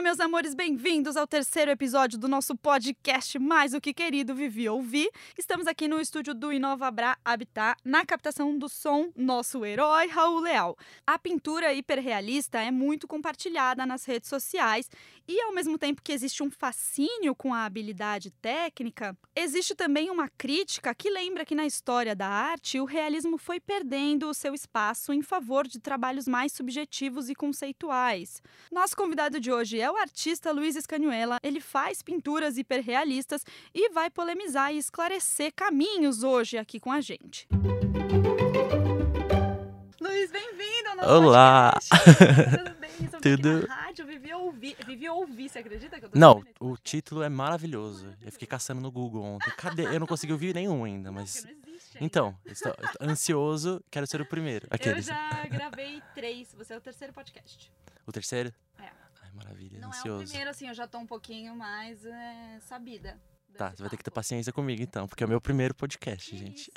Olá, 0.00 0.04
meus 0.08 0.20
amores, 0.20 0.54
bem-vindos 0.54 1.14
ao 1.14 1.26
terceiro 1.26 1.70
episódio 1.70 2.18
do 2.18 2.26
nosso 2.26 2.56
podcast 2.56 3.38
Mais 3.38 3.74
o 3.74 3.80
que 3.82 3.92
Querido 3.92 4.34
Vivi 4.34 4.66
Ouvir. 4.66 5.10
Estamos 5.36 5.66
aqui 5.66 5.86
no 5.86 6.00
estúdio 6.00 6.32
do 6.32 6.50
Inovabra 6.50 7.18
Habitat, 7.22 7.78
na 7.84 8.06
captação 8.06 8.56
do 8.56 8.66
som, 8.66 9.12
nosso 9.14 9.62
herói 9.62 10.06
Raul 10.06 10.40
Leal. 10.40 10.74
A 11.06 11.18
pintura 11.18 11.74
hiperrealista 11.74 12.58
é 12.58 12.70
muito 12.70 13.06
compartilhada 13.06 13.84
nas 13.84 14.06
redes 14.06 14.30
sociais 14.30 14.88
e, 15.28 15.38
ao 15.42 15.52
mesmo 15.52 15.76
tempo 15.76 16.00
que 16.02 16.12
existe 16.12 16.42
um 16.42 16.50
fascínio 16.50 17.34
com 17.34 17.52
a 17.52 17.66
habilidade 17.66 18.30
técnica, 18.30 19.14
existe 19.36 19.74
também 19.74 20.08
uma 20.08 20.30
crítica 20.30 20.94
que 20.94 21.10
lembra 21.10 21.44
que 21.44 21.54
na 21.54 21.66
história 21.66 22.16
da 22.16 22.26
arte 22.26 22.80
o 22.80 22.86
realismo 22.86 23.36
foi 23.36 23.60
perdendo 23.60 24.30
o 24.30 24.34
seu 24.34 24.54
espaço 24.54 25.12
em 25.12 25.20
favor 25.20 25.68
de 25.68 25.78
trabalhos 25.78 26.26
mais 26.26 26.52
subjetivos 26.54 27.28
e 27.28 27.34
conceituais. 27.34 28.42
Nosso 28.72 28.96
convidado 28.96 29.38
de 29.38 29.52
hoje 29.52 29.78
é 29.78 29.89
o 29.90 29.96
artista 29.96 30.52
Luiz 30.52 30.76
Escanuela. 30.76 31.38
Ele 31.42 31.60
faz 31.60 32.02
pinturas 32.02 32.56
hiperrealistas 32.56 33.44
e 33.74 33.90
vai 33.90 34.10
polemizar 34.10 34.72
e 34.72 34.78
esclarecer 34.78 35.52
caminhos 35.54 36.22
hoje 36.22 36.56
aqui 36.58 36.78
com 36.78 36.92
a 36.92 37.00
gente. 37.00 37.48
Luiz, 40.00 40.30
bem-vindo 40.30 40.88
ao 40.90 40.96
nosso 40.96 41.10
Olá! 41.10 41.72
Tudo 42.56 42.74
bem? 42.78 42.90
Tudo. 43.20 43.66
na 43.66 43.74
rádio, 43.74 44.06
vivi 44.06 44.32
ouvir, 44.32 44.76
vivi 44.86 45.08
ouvir, 45.08 45.48
você 45.48 45.58
acredita 45.58 45.98
que 45.98 46.06
eu 46.06 46.10
tô 46.10 46.18
Não, 46.18 46.42
o 46.58 46.76
título 46.76 47.22
é 47.22 47.28
maravilhoso. 47.28 48.14
Eu 48.22 48.32
fiquei 48.32 48.46
caçando 48.46 48.80
no 48.80 48.90
Google 48.90 49.22
ontem. 49.22 49.50
Cadê? 49.56 49.84
Eu 49.84 50.00
não 50.00 50.06
consegui 50.06 50.32
ouvir 50.32 50.54
nenhum 50.54 50.84
ainda, 50.84 51.10
mas. 51.12 51.40
porque 51.40 51.54
não 51.54 51.74
existe 51.74 51.96
ainda. 51.96 52.06
Então, 52.06 52.38
estou 52.46 52.72
estou 52.72 53.08
ansioso, 53.08 53.82
quero 53.90 54.06
ser 54.06 54.20
o 54.20 54.26
primeiro. 54.26 54.66
Eu 54.66 54.74
Aqueles. 54.74 55.06
já 55.06 55.44
gravei 55.50 56.02
três, 56.14 56.54
você 56.54 56.74
é 56.74 56.76
o 56.76 56.80
terceiro 56.80 57.12
podcast. 57.12 57.70
O 58.06 58.12
terceiro? 58.12 58.52
É. 58.78 58.90
Ai, 59.30 59.36
maravilha, 59.44 59.78
Não 59.78 59.88
é 59.88 59.90
o 59.90 59.94
ansioso. 59.94 60.24
primeiro, 60.26 60.50
assim, 60.50 60.68
eu 60.68 60.74
já 60.74 60.86
tô 60.86 60.98
um 60.98 61.06
pouquinho 61.06 61.54
mais 61.56 62.04
é, 62.04 62.58
sabida. 62.60 63.20
Tá, 63.56 63.70
você 63.70 63.82
vai 63.82 63.90
ter 63.90 63.96
que 63.96 64.04
ter 64.04 64.10
paciência 64.12 64.52
comigo 64.52 64.80
então, 64.80 65.08
porque 65.08 65.22
é 65.24 65.26
o 65.26 65.28
meu 65.28 65.40
primeiro 65.40 65.74
podcast, 65.74 66.30
Que 66.30 66.36
gente. 66.38 66.70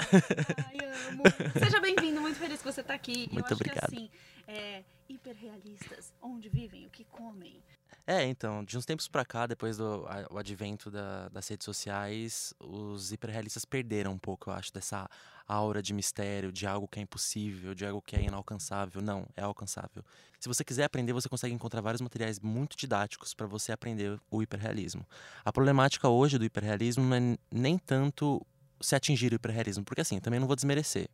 Ai, 0.66 0.77
amo. 1.09 1.23
Seja 1.64 1.80
bem-vindo, 1.80 2.19
muito 2.19 2.38
feliz 2.38 2.59
que 2.59 2.66
você 2.66 2.81
tá 2.83 2.94
aqui. 2.95 3.25
Eu 3.27 3.33
Muito 3.33 3.45
acho 3.45 3.53
obrigado. 3.53 3.89
que 3.89 3.95
assim, 3.95 4.09
é, 4.47 4.83
hiperrealistas, 5.08 6.14
onde 6.22 6.50
vivem, 6.50 6.86
o 6.88 6.89
que 6.89 7.03
comem. 7.05 7.61
É, 8.05 8.25
então, 8.25 8.64
de 8.66 8.77
uns 8.77 8.86
tempos 8.86 9.08
pra 9.08 9.23
cá, 9.23 9.45
depois 9.47 9.77
do 9.77 10.05
a- 10.08 10.27
o 10.31 10.38
advento 10.38 10.92
da- 10.92 11.30
das 11.30 11.47
redes 11.47 11.64
sociais, 11.64 12.53
os 12.59 13.11
hiperrealistas 13.14 13.64
perderam 13.64 14.11
um 14.11 14.17
pouco, 14.20 14.49
eu 14.49 14.53
acho, 14.53 14.73
dessa 14.73 15.08
aura 15.47 15.81
de 15.81 15.94
mistério, 15.94 16.52
de 16.52 16.66
algo 16.66 16.88
que 16.88 16.99
é 16.99 17.02
impossível, 17.02 17.73
de 17.73 17.86
algo 17.86 18.02
que 18.02 18.16
é 18.16 18.23
inalcançável. 18.23 19.02
Não, 19.02 19.25
é 19.36 19.41
alcançável. 19.41 20.03
Se 20.39 20.47
você 20.47 20.63
quiser 20.63 20.83
aprender, 20.83 21.13
você 21.13 21.30
consegue 21.30 21.53
encontrar 21.53 21.81
vários 21.81 22.02
materiais 22.02 22.39
muito 22.39 22.75
didáticos 22.77 23.33
para 23.33 23.47
você 23.47 23.71
aprender 23.71 24.19
o 24.30 24.41
hiperrealismo. 24.41 25.05
A 25.44 25.52
problemática 25.52 26.08
hoje 26.09 26.38
do 26.38 26.45
hiperrealismo 26.45 27.03
não 27.03 27.16
é 27.17 27.38
nem 27.52 27.77
tanto 27.77 28.45
se 28.81 28.95
atingir 28.95 29.31
o 29.31 29.36
hiperrealismo, 29.36 29.83
porque 29.83 30.02
assim, 30.02 30.19
também 30.19 30.39
não 30.39 30.47
vou 30.47 30.55
desmerecer. 30.55 31.08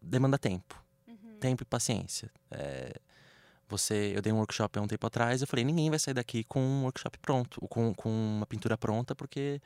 Demanda 0.00 0.38
tempo 0.38 0.82
tempo 1.42 1.64
e 1.64 1.66
paciência. 1.66 2.30
É, 2.52 2.94
você, 3.68 4.12
eu 4.14 4.22
dei 4.22 4.32
um 4.32 4.36
workshop 4.36 4.78
há 4.78 4.82
um 4.82 4.86
tempo 4.86 5.04
atrás, 5.06 5.40
eu 5.40 5.46
falei, 5.46 5.64
ninguém 5.64 5.90
vai 5.90 5.98
sair 5.98 6.14
daqui 6.14 6.44
com 6.44 6.60
um 6.60 6.84
workshop 6.84 7.18
pronto, 7.18 7.60
com, 7.68 7.92
com 7.94 8.08
uma 8.08 8.46
pintura 8.46 8.78
pronta, 8.78 9.14
porque 9.14 9.60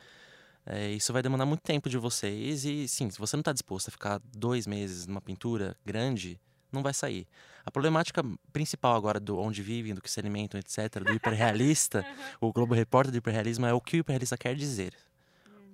é, 0.66 0.90
isso 0.90 1.12
vai 1.12 1.22
demandar 1.22 1.46
muito 1.46 1.60
tempo 1.60 1.88
de 1.88 1.96
vocês 1.96 2.64
e, 2.64 2.88
sim, 2.88 3.08
se 3.08 3.18
você 3.18 3.36
não 3.36 3.40
está 3.40 3.52
disposto 3.52 3.88
a 3.88 3.90
ficar 3.92 4.20
dois 4.36 4.66
meses 4.66 5.06
numa 5.06 5.20
pintura 5.20 5.76
grande, 5.84 6.40
não 6.72 6.82
vai 6.82 6.92
sair. 6.92 7.26
A 7.64 7.70
problemática 7.70 8.22
principal 8.52 8.96
agora 8.96 9.20
do 9.20 9.38
onde 9.38 9.62
vivem, 9.62 9.94
do 9.94 10.02
que 10.02 10.10
se 10.10 10.18
alimentam, 10.18 10.58
etc., 10.58 11.04
do 11.04 11.12
hiperrealista, 11.12 12.04
o 12.40 12.52
Globo 12.52 12.74
Repórter 12.74 13.12
do 13.12 13.18
hiperrealismo 13.18 13.64
é 13.64 13.72
o 13.72 13.80
que 13.80 13.96
o 13.96 14.00
hiperrealista 14.00 14.36
quer 14.36 14.54
dizer. 14.56 14.92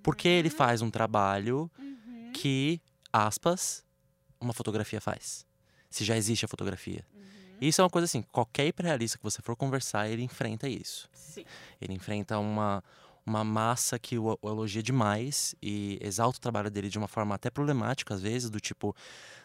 Porque 0.03 0.29
ele 0.29 0.51
faz 0.51 0.83
um 0.83 0.91
trabalho 0.91 1.71
Uhum. 1.79 2.33
que, 2.33 2.81
aspas, 3.13 3.85
uma 4.41 4.53
fotografia 4.53 5.01
faz. 5.01 5.47
Se 5.89 6.05
já 6.05 6.17
existe 6.17 6.45
a 6.45 6.49
fotografia. 6.49 7.05
Uhum. 7.15 7.23
Isso 7.61 7.81
é 7.81 7.85
uma 7.85 7.91
coisa 7.91 8.07
assim, 8.07 8.23
qualquer 8.23 8.67
hiperrealista 8.67 9.17
que 9.19 9.25
você 9.25 9.41
for 9.41 9.55
conversar, 9.57 10.09
ele 10.09 10.23
enfrenta 10.23 10.69
isso. 10.69 11.09
Sim. 11.13 11.45
Ele 11.81 11.95
enfrenta 11.95 12.39
uma, 12.39 12.83
uma 13.25 13.45
massa 13.45 13.99
que 13.99 14.19
o, 14.19 14.37
o 14.43 14.49
elogia 14.49 14.83
demais 14.83 15.55
e 15.63 15.99
exalta 16.03 16.39
o 16.39 16.41
trabalho 16.41 16.71
dele 16.71 16.89
de 16.89 16.99
uma 16.99 17.07
forma 17.09 17.35
até 17.35 17.51
problemática, 17.51 18.15
às 18.15 18.21
vezes, 18.21 18.51
do 18.51 18.59
tipo, 18.61 18.95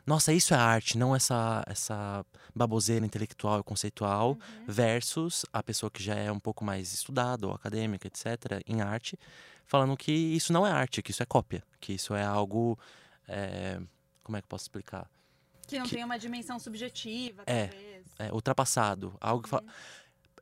nossa, 0.05 0.33
isso 0.33 0.53
é 0.53 0.57
arte, 0.57 0.97
não 0.97 1.15
essa, 1.15 1.63
essa 1.67 2.25
baboseira 2.55 3.05
intelectual 3.05 3.59
e 3.59 3.63
conceitual, 3.63 4.31
Uhum. 4.31 4.38
versus 4.67 5.45
a 5.53 5.61
pessoa 5.61 5.91
que 5.91 6.01
já 6.01 6.15
é 6.15 6.31
um 6.31 6.39
pouco 6.39 6.63
mais 6.65 6.91
estudada 6.93 7.45
ou 7.47 7.53
acadêmica, 7.53 8.07
etc., 8.07 8.61
em 8.65 8.81
arte, 8.81 9.17
falando 9.65 9.95
que 9.95 10.11
isso 10.11 10.51
não 10.51 10.65
é 10.65 10.71
arte, 10.71 11.01
que 11.03 11.11
isso 11.11 11.21
é 11.21 11.25
cópia, 11.25 11.63
que 11.79 11.94
isso 11.94 12.15
é 12.15 12.23
algo. 12.23 12.77
é, 13.27 13.79
como 14.23 14.38
é 14.38 14.41
que 14.41 14.45
eu 14.45 14.49
posso 14.49 14.63
explicar? 14.63 15.05
Que 15.67 15.77
não 15.77 15.85
Que- 15.85 15.95
tem 15.95 16.03
uma 16.05 16.17
dimensão 16.17 16.57
subjetiva, 16.57 17.44
É. 17.45 17.67
talvez. 17.67 18.05
É, 18.19 18.31
ultrapassado. 18.31 19.13
Algo 19.19 19.44
que 19.45 19.53
Uhum. 19.53 19.61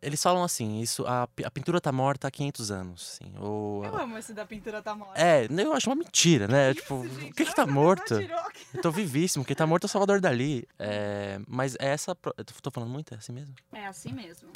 Eles 0.05 0.21
falam 0.21 0.43
assim, 0.43 0.79
isso, 0.81 1.03
a, 1.07 1.23
a 1.23 1.51
pintura 1.51 1.81
tá 1.81 1.91
morta 1.91 2.27
há 2.27 2.31
500 2.31 2.69
anos, 2.71 3.19
assim, 3.19 3.33
ou... 3.39 3.83
Eu 3.83 3.97
amo 3.97 4.17
esse 4.17 4.33
da 4.33 4.45
pintura 4.45 4.81
tá 4.81 4.93
morta. 4.95 5.19
É, 5.19 5.47
eu 5.49 5.73
acho 5.73 5.89
uma 5.89 5.95
mentira, 5.95 6.47
né? 6.47 6.71
Isso, 6.71 6.81
tipo, 6.81 7.07
gente, 7.07 7.31
o 7.31 7.33
que 7.33 7.45
que 7.45 7.55
tá 7.55 7.65
morto? 7.65 8.13
Eu 8.13 8.81
tô 8.83 8.91
vivíssimo, 8.91 9.43
quem 9.43 9.55
tá 9.55 9.65
morto 9.65 9.85
é 9.85 9.87
o 9.87 9.89
Salvador 9.89 10.21
Dali. 10.21 10.67
É, 10.77 11.39
mas 11.47 11.75
essa... 11.79 12.13
pro- 12.15 12.33
Eu 12.37 12.45
tô- 12.45 12.69
falando 12.71 12.91
muito, 12.91 13.13
é 13.13 13.17
assim 13.17 13.33
mesmo? 13.33 13.55
É 13.73 13.87
assim 13.87 14.11
mesmo. 14.13 14.49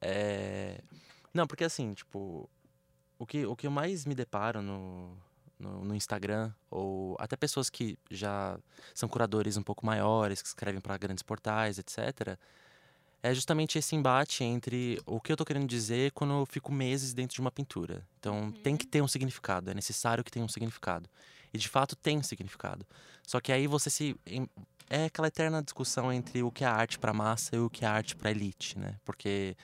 É... 0.00 0.80
Não, 1.32 1.46
porque 1.46 1.64
assim, 1.64 1.92
tipo, 1.94 2.48
o 3.18 3.26
que, 3.26 3.44
o 3.46 3.56
que 3.56 3.66
eu 3.66 3.70
mais 3.70 4.04
me 4.06 4.14
deparo 4.14 4.62
no, 4.62 5.16
no, 5.58 5.84
no 5.84 5.94
Instagram, 5.94 6.52
ou 6.70 7.16
até 7.18 7.36
pessoas 7.36 7.68
que 7.68 7.98
já 8.10 8.56
são 8.94 9.08
curadores 9.08 9.56
um 9.56 9.62
pouco 9.62 9.84
maiores, 9.84 10.40
que 10.40 10.48
escrevem 10.48 10.80
para 10.80 10.96
grandes 10.96 11.22
portais, 11.22 11.78
etc., 11.78 12.38
é 13.24 13.32
justamente 13.32 13.78
esse 13.78 13.96
embate 13.96 14.44
entre 14.44 15.00
o 15.06 15.18
que 15.18 15.32
eu 15.32 15.36
tô 15.36 15.46
querendo 15.46 15.66
dizer 15.66 16.12
quando 16.12 16.34
eu 16.34 16.44
fico 16.44 16.70
meses 16.70 17.14
dentro 17.14 17.34
de 17.34 17.40
uma 17.40 17.50
pintura. 17.50 18.06
Então, 18.20 18.52
tem 18.62 18.76
que 18.76 18.86
ter 18.86 19.02
um 19.02 19.08
significado, 19.08 19.70
é 19.70 19.74
necessário 19.74 20.22
que 20.22 20.30
tenha 20.30 20.44
um 20.44 20.48
significado. 20.48 21.08
E 21.50 21.56
de 21.56 21.66
fato 21.66 21.96
tem 21.96 22.18
um 22.18 22.22
significado. 22.22 22.86
Só 23.26 23.40
que 23.40 23.50
aí 23.50 23.66
você 23.66 23.88
se. 23.88 24.14
É 24.90 25.06
aquela 25.06 25.28
eterna 25.28 25.62
discussão 25.62 26.12
entre 26.12 26.42
o 26.42 26.50
que 26.50 26.64
é 26.64 26.66
arte 26.66 26.98
para 26.98 27.14
massa 27.14 27.56
e 27.56 27.58
o 27.58 27.70
que 27.70 27.86
é 27.86 27.88
arte 27.88 28.14
para 28.14 28.30
elite, 28.30 28.78
né? 28.78 28.96
Porque 29.06 29.56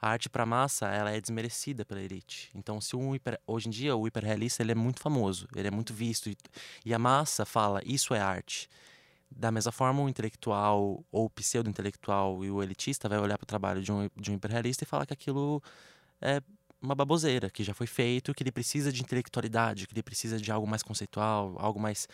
a 0.00 0.08
arte 0.08 0.30
para 0.30 0.46
massa 0.46 0.86
ela 0.86 1.10
é 1.10 1.20
desmerecida 1.20 1.84
pela 1.84 2.00
elite. 2.00 2.50
Então, 2.54 2.80
se 2.80 2.96
um 2.96 3.14
hiper, 3.14 3.38
hoje 3.46 3.68
em 3.68 3.70
dia 3.70 3.94
o 3.94 4.06
hiperrealista 4.06 4.62
ele 4.62 4.72
é 4.72 4.74
muito 4.74 5.00
famoso, 5.00 5.46
ele 5.54 5.68
é 5.68 5.70
muito 5.70 5.92
visto 5.92 6.30
e, 6.30 6.36
e 6.82 6.94
a 6.94 6.98
massa 6.98 7.44
fala 7.44 7.82
isso 7.84 8.14
é 8.14 8.20
arte. 8.20 8.70
Da 9.36 9.50
mesma 9.50 9.72
forma, 9.72 10.02
o 10.02 10.08
intelectual 10.08 11.04
ou 11.10 11.24
o 11.26 11.30
pseudo-intelectual 11.30 12.44
e 12.44 12.50
o 12.50 12.62
elitista 12.62 13.08
vai 13.08 13.18
olhar 13.18 13.38
para 13.38 13.44
o 13.44 13.46
trabalho 13.46 13.82
de 13.82 13.90
um, 13.90 14.08
de 14.16 14.30
um 14.30 14.34
hiperrealista 14.34 14.84
e 14.84 14.86
falar 14.86 15.06
que 15.06 15.12
aquilo 15.12 15.62
é 16.20 16.40
uma 16.80 16.94
baboseira, 16.94 17.48
que 17.48 17.62
já 17.62 17.72
foi 17.72 17.86
feito, 17.86 18.34
que 18.34 18.42
ele 18.42 18.50
precisa 18.50 18.92
de 18.92 19.02
intelectualidade, 19.02 19.86
que 19.86 19.94
ele 19.94 20.02
precisa 20.02 20.38
de 20.38 20.50
algo 20.50 20.66
mais 20.66 20.82
conceitual, 20.82 21.54
algo 21.58 21.78
mais 21.78 22.08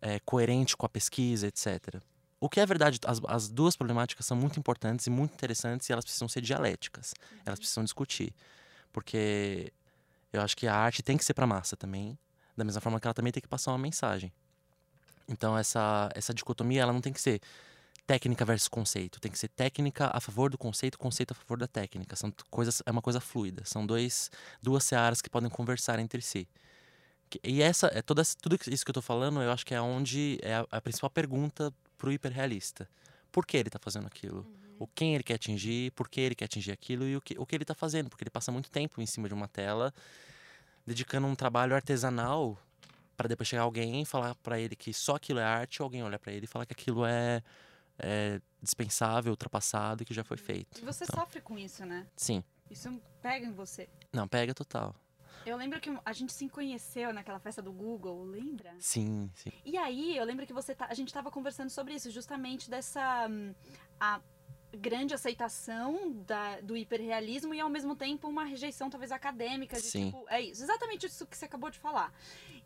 é, 0.00 0.20
coerente 0.20 0.76
com 0.76 0.86
a 0.86 0.88
pesquisa, 0.88 1.48
etc. 1.48 2.00
O 2.38 2.48
que 2.48 2.60
é 2.60 2.66
verdade, 2.66 3.00
as, 3.04 3.20
as 3.26 3.48
duas 3.48 3.76
problemáticas 3.76 4.24
são 4.24 4.36
muito 4.36 4.58
importantes 4.58 5.06
e 5.06 5.10
muito 5.10 5.34
interessantes 5.34 5.88
e 5.88 5.92
elas 5.92 6.04
precisam 6.04 6.28
ser 6.28 6.40
dialéticas, 6.40 7.14
elas 7.44 7.58
precisam 7.58 7.82
discutir. 7.82 8.32
Porque 8.92 9.72
eu 10.32 10.40
acho 10.40 10.56
que 10.56 10.66
a 10.66 10.74
arte 10.74 11.02
tem 11.02 11.16
que 11.16 11.24
ser 11.24 11.34
para 11.34 11.46
massa 11.46 11.76
também, 11.76 12.16
da 12.56 12.64
mesma 12.64 12.80
forma 12.80 13.00
que 13.00 13.06
ela 13.06 13.14
também 13.14 13.32
tem 13.32 13.42
que 13.42 13.48
passar 13.48 13.72
uma 13.72 13.78
mensagem. 13.78 14.32
Então 15.28 15.56
essa, 15.56 16.08
essa 16.14 16.32
dicotomia 16.32 16.82
ela 16.82 16.92
não 16.92 17.00
tem 17.00 17.12
que 17.12 17.20
ser 17.20 17.40
técnica 18.06 18.44
versus 18.44 18.68
conceito, 18.68 19.20
tem 19.20 19.32
que 19.32 19.38
ser 19.38 19.48
técnica 19.48 20.10
a 20.12 20.20
favor 20.20 20.48
do 20.48 20.56
conceito, 20.56 20.98
conceito 20.98 21.32
a 21.32 21.34
favor 21.34 21.58
da 21.58 21.66
técnica. 21.66 22.14
São 22.14 22.32
coisas, 22.50 22.82
é 22.86 22.90
uma 22.90 23.02
coisa 23.02 23.20
fluida, 23.20 23.64
são 23.64 23.84
dois, 23.84 24.30
duas 24.62 24.84
searas 24.84 25.20
que 25.20 25.28
podem 25.28 25.50
conversar 25.50 25.98
entre 25.98 26.22
si. 26.22 26.48
E 27.42 27.60
essa 27.60 27.90
é 27.92 28.00
toda, 28.00 28.22
tudo 28.40 28.56
isso 28.68 28.84
que 28.84 28.90
eu 28.90 28.94
tô 28.94 29.02
falando, 29.02 29.42
eu 29.42 29.50
acho 29.50 29.66
que 29.66 29.74
é 29.74 29.80
onde 29.80 30.38
é 30.42 30.54
a, 30.54 30.66
a 30.70 30.80
principal 30.80 31.10
pergunta 31.10 31.74
pro 31.98 32.12
hiperrealista. 32.12 32.88
Por 33.32 33.44
que 33.44 33.56
ele 33.56 33.68
tá 33.68 33.80
fazendo 33.80 34.06
aquilo? 34.06 34.46
O 34.78 34.86
quem 34.86 35.14
ele 35.14 35.24
quer 35.24 35.34
atingir, 35.34 35.90
por 35.92 36.08
que 36.08 36.20
ele 36.20 36.34
quer 36.36 36.44
atingir 36.44 36.70
aquilo 36.70 37.04
e 37.08 37.16
o 37.16 37.20
que, 37.20 37.36
o 37.38 37.44
que 37.44 37.56
ele 37.56 37.64
tá 37.64 37.74
fazendo, 37.74 38.08
porque 38.08 38.22
ele 38.22 38.30
passa 38.30 38.52
muito 38.52 38.70
tempo 38.70 39.00
em 39.00 39.06
cima 39.06 39.26
de 39.26 39.34
uma 39.34 39.48
tela 39.48 39.92
dedicando 40.86 41.26
um 41.26 41.34
trabalho 41.34 41.74
artesanal 41.74 42.56
para 43.16 43.28
depois 43.28 43.48
chegar 43.48 43.62
alguém 43.62 44.02
e 44.02 44.04
falar 44.04 44.34
para 44.36 44.58
ele 44.60 44.76
que 44.76 44.92
só 44.92 45.16
aquilo 45.16 45.38
é 45.40 45.44
arte, 45.44 45.80
ou 45.82 45.86
alguém 45.86 46.02
olha 46.02 46.18
para 46.18 46.32
ele 46.32 46.44
e 46.44 46.48
falar 46.48 46.66
que 46.66 46.72
aquilo 46.72 47.04
é, 47.06 47.42
é 47.98 48.40
dispensável, 48.62 49.32
ultrapassado 49.32 50.02
e 50.02 50.06
que 50.06 50.14
já 50.14 50.22
foi 50.24 50.36
feito. 50.36 50.80
E 50.80 50.84
você 50.84 51.04
Então, 51.04 51.20
sofre 51.20 51.40
com 51.40 51.58
isso, 51.58 51.84
né? 51.86 52.06
Sim. 52.16 52.42
Isso 52.70 53.00
pega 53.22 53.46
em 53.46 53.52
você. 53.52 53.88
Não, 54.12 54.26
pega 54.28 54.52
total. 54.54 54.94
Eu 55.44 55.56
lembro 55.56 55.80
que 55.80 55.88
a 56.04 56.12
gente 56.12 56.32
se 56.32 56.48
conheceu 56.48 57.12
naquela 57.12 57.38
festa 57.38 57.62
do 57.62 57.72
Google, 57.72 58.24
lembra? 58.24 58.74
Sim, 58.80 59.30
sim. 59.32 59.52
E 59.64 59.76
aí, 59.78 60.16
eu 60.16 60.24
lembro 60.24 60.44
que 60.44 60.52
você 60.52 60.74
tá- 60.74 60.88
a 60.90 60.94
gente 60.94 61.12
tava 61.14 61.30
conversando 61.30 61.70
sobre 61.70 61.94
isso, 61.94 62.10
justamente 62.10 62.68
dessa. 62.68 63.28
hum, 63.30 63.54
a- 64.00 64.20
grande 64.76 65.14
aceitação 65.14 66.12
da, 66.26 66.60
do 66.60 66.76
hiperrealismo 66.76 67.52
e 67.54 67.60
ao 67.60 67.68
mesmo 67.68 67.96
tempo 67.96 68.28
uma 68.28 68.44
rejeição 68.44 68.88
talvez 68.90 69.10
acadêmica 69.10 69.76
de 69.76 69.82
Sim. 69.86 70.06
tipo, 70.06 70.24
é 70.28 70.40
isso, 70.40 70.62
exatamente 70.62 71.06
isso 71.06 71.26
que 71.26 71.36
você 71.36 71.44
acabou 71.46 71.70
de 71.70 71.78
falar. 71.78 72.12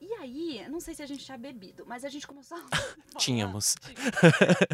E 0.01 0.13
aí, 0.15 0.67
não 0.71 0.81
sei 0.81 0.95
se 0.95 1.03
a 1.03 1.07
gente 1.07 1.25
tinha 1.25 1.37
bebido, 1.37 1.85
mas 1.87 2.05
a 2.05 2.09
gente 2.09 2.27
começou 2.27 2.57
a 2.57 2.61
falar- 2.63 2.97
Tínhamos. 3.19 3.77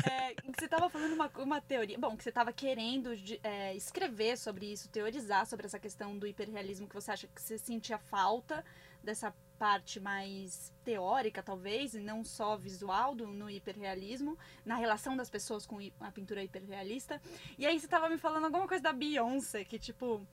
é, 0.08 0.34
você 0.56 0.64
estava 0.66 0.88
falando 0.88 1.14
uma, 1.14 1.30
uma 1.38 1.60
teoria. 1.60 1.98
Bom, 1.98 2.16
que 2.16 2.22
você 2.22 2.28
estava 2.28 2.52
querendo 2.52 3.16
de- 3.16 3.40
é, 3.42 3.74
escrever 3.74 4.38
sobre 4.38 4.66
isso, 4.72 4.88
teorizar 4.88 5.44
sobre 5.46 5.66
essa 5.66 5.78
questão 5.80 6.16
do 6.16 6.26
hiperrealismo, 6.26 6.86
que 6.88 6.94
você 6.94 7.10
acha 7.10 7.26
que 7.26 7.42
você 7.42 7.58
sentia 7.58 7.98
falta 7.98 8.64
dessa 9.06 9.32
parte 9.58 9.98
mais 9.98 10.72
teórica, 10.84 11.42
talvez, 11.42 11.94
e 11.94 12.00
não 12.00 12.22
só 12.22 12.56
visual 12.56 13.14
do, 13.14 13.26
no 13.26 13.48
hiperrealismo, 13.48 14.36
na 14.64 14.76
relação 14.76 15.16
das 15.16 15.30
pessoas 15.30 15.64
com 15.64 15.78
a 16.00 16.12
pintura 16.12 16.42
hiperrealista. 16.42 17.20
E 17.56 17.64
aí 17.64 17.78
você 17.78 17.86
estava 17.86 18.08
me 18.08 18.18
falando 18.18 18.44
alguma 18.44 18.68
coisa 18.68 18.82
da 18.82 18.92
Beyoncé, 18.92 19.64
que 19.64 19.78
tipo. 19.78 20.26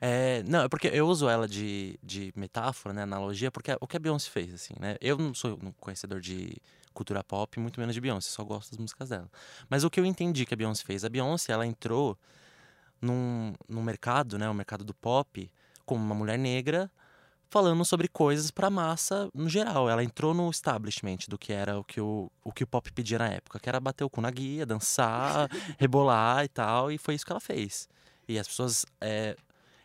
É, 0.00 0.44
não, 0.44 0.62
é 0.62 0.68
porque 0.68 0.86
eu 0.86 1.06
uso 1.08 1.28
ela 1.28 1.48
de, 1.48 1.98
de 2.02 2.32
metáfora, 2.36 2.94
né, 2.94 3.02
analogia, 3.02 3.50
porque 3.50 3.76
o 3.80 3.86
que 3.86 3.96
a 3.96 4.00
Beyoncé 4.00 4.30
fez, 4.30 4.54
assim, 4.54 4.74
né? 4.78 4.96
Eu 5.00 5.18
não 5.18 5.34
sou 5.34 5.58
um 5.62 5.72
conhecedor 5.72 6.20
de 6.20 6.56
cultura 6.94 7.22
pop, 7.22 7.58
muito 7.60 7.78
menos 7.78 7.94
de 7.94 8.00
Beyoncé, 8.00 8.30
só 8.30 8.44
gosto 8.44 8.70
das 8.70 8.78
músicas 8.78 9.08
dela. 9.08 9.30
Mas 9.68 9.84
o 9.84 9.90
que 9.90 10.00
eu 10.00 10.06
entendi 10.06 10.46
que 10.46 10.54
a 10.54 10.56
Beyoncé 10.56 10.84
fez, 10.84 11.04
a 11.04 11.08
Beyoncé, 11.08 11.52
ela 11.52 11.66
entrou 11.66 12.16
num, 13.00 13.52
num 13.68 13.82
mercado, 13.82 14.38
né, 14.38 14.48
o 14.48 14.54
mercado 14.54 14.84
do 14.84 14.94
pop, 14.94 15.50
como 15.84 16.02
uma 16.02 16.14
mulher 16.14 16.38
negra, 16.38 16.90
falando 17.50 17.84
sobre 17.84 18.08
coisas 18.08 18.50
pra 18.50 18.70
massa 18.70 19.28
no 19.34 19.48
geral. 19.48 19.88
Ela 19.88 20.04
entrou 20.04 20.34
no 20.34 20.50
establishment 20.50 21.18
do 21.28 21.38
que 21.38 21.52
era 21.52 21.78
o 21.78 21.84
que 21.84 22.00
o, 22.00 22.30
o 22.44 22.52
que 22.52 22.64
o 22.64 22.66
pop 22.66 22.90
pedia 22.92 23.18
na 23.18 23.28
época, 23.28 23.58
que 23.58 23.68
era 23.68 23.80
bater 23.80 24.04
o 24.04 24.10
cu 24.10 24.20
na 24.20 24.30
guia, 24.30 24.66
dançar, 24.66 25.48
rebolar 25.78 26.44
e 26.44 26.48
tal, 26.48 26.92
e 26.92 26.98
foi 26.98 27.14
isso 27.14 27.24
que 27.24 27.32
ela 27.32 27.40
fez. 27.40 27.88
E 28.28 28.38
as 28.38 28.46
pessoas 28.46 28.84
é, 29.00 29.36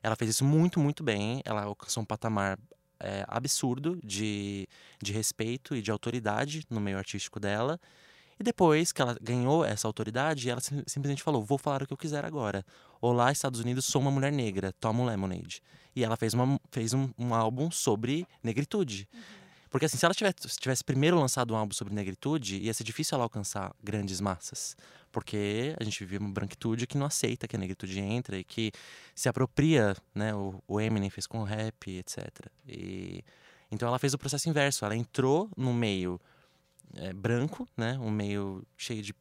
ela 0.01 0.15
fez 0.15 0.31
isso 0.31 0.43
muito, 0.43 0.79
muito 0.79 1.03
bem. 1.03 1.41
Ela 1.45 1.63
alcançou 1.63 2.03
um 2.03 2.05
patamar 2.05 2.59
é, 2.99 3.23
absurdo 3.27 3.99
de, 4.03 4.67
de 5.01 5.13
respeito 5.13 5.75
e 5.75 5.81
de 5.81 5.89
autoridade 5.89 6.63
no 6.69 6.81
meio 6.81 6.97
artístico 6.97 7.39
dela. 7.39 7.79
E 8.43 8.51
depois 8.51 8.91
que 8.91 9.01
ela 9.01 9.17
ganhou 9.21 9.63
essa 9.63 9.87
autoridade, 9.87 10.49
ela 10.49 10.59
sim- 10.59 10.83
simplesmente 10.85 11.23
falou: 11.23 11.41
Vou 11.41 11.57
falar 11.57 11.81
o 11.81 11.87
que 11.87 11.93
eu 11.93 11.97
quiser 11.97 12.25
agora. 12.25 12.65
Olá, 12.99 13.31
Estados 13.31 13.61
Unidos, 13.61 13.85
sou 13.85 14.01
uma 14.01 14.11
mulher 14.11 14.33
negra, 14.33 14.73
toma 14.81 15.01
um 15.01 15.05
Lemonade. 15.05 15.63
E 15.95 16.03
ela 16.03 16.17
fez, 16.17 16.33
uma, 16.33 16.59
fez 16.69 16.93
um, 16.93 17.09
um 17.17 17.33
álbum 17.33 17.71
sobre 17.71 18.27
negritude. 18.43 19.07
Porque 19.69 19.85
assim, 19.85 19.95
se 19.95 20.03
ela 20.03 20.13
tivesse, 20.13 20.59
tivesse 20.59 20.83
primeiro 20.83 21.17
lançado 21.17 21.53
um 21.53 21.55
álbum 21.55 21.73
sobre 21.73 21.93
negritude, 21.93 22.57
ia 22.57 22.73
ser 22.73 22.83
difícil 22.83 23.15
ela 23.15 23.23
alcançar 23.23 23.73
grandes 23.81 24.19
massas. 24.19 24.75
Porque 25.09 25.73
a 25.79 25.83
gente 25.85 26.03
vive 26.03 26.17
uma 26.17 26.33
branquitude 26.33 26.85
que 26.85 26.97
não 26.97 27.05
aceita 27.05 27.47
que 27.47 27.55
a 27.55 27.59
negritude 27.59 27.97
entra 27.97 28.37
e 28.37 28.43
que 28.43 28.73
se 29.15 29.29
apropria, 29.29 29.95
né? 30.13 30.35
O, 30.35 30.61
o 30.67 30.81
Eminem 30.81 31.09
fez 31.09 31.25
com 31.25 31.39
o 31.39 31.43
rap, 31.45 31.89
etc. 31.89 32.27
E, 32.67 33.23
então 33.71 33.87
ela 33.87 33.97
fez 33.97 34.13
o 34.13 34.17
processo 34.17 34.49
inverso. 34.49 34.83
Ela 34.83 34.97
entrou 34.97 35.49
no 35.55 35.73
meio 35.73 36.19
é, 36.95 37.13
branco, 37.13 37.67
né? 37.77 37.97
Um 37.99 38.11
meio 38.11 38.63
cheio 38.77 39.01
de 39.01 39.13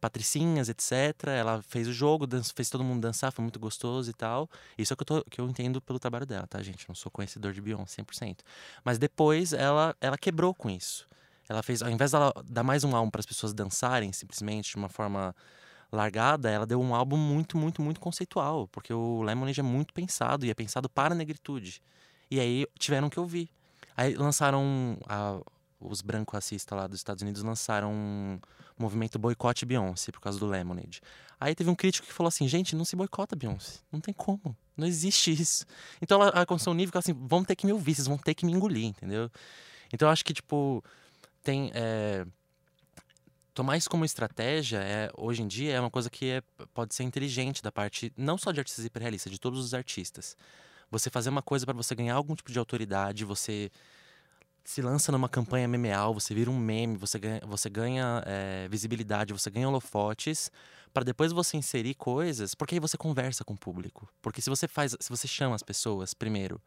patricinhas, 0.00 0.68
etc. 0.68 1.30
Ela 1.32 1.62
fez 1.62 1.88
o 1.88 1.92
jogo, 1.92 2.26
dan- 2.26 2.42
fez 2.42 2.68
todo 2.70 2.84
mundo 2.84 3.00
dançar, 3.00 3.32
foi 3.32 3.42
muito 3.42 3.58
gostoso 3.58 4.10
e 4.10 4.12
tal. 4.14 4.48
Isso 4.76 4.92
é 4.92 4.94
o 4.94 4.96
que 4.96 5.02
eu, 5.02 5.06
tô- 5.06 5.30
que 5.30 5.40
eu 5.40 5.48
entendo 5.48 5.80
pelo 5.80 5.98
trabalho 5.98 6.26
dela, 6.26 6.46
tá, 6.46 6.62
gente? 6.62 6.86
Não 6.88 6.94
sou 6.94 7.10
conhecedor 7.10 7.52
de 7.52 7.60
Beyoncé 7.60 7.96
100%. 7.96 8.44
Mas 8.84 8.98
depois 8.98 9.52
ela, 9.52 9.96
ela 10.00 10.18
quebrou 10.18 10.54
com 10.54 10.68
isso. 10.70 11.06
Ela 11.48 11.62
fez, 11.62 11.80
ao 11.82 11.90
invés 11.90 12.10
dela 12.12 12.32
dar 12.44 12.62
mais 12.62 12.84
um 12.84 12.94
álbum 12.94 13.10
para 13.10 13.20
as 13.20 13.26
pessoas 13.26 13.52
dançarem 13.54 14.12
simplesmente 14.12 14.70
de 14.70 14.76
uma 14.76 14.88
forma 14.88 15.34
largada, 15.90 16.50
ela 16.50 16.66
deu 16.66 16.80
um 16.80 16.94
álbum 16.94 17.16
muito, 17.16 17.56
muito, 17.56 17.80
muito 17.80 18.00
conceitual, 18.00 18.66
porque 18.68 18.92
o 18.92 19.22
Lemonade 19.22 19.60
é 19.60 19.62
muito 19.62 19.94
pensado 19.94 20.44
e 20.44 20.50
é 20.50 20.54
pensado 20.54 20.88
para 20.88 21.14
a 21.14 21.16
negritude. 21.16 21.80
E 22.30 22.40
aí 22.40 22.66
tiveram 22.78 23.08
que 23.08 23.18
ouvir. 23.20 23.48
Aí 23.96 24.14
lançaram 24.14 24.98
a- 25.08 25.40
os 25.80 26.00
branco 26.02 26.32
racistas 26.32 26.76
lá 26.76 26.86
dos 26.86 26.98
Estados 26.98 27.22
Unidos 27.22 27.42
lançaram 27.42 27.92
um 27.92 28.38
movimento 28.78 29.18
boicote 29.18 29.66
Beyoncé 29.66 30.10
por 30.12 30.20
causa 30.20 30.38
do 30.38 30.46
Lemonade. 30.46 31.00
Aí 31.38 31.54
teve 31.54 31.68
um 31.68 31.74
crítico 31.74 32.06
que 32.06 32.12
falou 32.12 32.28
assim: 32.28 32.48
gente, 32.48 32.74
não 32.74 32.84
se 32.84 32.96
boicota 32.96 33.36
Beyoncé. 33.36 33.80
Não 33.92 34.00
tem 34.00 34.14
como. 34.14 34.56
Não 34.76 34.86
existe 34.86 35.30
isso. 35.30 35.64
Então 36.00 36.20
ela 36.20 36.30
alcançou 36.40 36.72
um 36.72 36.76
nível 36.76 36.92
que 36.92 36.98
assim: 36.98 37.12
vão 37.12 37.44
ter 37.44 37.56
que 37.56 37.66
me 37.66 37.72
ouvir, 37.72 37.94
vocês 37.94 38.06
vão 38.06 38.18
ter 38.18 38.34
que 38.34 38.46
me 38.46 38.52
engolir, 38.52 38.86
entendeu? 38.86 39.30
Então 39.92 40.08
eu 40.08 40.12
acho 40.12 40.24
que, 40.24 40.32
tipo, 40.32 40.82
tem. 41.42 41.70
é, 41.74 42.26
tomar 43.54 43.76
isso 43.78 43.88
como 43.88 44.04
estratégia 44.04 44.78
é, 44.78 45.10
hoje 45.16 45.42
em 45.42 45.48
dia 45.48 45.72
é 45.74 45.80
uma 45.80 45.90
coisa 45.90 46.10
que 46.10 46.26
é- 46.26 46.42
pode 46.74 46.94
ser 46.94 47.04
inteligente 47.04 47.62
da 47.62 47.72
parte 47.72 48.12
não 48.16 48.36
só 48.36 48.52
de 48.52 48.60
artistas 48.60 48.84
hiperrealistas, 48.84 49.32
de 49.32 49.38
todos 49.38 49.58
os 49.64 49.72
artistas. 49.72 50.36
Você 50.90 51.08
fazer 51.10 51.30
uma 51.30 51.42
coisa 51.42 51.64
para 51.64 51.74
você 51.74 51.94
ganhar 51.94 52.14
algum 52.14 52.34
tipo 52.34 52.52
de 52.52 52.58
autoridade, 52.58 53.24
você 53.24 53.70
se 54.66 54.82
lança 54.82 55.12
numa 55.12 55.28
campanha 55.28 55.68
memeal, 55.68 56.12
você 56.12 56.34
vira 56.34 56.50
um 56.50 56.58
meme, 56.58 56.96
você 56.96 57.20
ganha, 57.20 57.40
você 57.46 57.70
ganha 57.70 58.22
é, 58.26 58.66
visibilidade, 58.68 59.32
você 59.32 59.48
ganha 59.48 59.68
holofotes, 59.68 60.50
para 60.92 61.04
depois 61.04 61.30
você 61.30 61.56
inserir 61.56 61.94
coisas, 61.94 62.52
porque 62.52 62.74
aí 62.74 62.80
você 62.80 62.96
conversa 62.96 63.44
com 63.44 63.54
o 63.54 63.56
público. 63.56 64.08
Porque 64.20 64.42
se 64.42 64.50
você 64.50 64.66
faz, 64.66 64.96
se 64.98 65.08
você 65.08 65.28
chama 65.28 65.54
as 65.54 65.62
pessoas 65.62 66.12
primeiro 66.12 66.60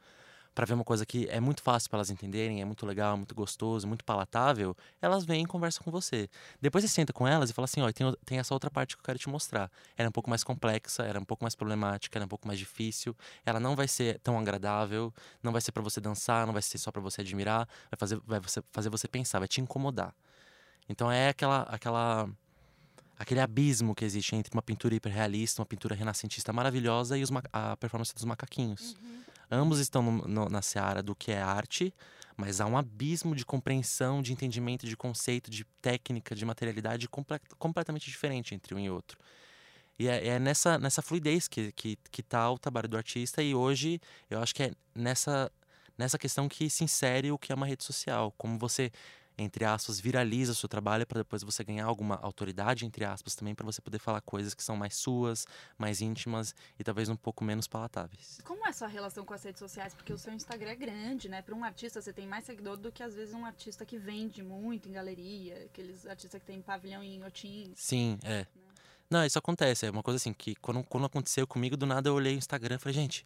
para 0.59 0.65
ver 0.65 0.73
uma 0.73 0.83
coisa 0.83 1.05
que 1.05 1.25
é 1.29 1.39
muito 1.39 1.63
fácil 1.63 1.89
para 1.89 1.99
elas 1.99 2.09
entenderem, 2.09 2.61
é 2.61 2.65
muito 2.65 2.85
legal, 2.85 3.15
muito 3.15 3.33
gostoso, 3.33 3.87
muito 3.87 4.03
palatável, 4.03 4.75
elas 5.01 5.23
vêm 5.23 5.43
e 5.43 5.45
conversam 5.45 5.81
com 5.85 5.89
você. 5.89 6.29
Depois 6.61 6.83
você 6.83 6.89
senta 6.89 7.13
com 7.13 7.25
elas 7.25 7.49
e 7.49 7.53
fala 7.53 7.63
assim, 7.63 7.79
ó, 7.79 7.89
tem, 7.93 8.13
tem 8.25 8.39
essa 8.39 8.53
outra 8.53 8.69
parte 8.69 8.97
que 8.97 8.99
eu 8.99 9.05
quero 9.05 9.17
te 9.17 9.29
mostrar. 9.29 9.71
Ela 9.95 10.07
é 10.07 10.09
um 10.09 10.11
pouco 10.11 10.29
mais 10.29 10.43
complexa, 10.43 11.03
era 11.03 11.17
um 11.17 11.23
pouco 11.23 11.45
mais 11.45 11.55
problemática, 11.55 12.17
era 12.17 12.25
um 12.25 12.27
pouco 12.27 12.45
mais 12.45 12.59
difícil. 12.59 13.15
Ela 13.45 13.57
não 13.57 13.73
vai 13.73 13.87
ser 13.87 14.19
tão 14.19 14.37
agradável, 14.37 15.13
não 15.41 15.53
vai 15.53 15.61
ser 15.61 15.71
para 15.71 15.81
você 15.81 16.01
dançar, 16.01 16.45
não 16.45 16.51
vai 16.51 16.61
ser 16.61 16.77
só 16.77 16.91
para 16.91 17.01
você 17.01 17.21
admirar, 17.21 17.65
vai 17.89 17.97
fazer, 17.97 18.19
vai 18.27 18.41
fazer 18.69 18.89
você 18.89 19.07
pensar, 19.07 19.39
vai 19.39 19.47
te 19.47 19.61
incomodar. 19.61 20.13
Então 20.89 21.09
é 21.09 21.29
aquela, 21.29 21.61
aquela, 21.69 22.29
aquele 23.17 23.39
abismo 23.39 23.95
que 23.95 24.03
existe 24.03 24.35
entre 24.35 24.53
uma 24.53 24.61
pintura 24.61 24.93
hiperrealista, 24.93 25.61
uma 25.61 25.65
pintura 25.65 25.95
renascentista 25.95 26.51
maravilhosa 26.51 27.17
e 27.17 27.23
os 27.23 27.29
a 27.53 27.77
performance 27.77 28.13
dos 28.13 28.25
macaquinhos. 28.25 28.97
Ambos 29.51 29.79
estão 29.79 30.01
no- 30.03 30.27
no- 30.27 30.49
na 30.49 30.61
seara 30.61 31.01
do 31.01 31.15
que 31.15 31.31
é 31.31 31.41
arte, 31.41 31.93
mas 32.37 32.61
há 32.61 32.65
um 32.65 32.77
abismo 32.77 33.35
de 33.35 33.45
compreensão, 33.45 34.21
de 34.21 34.31
entendimento, 34.31 34.85
de 34.85 34.95
conceito, 34.95 35.49
de 35.51 35.65
técnica, 35.81 36.35
de 36.35 36.45
materialidade 36.45 37.07
comple- 37.09 37.39
completamente 37.57 38.05
diferente 38.05 38.55
entre 38.55 38.73
um 38.75 38.79
e 38.79 38.89
outro. 38.89 39.17
E 39.97 40.07
é, 40.07 40.27
é 40.29 40.39
nessa, 40.39 40.77
nessa 40.79 41.01
fluidez 41.01 41.47
que, 41.47 41.71
que, 41.73 41.97
que 42.11 42.23
tá 42.23 42.49
o 42.49 42.57
trabalho 42.57 42.87
do 42.87 42.97
artista, 42.97 43.41
e 43.43 43.53
hoje 43.53 43.99
eu 44.29 44.41
acho 44.41 44.55
que 44.55 44.63
é 44.63 44.71
nessa, 44.95 45.51
nessa 45.97 46.17
questão 46.17 46.47
que 46.47 46.69
se 46.69 46.83
insere 46.83 47.31
o 47.31 47.37
que 47.37 47.51
é 47.51 47.55
uma 47.55 47.65
rede 47.65 47.83
social. 47.83 48.33
Como 48.37 48.57
você, 48.57 48.91
entre 49.39 49.65
aspas, 49.65 49.99
viraliza 49.99 50.51
o 50.51 50.55
seu 50.55 50.67
trabalho 50.67 51.05
para 51.07 51.21
depois 51.21 51.41
você 51.43 51.63
ganhar 51.63 51.85
alguma 51.85 52.15
autoridade, 52.15 52.85
entre 52.85 53.05
aspas, 53.05 53.35
também 53.35 53.55
para 53.55 53.65
você 53.65 53.81
poder 53.81 53.99
falar 53.99 54.21
coisas 54.21 54.53
que 54.53 54.63
são 54.63 54.75
mais 54.75 54.95
suas, 54.95 55.47
mais 55.77 56.01
íntimas 56.01 56.53
e 56.77 56.83
talvez 56.83 57.09
um 57.09 57.15
pouco 57.15 57.43
menos 57.43 57.67
palatáveis. 57.67 58.39
Como 58.43 58.65
é 58.65 58.69
a 58.69 58.73
sua 58.73 58.87
relação 58.87 59.23
com 59.23 59.33
as 59.33 59.43
redes 59.43 59.59
sociais? 59.59 59.93
Porque 59.93 60.11
o 60.11 60.17
seu 60.17 60.33
Instagram 60.33 60.71
é 60.71 60.75
grande, 60.75 61.29
né? 61.29 61.41
Para 61.41 61.55
um 61.55 61.63
artista, 61.63 62.01
você 62.01 62.11
tem 62.11 62.27
mais 62.27 62.43
seguidor 62.43 62.77
do 62.77 62.91
que 62.91 63.01
às 63.01 63.15
vezes 63.15 63.33
um 63.33 63.45
artista 63.45 63.85
que 63.85 63.97
vende 63.97 64.43
muito 64.43 64.89
em 64.89 64.91
galeria, 64.91 65.65
aqueles 65.65 66.05
artistas 66.05 66.41
que 66.41 66.45
tem 66.45 66.61
pavilhão 66.61 67.01
em 67.01 67.23
Otim. 67.23 67.71
Sim, 67.75 68.19
é. 68.23 68.45
Não, 69.09 69.25
isso 69.25 69.39
acontece. 69.39 69.87
É 69.87 69.89
uma 69.89 70.03
coisa 70.03 70.17
assim 70.17 70.33
que 70.33 70.53
quando, 70.55 70.83
quando 70.83 71.05
aconteceu 71.05 71.47
comigo, 71.47 71.75
do 71.75 71.85
nada 71.85 72.09
eu 72.09 72.13
olhei 72.13 72.35
o 72.35 72.37
Instagram 72.37 72.75
e 72.75 72.79
falei, 72.79 72.93
gente, 72.93 73.25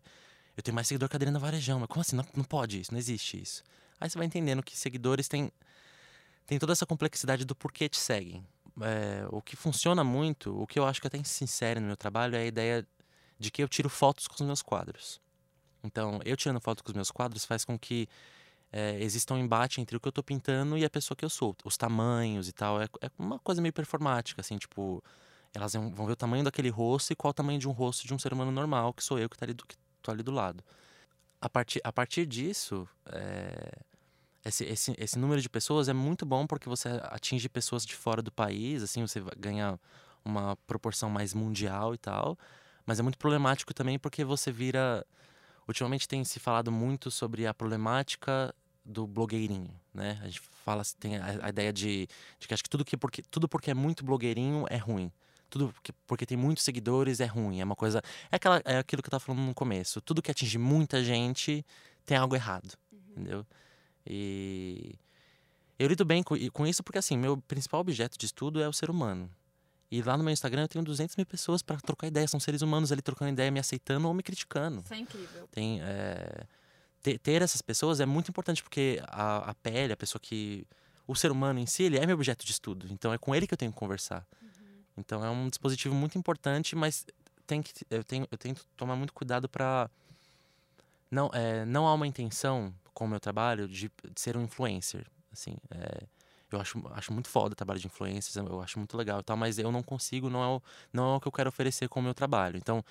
eu 0.56 0.64
tenho 0.64 0.74
mais 0.76 0.88
seguidor 0.88 1.10
que 1.10 1.16
a 1.16 1.18
Adriana 1.18 1.40
Varejão. 1.40 1.80
Mas 1.80 1.90
como 1.90 2.02
assim? 2.02 2.16
Não, 2.16 2.26
não 2.36 2.44
pode 2.44 2.80
isso, 2.80 2.92
não 2.92 3.00
existe 3.00 3.42
isso. 3.42 3.64
Aí 4.00 4.10
você 4.10 4.18
vai 4.18 4.28
entendendo 4.28 4.62
que 4.64 4.78
seguidores 4.78 5.28
têm, 5.28 5.52
têm 6.46 6.60
toda 6.60 6.74
essa 6.74 6.86
complexidade 6.86 7.46
do 7.46 7.56
porquê 7.56 7.90
te 7.90 7.98
seguem. 7.98 8.46
É, 8.82 9.26
o 9.30 9.42
que 9.42 9.56
funciona 9.56 10.04
muito, 10.04 10.60
o 10.60 10.66
que 10.66 10.80
eu 10.80 10.86
acho 10.86 11.00
que 11.00 11.08
até 11.08 11.24
sincero 11.24 11.80
no 11.80 11.88
meu 11.88 11.98
trabalho 11.98 12.36
é 12.36 12.40
a 12.40 12.46
ideia 12.46 12.88
de 13.38 13.52
que 13.52 13.62
eu 13.62 13.68
tiro 13.68 13.90
fotos 13.90 14.28
com 14.28 14.36
os 14.36 14.42
meus 14.42 14.62
quadros. 14.62 15.22
Então, 15.84 16.20
eu 16.26 16.36
tirando 16.38 16.62
foto 16.62 16.84
com 16.84 16.90
os 16.90 16.96
meus 16.96 17.12
quadros 17.12 17.46
faz 17.46 17.66
com 17.66 17.78
que 17.78 18.08
é, 18.72 18.98
exista 19.04 19.34
um 19.34 19.38
embate 19.38 19.82
entre 19.82 19.96
o 19.96 20.00
que 20.00 20.08
eu 20.08 20.12
tô 20.12 20.24
pintando 20.24 20.78
e 20.78 20.86
a 20.86 20.90
pessoa 20.90 21.16
que 21.16 21.26
eu 21.26 21.30
sou. 21.30 21.56
Os 21.64 21.78
tamanhos 21.78 22.48
e 22.48 22.54
tal. 22.54 22.82
É, 22.82 22.86
é 23.02 23.12
uma 23.20 23.38
coisa 23.40 23.62
meio 23.62 23.74
performática, 23.74 24.42
assim, 24.42 24.58
tipo... 24.58 25.04
Elas 25.54 25.74
vão 25.74 25.94
vão 25.94 26.08
ver 26.08 26.14
o 26.14 26.16
tamanho 26.16 26.44
daquele 26.44 26.70
rosto 26.70 27.14
e 27.14 27.16
qual 27.16 27.30
o 27.30 27.34
tamanho 27.34 27.60
de 27.60 27.68
um 27.68 27.72
rosto 27.72 28.08
de 28.08 28.14
um 28.14 28.18
ser 28.18 28.34
humano 28.34 28.52
normal, 28.52 28.92
que 28.92 29.04
sou 29.04 29.20
eu 29.20 29.30
que, 29.30 29.38
tá 29.38 29.46
ali 29.46 29.54
do, 29.54 29.64
que 29.68 29.76
tô 30.02 30.10
ali 30.10 30.24
do 30.24 30.32
lado. 30.32 30.64
A 31.40 31.48
partir, 31.48 31.80
a 31.84 31.92
partir 31.92 32.26
disso, 32.26 32.90
é, 33.06 33.72
esse, 34.46 34.64
esse, 34.66 34.94
esse 34.98 35.18
número 35.18 35.42
de 35.42 35.50
pessoas 35.50 35.88
é 35.88 35.94
muito 35.94 36.26
bom 36.26 36.46
porque 36.46 36.68
você 36.68 36.90
atinge 37.04 37.48
pessoas 37.48 37.86
de 37.86 37.96
fora 37.96 38.22
do 38.22 38.32
país, 38.32 38.84
assim, 38.84 39.02
você 39.02 39.20
vai 39.20 39.34
ganhar 39.38 39.80
uma 40.24 40.56
proporção 40.68 41.10
mais 41.10 41.34
mundial 41.34 41.94
e 41.94 41.98
tal. 41.98 42.38
Mas 42.86 43.00
é 43.00 43.04
muito 43.04 43.18
problemático 43.18 43.74
também 43.74 43.98
porque 43.98 44.24
você 44.24 44.52
vira. 44.52 45.06
Ultimamente 45.68 46.08
tem 46.08 46.24
se 46.26 46.40
falado 46.40 46.72
muito 46.72 47.10
sobre 47.10 47.48
a 47.48 47.54
problemática 47.54 48.54
do 48.84 49.08
blogueirinho, 49.08 49.74
né? 49.94 50.20
A 50.22 50.26
gente 50.26 50.42
fala, 50.66 50.84
tem 51.00 51.16
a, 51.16 51.46
a 51.46 51.50
ideia 51.50 51.72
de, 51.72 52.06
de 52.38 52.48
que 52.48 52.54
acho 52.54 52.64
que 52.64 52.70
tudo, 52.70 52.84
que 52.84 52.98
porque, 52.98 53.22
tudo 53.24 53.48
porque 53.48 53.72
é 53.72 53.74
muito 53.74 54.04
blogueirinho 54.04 54.66
é 54.70 54.76
ruim. 54.76 55.10
tudo 55.50 55.74
que, 55.82 55.94
porque 56.06 56.26
tem 56.26 56.36
muitos 56.36 56.66
seguidores 56.66 57.22
é 57.22 57.26
ruim. 57.26 57.62
É 57.62 57.64
uma 57.64 57.76
coisa. 57.76 58.02
É, 58.30 58.36
aquela, 58.36 58.62
é 58.66 58.80
aquilo 58.80 59.02
que 59.02 59.08
eu 59.08 59.12
tava 59.12 59.24
falando 59.24 59.42
no 59.42 59.54
começo. 59.54 60.02
Tudo 60.02 60.22
que 60.22 60.32
atinge 60.32 60.58
muita 60.58 61.02
gente 61.02 61.66
tem 62.06 62.18
algo 62.18 62.36
errado. 62.36 62.78
Entendeu? 62.92 63.46
E. 64.06 64.96
Eu 65.80 65.88
lido 65.88 66.06
bem 66.06 66.24
com, 66.24 66.68
isso 66.68 66.84
porque, 66.84 67.00
assim, 67.00 67.18
meu 67.18 67.38
principal 67.38 67.82
objeto 67.82 68.18
de 68.18 68.26
estudo 68.26 68.62
é 68.62 68.68
o 68.68 68.74
ser 68.74 68.90
humano. 68.90 69.30
E 69.92 70.02
lá 70.02 70.18
no 70.18 70.24
meu 70.24 70.32
Instagram 70.32 70.64
eu 70.64 70.68
tenho 70.68 70.86
200 70.86 71.16
mil 71.16 71.26
pessoas 71.26 71.62
para 71.62 71.78
trocar 71.78 72.08
ideia. 72.08 72.28
São 72.28 72.40
seres 72.40 72.62
humanos 72.62 72.92
ali 72.92 73.02
trocando 73.02 73.32
ideia, 73.32 73.52
me 73.52 73.60
aceitando 73.60 74.08
ou 74.08 74.14
me 74.14 74.24
criticando. 74.24 74.82
Isso 74.82 74.94
é 74.94 74.98
incrível. 74.98 75.48
Tem, 75.52 75.82
é, 75.82 76.46
ter, 77.02 77.20
ter 77.20 77.42
essas 77.42 77.62
pessoas 77.62 78.00
é 78.00 78.06
muito 78.06 78.30
importante 78.30 78.64
porque 78.64 79.02
a, 79.08 79.52
a 79.52 79.54
pele, 79.54 79.94
a 79.94 79.98
pessoa 79.98 80.20
que. 80.20 80.66
O 81.06 81.16
ser 81.16 81.32
humano 81.32 81.60
em 81.60 81.66
si, 81.66 81.84
ele 81.84 81.98
é 81.98 82.06
meu 82.06 82.16
objeto 82.16 82.46
de 82.46 82.52
estudo. 82.52 82.88
Então 82.90 83.12
é 83.12 83.18
com 83.18 83.36
ele 83.36 83.46
que 83.46 83.54
eu 83.54 83.58
tenho 83.58 83.74
que 83.74 83.78
conversar. 83.78 84.26
Então 84.98 85.24
é 85.24 85.30
um 85.30 85.50
dispositivo 85.50 85.94
muito 85.94 86.18
importante, 86.18 86.76
mas 86.76 87.06
tem 87.46 87.62
que, 87.62 87.74
eu, 87.90 88.04
tenho, 88.04 88.28
eu 88.32 88.38
tento 88.38 88.66
tomar 88.78 88.96
muito 88.96 89.14
cuidado 89.14 89.50
para. 89.50 89.90
Não, 91.12 91.30
é, 91.34 91.66
não 91.66 91.88
há 91.88 91.94
uma 91.94 92.08
intenção 92.08 92.74
com 92.94 93.06
o 93.06 93.08
meu 93.08 93.20
trabalho 93.20 93.68
de, 93.68 93.90
de 94.12 94.22
ser 94.22 94.38
um 94.38 94.44
influencer. 94.44 95.06
Assim, 95.32 95.56
é, 95.72 96.04
eu 96.52 96.62
acho, 96.62 96.82
acho 96.92 97.12
muito 97.12 97.28
foda 97.28 97.54
o 97.54 97.56
trabalho 97.56 97.80
de 97.80 97.88
influencers, 97.88 98.36
eu 98.36 98.62
acho 98.62 98.78
muito 98.78 98.96
legal 98.96 99.20
e 99.20 99.24
tal, 99.24 99.36
mas 99.36 99.58
eu 99.58 99.72
não 99.72 99.82
consigo, 99.82 100.30
não 100.30 100.44
é 100.44 100.48
o, 100.48 100.62
não 100.92 101.14
é 101.14 101.16
o 101.18 101.20
que 101.20 101.28
eu 101.28 101.32
quero 101.32 101.50
oferecer 101.50 101.90
com 101.90 102.00
o 102.00 102.04
meu 102.04 102.14
trabalho. 102.14 102.58
Então, 102.58 102.84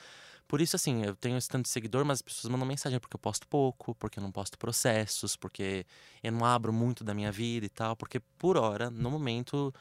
por 0.48 0.60
isso, 0.60 0.76
assim, 0.76 1.04
eu 1.04 1.16
tenho 1.16 1.36
esse 1.38 1.48
tanto 1.48 1.64
de 1.64 1.70
seguidor, 1.70 2.04
mas 2.04 2.18
as 2.18 2.22
pessoas 2.22 2.50
mandam 2.50 2.66
mensagem 2.66 2.98
porque 2.98 3.14
eu 3.16 3.20
posto 3.20 3.46
pouco, 3.46 3.94
porque 3.94 4.18
eu 4.18 4.22
não 4.22 4.32
posto 4.32 4.58
processos, 4.58 5.36
porque 5.36 5.86
eu 6.22 6.32
não 6.32 6.44
abro 6.44 6.72
muito 6.72 7.04
da 7.04 7.14
minha 7.14 7.32
vida 7.32 7.64
e 7.66 7.70
tal, 7.70 7.96
porque 7.96 8.20
por 8.38 8.56
hora, 8.56 8.90
no 8.90 9.10
momento, 9.10 9.72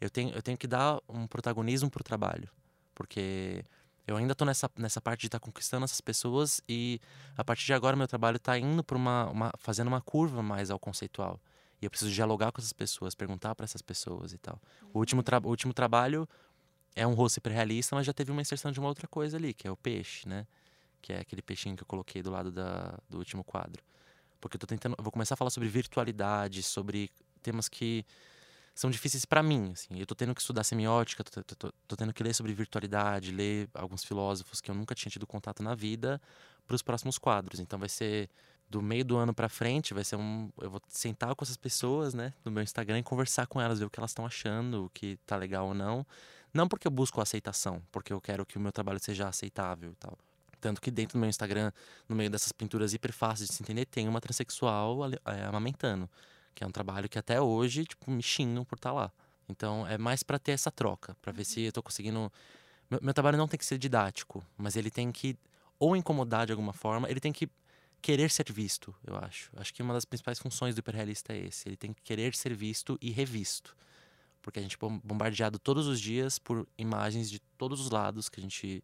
eu 0.00 0.10
tenho, 0.10 0.30
eu 0.34 0.42
tenho 0.42 0.58
que 0.58 0.66
dar 0.66 1.00
um 1.08 1.26
protagonismo 1.26 1.90
pro 1.90 2.04
trabalho. 2.04 2.48
Porque 2.94 3.64
eu 4.06 4.16
ainda 4.16 4.34
tô 4.34 4.44
nessa, 4.44 4.70
nessa 4.76 5.00
parte 5.00 5.20
de 5.20 5.26
estar 5.26 5.38
tá 5.38 5.44
conquistando 5.44 5.84
essas 5.84 6.00
pessoas 6.00 6.60
e 6.68 7.00
a 7.36 7.44
partir 7.44 7.66
de 7.66 7.72
agora 7.72 7.96
meu 7.96 8.08
trabalho 8.08 8.38
tá 8.38 8.58
indo 8.58 8.82
para 8.82 8.96
uma, 8.96 9.30
uma. 9.30 9.52
fazendo 9.58 9.88
uma 9.88 10.00
curva 10.00 10.42
mais 10.42 10.70
ao 10.70 10.78
conceitual. 10.78 11.40
E 11.80 11.84
eu 11.84 11.90
preciso 11.90 12.12
dialogar 12.12 12.52
com 12.52 12.60
essas 12.60 12.72
pessoas, 12.72 13.14
perguntar 13.14 13.54
para 13.54 13.64
essas 13.64 13.82
pessoas 13.82 14.32
e 14.32 14.38
tal. 14.38 14.60
O 14.92 14.98
último, 14.98 15.22
tra 15.22 15.38
o 15.38 15.48
último 15.48 15.72
trabalho 15.72 16.28
é 16.94 17.06
um 17.06 17.14
rosto 17.14 17.38
hiperrealista, 17.38 17.96
mas 17.96 18.06
já 18.06 18.12
teve 18.12 18.30
uma 18.30 18.40
inserção 18.40 18.70
de 18.70 18.78
uma 18.78 18.88
outra 18.88 19.08
coisa 19.08 19.36
ali, 19.36 19.52
que 19.52 19.66
é 19.66 19.70
o 19.70 19.76
peixe, 19.76 20.28
né? 20.28 20.46
Que 21.00 21.12
é 21.12 21.20
aquele 21.20 21.42
peixinho 21.42 21.76
que 21.76 21.82
eu 21.82 21.86
coloquei 21.86 22.22
do 22.22 22.30
lado 22.30 22.52
da, 22.52 22.98
do 23.08 23.18
último 23.18 23.42
quadro. 23.42 23.82
Porque 24.40 24.56
eu 24.56 24.60
tô 24.60 24.66
tentando. 24.66 24.94
Eu 24.98 25.02
vou 25.02 25.12
começar 25.12 25.34
a 25.34 25.36
falar 25.36 25.50
sobre 25.50 25.68
virtualidade, 25.68 26.62
sobre 26.62 27.10
temas 27.42 27.68
que 27.68 28.04
são 28.74 28.90
difíceis 28.90 29.24
para 29.24 29.42
mim. 29.42 29.72
Assim. 29.72 29.98
Eu 29.98 30.06
tô 30.06 30.14
tendo 30.14 30.34
que 30.34 30.40
estudar 30.40 30.64
semiótica, 30.64 31.22
tô, 31.24 31.42
tô, 31.42 31.54
tô, 31.54 31.72
tô, 31.88 31.96
tendo 31.96 32.12
que 32.12 32.22
ler 32.22 32.34
sobre 32.34 32.52
virtualidade, 32.52 33.32
ler 33.32 33.68
alguns 33.74 34.04
filósofos 34.04 34.60
que 34.60 34.70
eu 34.70 34.74
nunca 34.74 34.94
tinha 34.94 35.10
tido 35.10 35.26
contato 35.26 35.62
na 35.62 35.74
vida 35.74 36.20
para 36.66 36.74
os 36.74 36.82
próximos 36.82 37.18
quadros. 37.18 37.60
Então 37.60 37.78
vai 37.78 37.88
ser 37.88 38.28
do 38.68 38.80
meio 38.80 39.04
do 39.04 39.16
ano 39.16 39.34
para 39.34 39.48
frente, 39.48 39.92
vai 39.92 40.02
ser 40.04 40.16
um. 40.16 40.50
Eu 40.60 40.70
vou 40.70 40.80
sentar 40.88 41.34
com 41.34 41.44
essas 41.44 41.56
pessoas, 41.56 42.14
né, 42.14 42.32
no 42.44 42.50
meu 42.50 42.62
Instagram 42.62 42.98
e 42.98 43.02
conversar 43.02 43.46
com 43.46 43.60
elas, 43.60 43.78
ver 43.78 43.84
o 43.84 43.90
que 43.90 44.00
elas 44.00 44.12
estão 44.12 44.24
achando, 44.24 44.86
o 44.86 44.90
que 44.90 45.18
tá 45.26 45.36
legal 45.36 45.66
ou 45.68 45.74
não. 45.74 46.06
Não 46.54 46.68
porque 46.68 46.86
eu 46.86 46.90
busco 46.90 47.20
aceitação, 47.20 47.82
porque 47.90 48.12
eu 48.12 48.20
quero 48.20 48.44
que 48.44 48.56
o 48.56 48.60
meu 48.60 48.72
trabalho 48.72 48.98
seja 49.00 49.28
aceitável 49.28 49.92
e 49.92 49.96
tal. 49.96 50.18
Tanto 50.60 50.80
que 50.80 50.90
dentro 50.90 51.18
do 51.18 51.20
meu 51.20 51.28
Instagram, 51.28 51.72
no 52.08 52.14
meio 52.14 52.30
dessas 52.30 52.52
pinturas 52.52 52.94
hiper 52.94 53.12
fáceis 53.12 53.48
de 53.48 53.54
se 53.56 53.62
entender, 53.62 53.84
tem 53.84 54.08
uma 54.08 54.20
transexual 54.20 54.96
é, 55.26 55.44
amamentando. 55.44 56.08
Que 56.54 56.64
é 56.64 56.66
um 56.66 56.70
trabalho 56.70 57.08
que 57.08 57.18
até 57.18 57.40
hoje, 57.40 57.84
tipo, 57.84 58.10
me 58.10 58.22
xingam 58.22 58.64
por 58.64 58.76
estar 58.76 58.90
tá 58.90 58.94
lá. 58.94 59.12
Então 59.48 59.86
é 59.86 59.98
mais 59.98 60.22
para 60.22 60.38
ter 60.38 60.52
essa 60.52 60.70
troca, 60.70 61.16
para 61.20 61.32
ver 61.32 61.44
se 61.44 61.62
eu 61.62 61.72
tô 61.72 61.82
conseguindo. 61.82 62.32
Meu, 62.90 63.00
meu 63.02 63.14
trabalho 63.14 63.38
não 63.38 63.48
tem 63.48 63.58
que 63.58 63.64
ser 63.64 63.78
didático, 63.78 64.44
mas 64.56 64.76
ele 64.76 64.90
tem 64.90 65.10
que 65.10 65.36
ou 65.78 65.96
incomodar 65.96 66.46
de 66.46 66.52
alguma 66.52 66.72
forma, 66.72 67.10
ele 67.10 67.18
tem 67.18 67.32
que 67.32 67.50
querer 68.00 68.30
ser 68.30 68.52
visto, 68.52 68.94
eu 69.04 69.16
acho. 69.16 69.50
Acho 69.56 69.74
que 69.74 69.82
uma 69.82 69.92
das 69.94 70.04
principais 70.04 70.38
funções 70.38 70.76
do 70.76 70.78
hiperrealista 70.78 71.32
é 71.32 71.38
esse. 71.46 71.68
Ele 71.68 71.76
tem 71.76 71.92
que 71.92 72.02
querer 72.02 72.34
ser 72.36 72.54
visto 72.54 72.96
e 73.00 73.10
revisto. 73.10 73.76
Porque 74.40 74.60
a 74.60 74.62
gente 74.62 74.76
é 74.76 74.88
bombardeado 75.02 75.58
todos 75.58 75.86
os 75.86 76.00
dias 76.00 76.38
por 76.38 76.68
imagens 76.78 77.28
de 77.30 77.40
todos 77.58 77.80
os 77.80 77.90
lados 77.90 78.28
que 78.28 78.38
a 78.38 78.42
gente. 78.42 78.82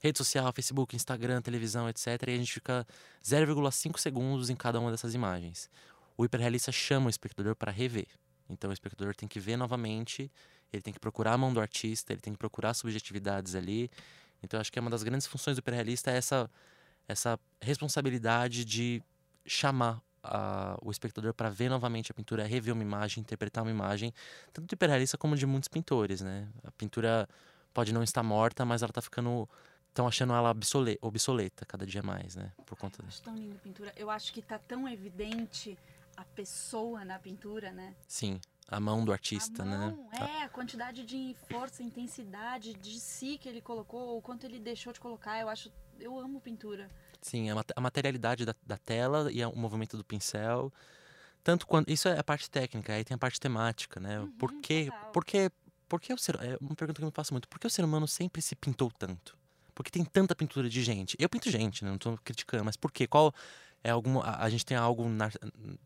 Rede 0.00 0.18
social, 0.18 0.52
Facebook, 0.52 0.94
Instagram, 0.94 1.40
televisão, 1.40 1.88
etc. 1.88 2.06
E 2.28 2.30
a 2.32 2.36
gente 2.36 2.52
fica 2.52 2.86
0,5 3.24 3.98
segundos 3.98 4.50
em 4.50 4.56
cada 4.56 4.78
uma 4.78 4.90
dessas 4.90 5.14
imagens. 5.14 5.70
O 6.16 6.24
hiperrealista 6.24 6.70
chama 6.70 7.06
o 7.06 7.10
espectador 7.10 7.56
para 7.56 7.72
rever. 7.72 8.06
Então 8.48 8.70
o 8.70 8.72
espectador 8.72 9.14
tem 9.14 9.28
que 9.28 9.40
ver 9.40 9.56
novamente, 9.56 10.30
ele 10.72 10.82
tem 10.82 10.92
que 10.92 11.00
procurar 11.00 11.32
a 11.32 11.38
mão 11.38 11.52
do 11.52 11.60
artista, 11.60 12.12
ele 12.12 12.20
tem 12.20 12.32
que 12.32 12.38
procurar 12.38 12.74
subjetividades 12.74 13.54
ali. 13.54 13.90
Então 14.42 14.60
acho 14.60 14.70
que 14.70 14.78
é 14.78 14.82
uma 14.82 14.90
das 14.90 15.02
grandes 15.02 15.26
funções 15.26 15.56
do 15.56 15.60
hiperrealista 15.60 16.10
é 16.10 16.16
essa 16.16 16.50
essa 17.06 17.38
responsabilidade 17.60 18.64
de 18.64 19.02
chamar 19.44 20.00
a, 20.22 20.76
o 20.80 20.90
espectador 20.90 21.34
para 21.34 21.50
ver 21.50 21.68
novamente 21.68 22.10
a 22.10 22.14
pintura, 22.14 22.44
rever 22.44 22.72
uma 22.72 22.82
imagem, 22.82 23.20
interpretar 23.20 23.62
uma 23.62 23.70
imagem, 23.70 24.12
tanto 24.52 24.66
do 24.66 24.72
hiperrealista 24.72 25.18
como 25.18 25.36
de 25.36 25.44
muitos 25.44 25.68
pintores, 25.68 26.22
né? 26.22 26.48
A 26.64 26.70
pintura 26.72 27.28
pode 27.74 27.92
não 27.92 28.02
estar 28.02 28.22
morta, 28.22 28.64
mas 28.64 28.82
ela 28.82 28.90
está 28.90 29.02
ficando 29.02 29.48
estão 29.90 30.08
achando 30.08 30.32
ela 30.32 30.50
obsoleta, 30.50 31.06
obsoleta 31.06 31.64
cada 31.64 31.86
dia 31.86 32.02
mais, 32.02 32.34
né? 32.34 32.52
Por 32.66 32.76
conta 32.76 33.04
acho 33.06 33.22
tão 33.22 33.36
linda 33.36 33.56
pintura. 33.62 33.92
Eu 33.96 34.10
acho 34.10 34.32
que 34.32 34.40
está 34.40 34.58
tão 34.58 34.88
evidente 34.88 35.78
a 36.16 36.24
pessoa 36.24 37.04
na 37.04 37.18
pintura, 37.18 37.72
né? 37.72 37.94
Sim, 38.06 38.40
a 38.68 38.80
mão 38.80 39.04
do 39.04 39.12
artista, 39.12 39.62
a 39.62 39.66
né? 39.66 39.76
mão, 39.76 40.08
né? 40.12 40.40
É, 40.40 40.42
a 40.44 40.48
quantidade 40.48 41.04
de 41.04 41.36
força, 41.48 41.82
intensidade 41.82 42.74
de 42.74 42.98
si 43.00 43.38
que 43.38 43.48
ele 43.48 43.60
colocou, 43.60 44.16
o 44.16 44.22
quanto 44.22 44.44
ele 44.44 44.58
deixou 44.58 44.92
de 44.92 45.00
colocar. 45.00 45.40
Eu 45.40 45.48
acho 45.48 45.70
eu 46.00 46.18
amo 46.18 46.40
pintura. 46.40 46.88
Sim, 47.20 47.48
a 47.50 47.80
materialidade 47.80 48.44
da, 48.44 48.54
da 48.66 48.76
tela 48.76 49.30
e 49.32 49.44
o 49.44 49.56
movimento 49.56 49.96
do 49.96 50.04
pincel. 50.04 50.72
Tanto 51.42 51.66
quanto. 51.66 51.90
Isso 51.90 52.08
é 52.08 52.18
a 52.18 52.24
parte 52.24 52.50
técnica, 52.50 52.94
aí 52.94 53.04
tem 53.04 53.14
a 53.14 53.18
parte 53.18 53.38
temática, 53.38 54.00
né? 54.00 54.20
Uhum, 54.20 54.30
por 54.32 54.52
que. 54.60 54.90
Por 55.12 55.24
que. 55.24 55.50
Por 55.88 56.00
que 56.00 56.12
o 56.12 56.18
ser. 56.18 56.36
É 56.36 56.56
uma 56.60 56.74
pergunta 56.74 56.98
que 56.98 57.04
eu 57.04 57.06
me 57.06 57.12
faço 57.14 57.32
muito. 57.32 57.48
Por 57.48 57.58
que 57.58 57.66
o 57.66 57.70
ser 57.70 57.84
humano 57.84 58.08
sempre 58.08 58.40
se 58.40 58.56
pintou 58.56 58.90
tanto? 58.90 59.36
Porque 59.74 59.90
tem 59.90 60.04
tanta 60.04 60.34
pintura 60.34 60.68
de 60.68 60.82
gente. 60.82 61.16
Eu 61.18 61.28
pinto 61.28 61.50
gente, 61.50 61.84
né? 61.84 61.90
Não 61.90 61.98
tô 61.98 62.16
criticando, 62.18 62.64
mas 62.64 62.76
por 62.76 62.90
quê? 62.90 63.06
Qual. 63.06 63.34
É 63.86 63.90
algum, 63.90 64.18
a, 64.20 64.42
a 64.42 64.48
gente 64.48 64.64
tem 64.64 64.78
algo 64.78 65.06
nar, 65.06 65.30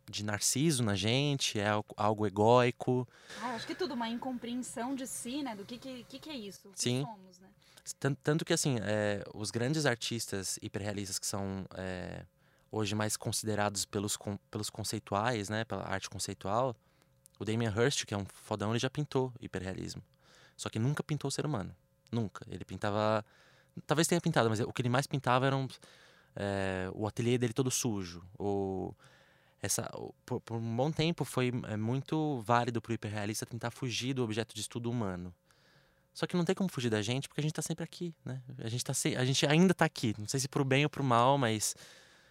de 0.08 0.24
narciso 0.24 0.84
na 0.84 0.94
gente? 0.94 1.58
É 1.58 1.68
algo, 1.68 1.92
algo 1.96 2.26
egóico? 2.28 3.08
Ah, 3.42 3.54
acho 3.56 3.66
que 3.66 3.74
tudo, 3.74 3.94
uma 3.94 4.08
incompreensão 4.08 4.94
de 4.94 5.04
si, 5.04 5.42
né? 5.42 5.56
Do 5.56 5.64
que, 5.64 5.76
que, 5.76 6.04
que, 6.04 6.18
que 6.20 6.30
é 6.30 6.36
isso? 6.36 6.70
Sim. 6.76 7.04
somos, 7.04 7.40
né? 7.40 7.48
Tanto 8.22 8.44
que, 8.44 8.52
assim, 8.52 8.76
é, 8.82 9.24
os 9.34 9.50
grandes 9.50 9.84
artistas 9.84 10.60
hiperrealistas 10.62 11.18
que 11.18 11.26
são 11.26 11.66
é, 11.74 12.24
hoje 12.70 12.94
mais 12.94 13.16
considerados 13.16 13.84
pelos, 13.84 14.16
pelos 14.48 14.70
conceituais, 14.70 15.48
né? 15.48 15.64
Pela 15.64 15.82
arte 15.84 16.08
conceitual, 16.08 16.76
o 17.36 17.44
Damien 17.44 17.72
Hirst, 17.72 18.04
que 18.04 18.14
é 18.14 18.16
um 18.16 18.26
fodão, 18.26 18.70
ele 18.70 18.78
já 18.78 18.88
pintou 18.88 19.32
hiperrealismo. 19.40 20.02
Só 20.56 20.68
que 20.68 20.78
nunca 20.78 21.02
pintou 21.02 21.28
o 21.28 21.32
ser 21.32 21.44
humano. 21.44 21.74
Nunca. 22.12 22.46
Ele 22.48 22.64
pintava... 22.64 23.24
Talvez 23.88 24.06
tenha 24.06 24.20
pintado, 24.20 24.48
mas 24.48 24.60
o 24.60 24.72
que 24.72 24.82
ele 24.82 24.88
mais 24.88 25.06
pintava 25.06 25.46
era 25.46 25.56
um, 25.56 25.66
é, 26.38 26.88
o 26.94 27.06
ateliê 27.06 27.36
dele 27.36 27.52
todo 27.52 27.70
sujo. 27.70 28.22
Ou 28.38 28.96
essa, 29.60 29.90
por, 30.24 30.40
por, 30.40 30.56
um 30.56 30.76
bom 30.76 30.92
tempo 30.92 31.24
foi 31.24 31.52
é, 31.66 31.76
muito 31.76 32.40
válido 32.42 32.80
para 32.80 32.92
o 32.92 32.94
hiperrealista 32.94 33.44
tentar 33.44 33.72
fugir 33.72 34.14
do 34.14 34.22
objeto 34.22 34.54
de 34.54 34.60
estudo 34.60 34.88
humano. 34.88 35.34
Só 36.14 36.26
que 36.26 36.36
não 36.36 36.44
tem 36.44 36.54
como 36.54 36.70
fugir 36.70 36.90
da 36.90 37.02
gente, 37.02 37.28
porque 37.28 37.40
a 37.40 37.42
gente 37.42 37.52
está 37.52 37.62
sempre 37.62 37.84
aqui, 37.84 38.14
né? 38.24 38.40
A 38.58 38.68
gente, 38.68 38.84
tá 38.84 38.94
se... 38.94 39.16
a 39.16 39.24
gente 39.24 39.44
ainda 39.46 39.72
está 39.72 39.84
aqui. 39.84 40.14
Não 40.16 40.28
sei 40.28 40.40
se 40.40 40.48
pro 40.48 40.64
bem 40.64 40.84
ou 40.84 40.90
pro 40.90 41.02
mal, 41.02 41.36
mas 41.36 41.74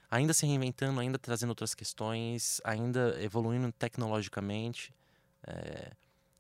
ainda 0.10 0.34
se 0.34 0.46
reinventando, 0.46 1.00
ainda 1.00 1.20
trazendo 1.20 1.50
outras 1.50 1.76
questões, 1.76 2.62
ainda 2.64 3.18
evoluindo 3.22 3.72
tecnologicamente. 3.74 4.94
É... 5.46 5.92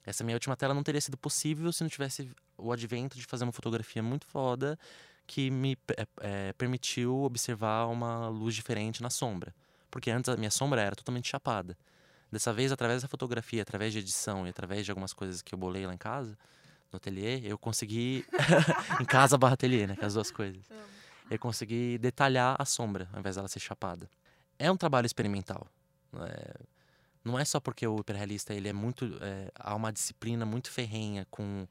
Essa 0.05 0.23
minha 0.23 0.35
última 0.35 0.55
tela 0.55 0.73
não 0.73 0.83
teria 0.83 1.01
sido 1.01 1.17
possível 1.17 1.71
se 1.73 1.83
não 1.83 1.89
tivesse 1.89 2.31
o 2.57 2.71
advento 2.71 3.17
de 3.17 3.25
fazer 3.25 3.43
uma 3.43 3.51
fotografia 3.51 4.01
muito 4.01 4.25
foda 4.25 4.79
que 5.27 5.51
me 5.51 5.77
é, 6.21 6.53
permitiu 6.53 7.23
observar 7.23 7.85
uma 7.87 8.29
luz 8.29 8.55
diferente 8.55 9.03
na 9.03 9.09
sombra. 9.09 9.53
Porque 9.91 10.09
antes 10.09 10.29
a 10.29 10.37
minha 10.37 10.49
sombra 10.49 10.81
era 10.81 10.95
totalmente 10.95 11.27
chapada. 11.27 11.77
Dessa 12.31 12.51
vez, 12.53 12.71
através 12.71 13.01
da 13.01 13.07
fotografia, 13.07 13.61
através 13.61 13.93
de 13.93 13.99
edição 13.99 14.47
e 14.47 14.49
através 14.49 14.85
de 14.85 14.91
algumas 14.91 15.13
coisas 15.13 15.41
que 15.41 15.53
eu 15.53 15.59
bolei 15.59 15.85
lá 15.85 15.93
em 15.93 15.97
casa, 15.97 16.37
no 16.91 16.97
ateliê, 16.97 17.41
eu 17.43 17.57
consegui. 17.57 18.25
em 18.99 19.05
casa 19.05 19.37
barra 19.37 19.53
ateliê, 19.53 19.85
né? 19.85 19.95
Que 19.95 20.03
é 20.03 20.07
as 20.07 20.13
duas 20.13 20.31
coisas. 20.31 20.63
Eu 21.29 21.37
consegui 21.39 21.97
detalhar 21.97 22.55
a 22.57 22.65
sombra, 22.65 23.09
ao 23.11 23.19
invés 23.19 23.35
dela 23.35 23.47
ser 23.47 23.59
chapada. 23.59 24.09
É 24.57 24.71
um 24.71 24.77
trabalho 24.77 25.05
experimental. 25.05 25.67
É, 26.15 26.55
não 27.23 27.37
é 27.37 27.43
só 27.43 27.59
porque 27.59 27.85
o 27.85 27.99
hiperrealista 27.99 28.53
ele 28.53 28.69
é 28.69 28.73
muito. 28.73 29.05
É, 29.21 29.51
há 29.55 29.75
uma 29.75 29.91
disciplina 29.91 30.45
muito 30.45 30.71
ferrenha 30.71 31.27
com, 31.29 31.67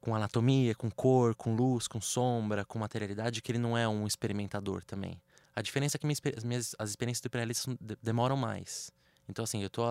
com 0.00 0.14
anatomia, 0.14 0.74
com 0.74 0.90
cor, 0.90 1.34
com 1.34 1.54
luz, 1.54 1.88
com 1.88 2.00
sombra, 2.00 2.64
com 2.64 2.78
materialidade, 2.78 3.42
que 3.42 3.52
ele 3.52 3.58
não 3.58 3.76
é 3.76 3.88
um 3.88 4.06
experimentador 4.06 4.84
também. 4.84 5.20
A 5.54 5.62
diferença 5.62 5.96
é 5.96 5.98
que 5.98 6.06
minhas, 6.06 6.20
minhas, 6.44 6.76
as 6.78 6.90
experiências 6.90 7.20
do 7.20 7.26
hiperrealista 7.26 7.76
demoram 8.02 8.36
mais. 8.36 8.92
Então, 9.28 9.42
assim, 9.42 9.62
eu 9.62 9.70
tô. 9.70 9.82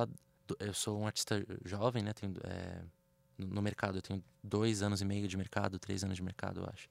eu 0.59 0.73
sou 0.73 0.99
um 0.99 1.05
artista 1.05 1.45
jovem, 1.65 2.01
né? 2.01 2.13
Tenho, 2.13 2.33
é, 2.43 2.81
no 3.37 3.61
mercado. 3.61 3.97
Eu 3.97 4.01
tenho 4.01 4.23
dois 4.43 4.81
anos 4.81 5.01
e 5.01 5.05
meio 5.05 5.27
de 5.27 5.37
mercado, 5.37 5.77
três 5.77 6.03
anos 6.03 6.15
de 6.15 6.23
mercado, 6.23 6.61
eu 6.61 6.69
acho. 6.71 6.87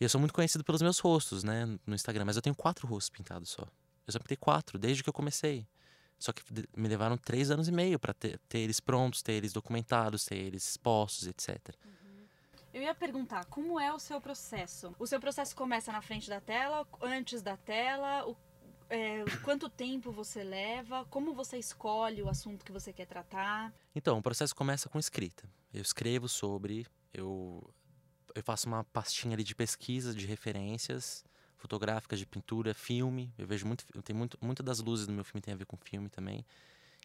E 0.00 0.04
eu 0.04 0.08
sou 0.08 0.20
muito 0.20 0.34
conhecido 0.34 0.64
pelos 0.64 0.82
meus 0.82 0.98
rostos, 0.98 1.44
né, 1.44 1.66
no 1.86 1.94
Instagram, 1.94 2.24
mas 2.24 2.36
eu 2.36 2.42
tenho 2.42 2.54
quatro 2.54 2.86
rostos 2.86 3.10
pintados 3.10 3.50
só. 3.50 3.62
Eu 4.06 4.12
só 4.12 4.18
pintei 4.18 4.36
quatro, 4.36 4.78
desde 4.78 5.02
que 5.02 5.08
eu 5.08 5.12
comecei. 5.12 5.66
Só 6.18 6.32
que 6.32 6.42
me 6.76 6.88
levaram 6.88 7.16
três 7.16 7.50
anos 7.50 7.68
e 7.68 7.72
meio 7.72 7.98
para 7.98 8.14
ter, 8.14 8.38
ter, 8.48 8.58
eles 8.58 8.80
prontos, 8.80 9.22
ter 9.22 9.32
eles 9.32 9.52
documentados, 9.52 10.24
ter 10.24 10.36
eles 10.36 10.68
expostos, 10.70 11.26
etc. 11.26 11.58
Uhum. 11.84 12.03
Eu 12.74 12.82
ia 12.82 12.92
perguntar, 12.92 13.44
como 13.44 13.78
é 13.78 13.94
o 13.94 14.00
seu 14.00 14.20
processo? 14.20 14.92
O 14.98 15.06
seu 15.06 15.20
processo 15.20 15.54
começa 15.54 15.92
na 15.92 16.02
frente 16.02 16.28
da 16.28 16.40
tela, 16.40 16.84
antes 17.00 17.40
da 17.40 17.56
tela? 17.56 18.26
O, 18.26 18.36
é, 18.90 19.24
quanto 19.44 19.68
tempo 19.68 20.10
você 20.10 20.42
leva? 20.42 21.04
Como 21.04 21.32
você 21.32 21.56
escolhe 21.56 22.20
o 22.20 22.28
assunto 22.28 22.64
que 22.64 22.72
você 22.72 22.92
quer 22.92 23.06
tratar? 23.06 23.72
Então, 23.94 24.18
o 24.18 24.22
processo 24.22 24.56
começa 24.56 24.88
com 24.88 24.98
escrita. 24.98 25.48
Eu 25.72 25.82
escrevo 25.82 26.28
sobre, 26.28 26.84
eu, 27.12 27.62
eu 28.34 28.42
faço 28.42 28.66
uma 28.66 28.82
pastinha 28.82 29.34
ali 29.34 29.44
de 29.44 29.54
pesquisa, 29.54 30.12
de 30.12 30.26
referências 30.26 31.24
fotográficas, 31.56 32.18
de 32.18 32.26
pintura, 32.26 32.74
filme. 32.74 33.32
Eu 33.38 33.46
vejo 33.46 33.64
muito, 33.66 33.86
tem 34.02 34.16
muito, 34.16 34.36
muitas 34.42 34.66
das 34.66 34.80
luzes 34.80 35.06
do 35.06 35.12
meu 35.12 35.22
filme 35.22 35.40
tem 35.40 35.54
a 35.54 35.56
ver 35.56 35.64
com 35.64 35.76
filme 35.76 36.08
também. 36.08 36.44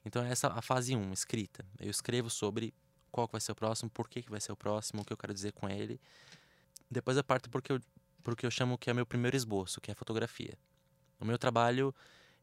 Então 0.04 0.24
essa 0.24 0.48
é 0.48 0.52
a 0.52 0.62
fase 0.64 0.96
1, 0.96 1.00
um, 1.00 1.14
escrita. 1.14 1.64
Eu 1.80 1.92
escrevo 1.92 2.28
sobre 2.28 2.74
qual 3.10 3.28
vai 3.32 3.42
ser 3.42 3.52
o 3.52 3.56
próximo, 3.56 3.90
por 3.90 4.08
que, 4.10 4.22
que 4.22 4.30
vai 4.30 4.40
ser 4.40 4.52
o 4.52 4.56
próximo, 4.56 5.02
o 5.02 5.06
que 5.06 5.14
eu 5.14 5.18
quero 5.18 5.34
dizer 5.34 5.52
com 5.52 5.70
ele. 5.70 6.00
Depois 6.90 7.18
eu 7.18 7.24
parto 7.24 7.50
porque 7.50 7.72
eu, 7.72 7.80
porque 8.24 8.46
eu 8.46 8.52
chamo 8.52 8.78
que 8.78 8.90
é 8.90 8.94
meu 8.94 9.06
primeiro 9.06 9.36
esboço, 9.36 9.82
que 9.82 9.92
é 9.92 9.94
a 9.94 9.96
fotografia. 9.96 10.58
O 11.20 11.26
meu 11.26 11.38
trabalho, 11.38 11.94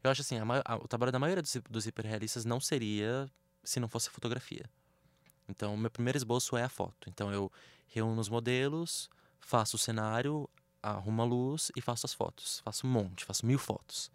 eu 0.03 0.11
acho 0.11 0.21
assim, 0.21 0.37
a, 0.37 0.43
a, 0.65 0.75
o 0.75 0.87
trabalho 0.87 1.11
da 1.11 1.19
maioria 1.19 1.41
dos, 1.41 1.57
dos 1.69 1.87
hiperrealistas 1.87 2.45
não 2.45 2.59
seria 2.59 3.29
se 3.63 3.79
não 3.79 3.87
fosse 3.87 4.09
fotografia. 4.09 4.69
Então, 5.49 5.73
o 5.73 5.77
meu 5.77 5.89
primeiro 5.89 6.17
esboço 6.17 6.57
é 6.57 6.63
a 6.63 6.69
foto. 6.69 7.09
Então, 7.09 7.31
eu 7.31 7.51
reúno 7.87 8.19
os 8.19 8.29
modelos, 8.29 9.09
faço 9.39 9.75
o 9.75 9.79
cenário, 9.79 10.49
arrumo 10.81 11.21
a 11.21 11.25
luz 11.25 11.71
e 11.75 11.81
faço 11.81 12.05
as 12.05 12.13
fotos. 12.13 12.59
Faço 12.59 12.85
um 12.85 12.89
monte, 12.89 13.25
faço 13.25 13.45
mil 13.45 13.57
fotos. 13.57 14.11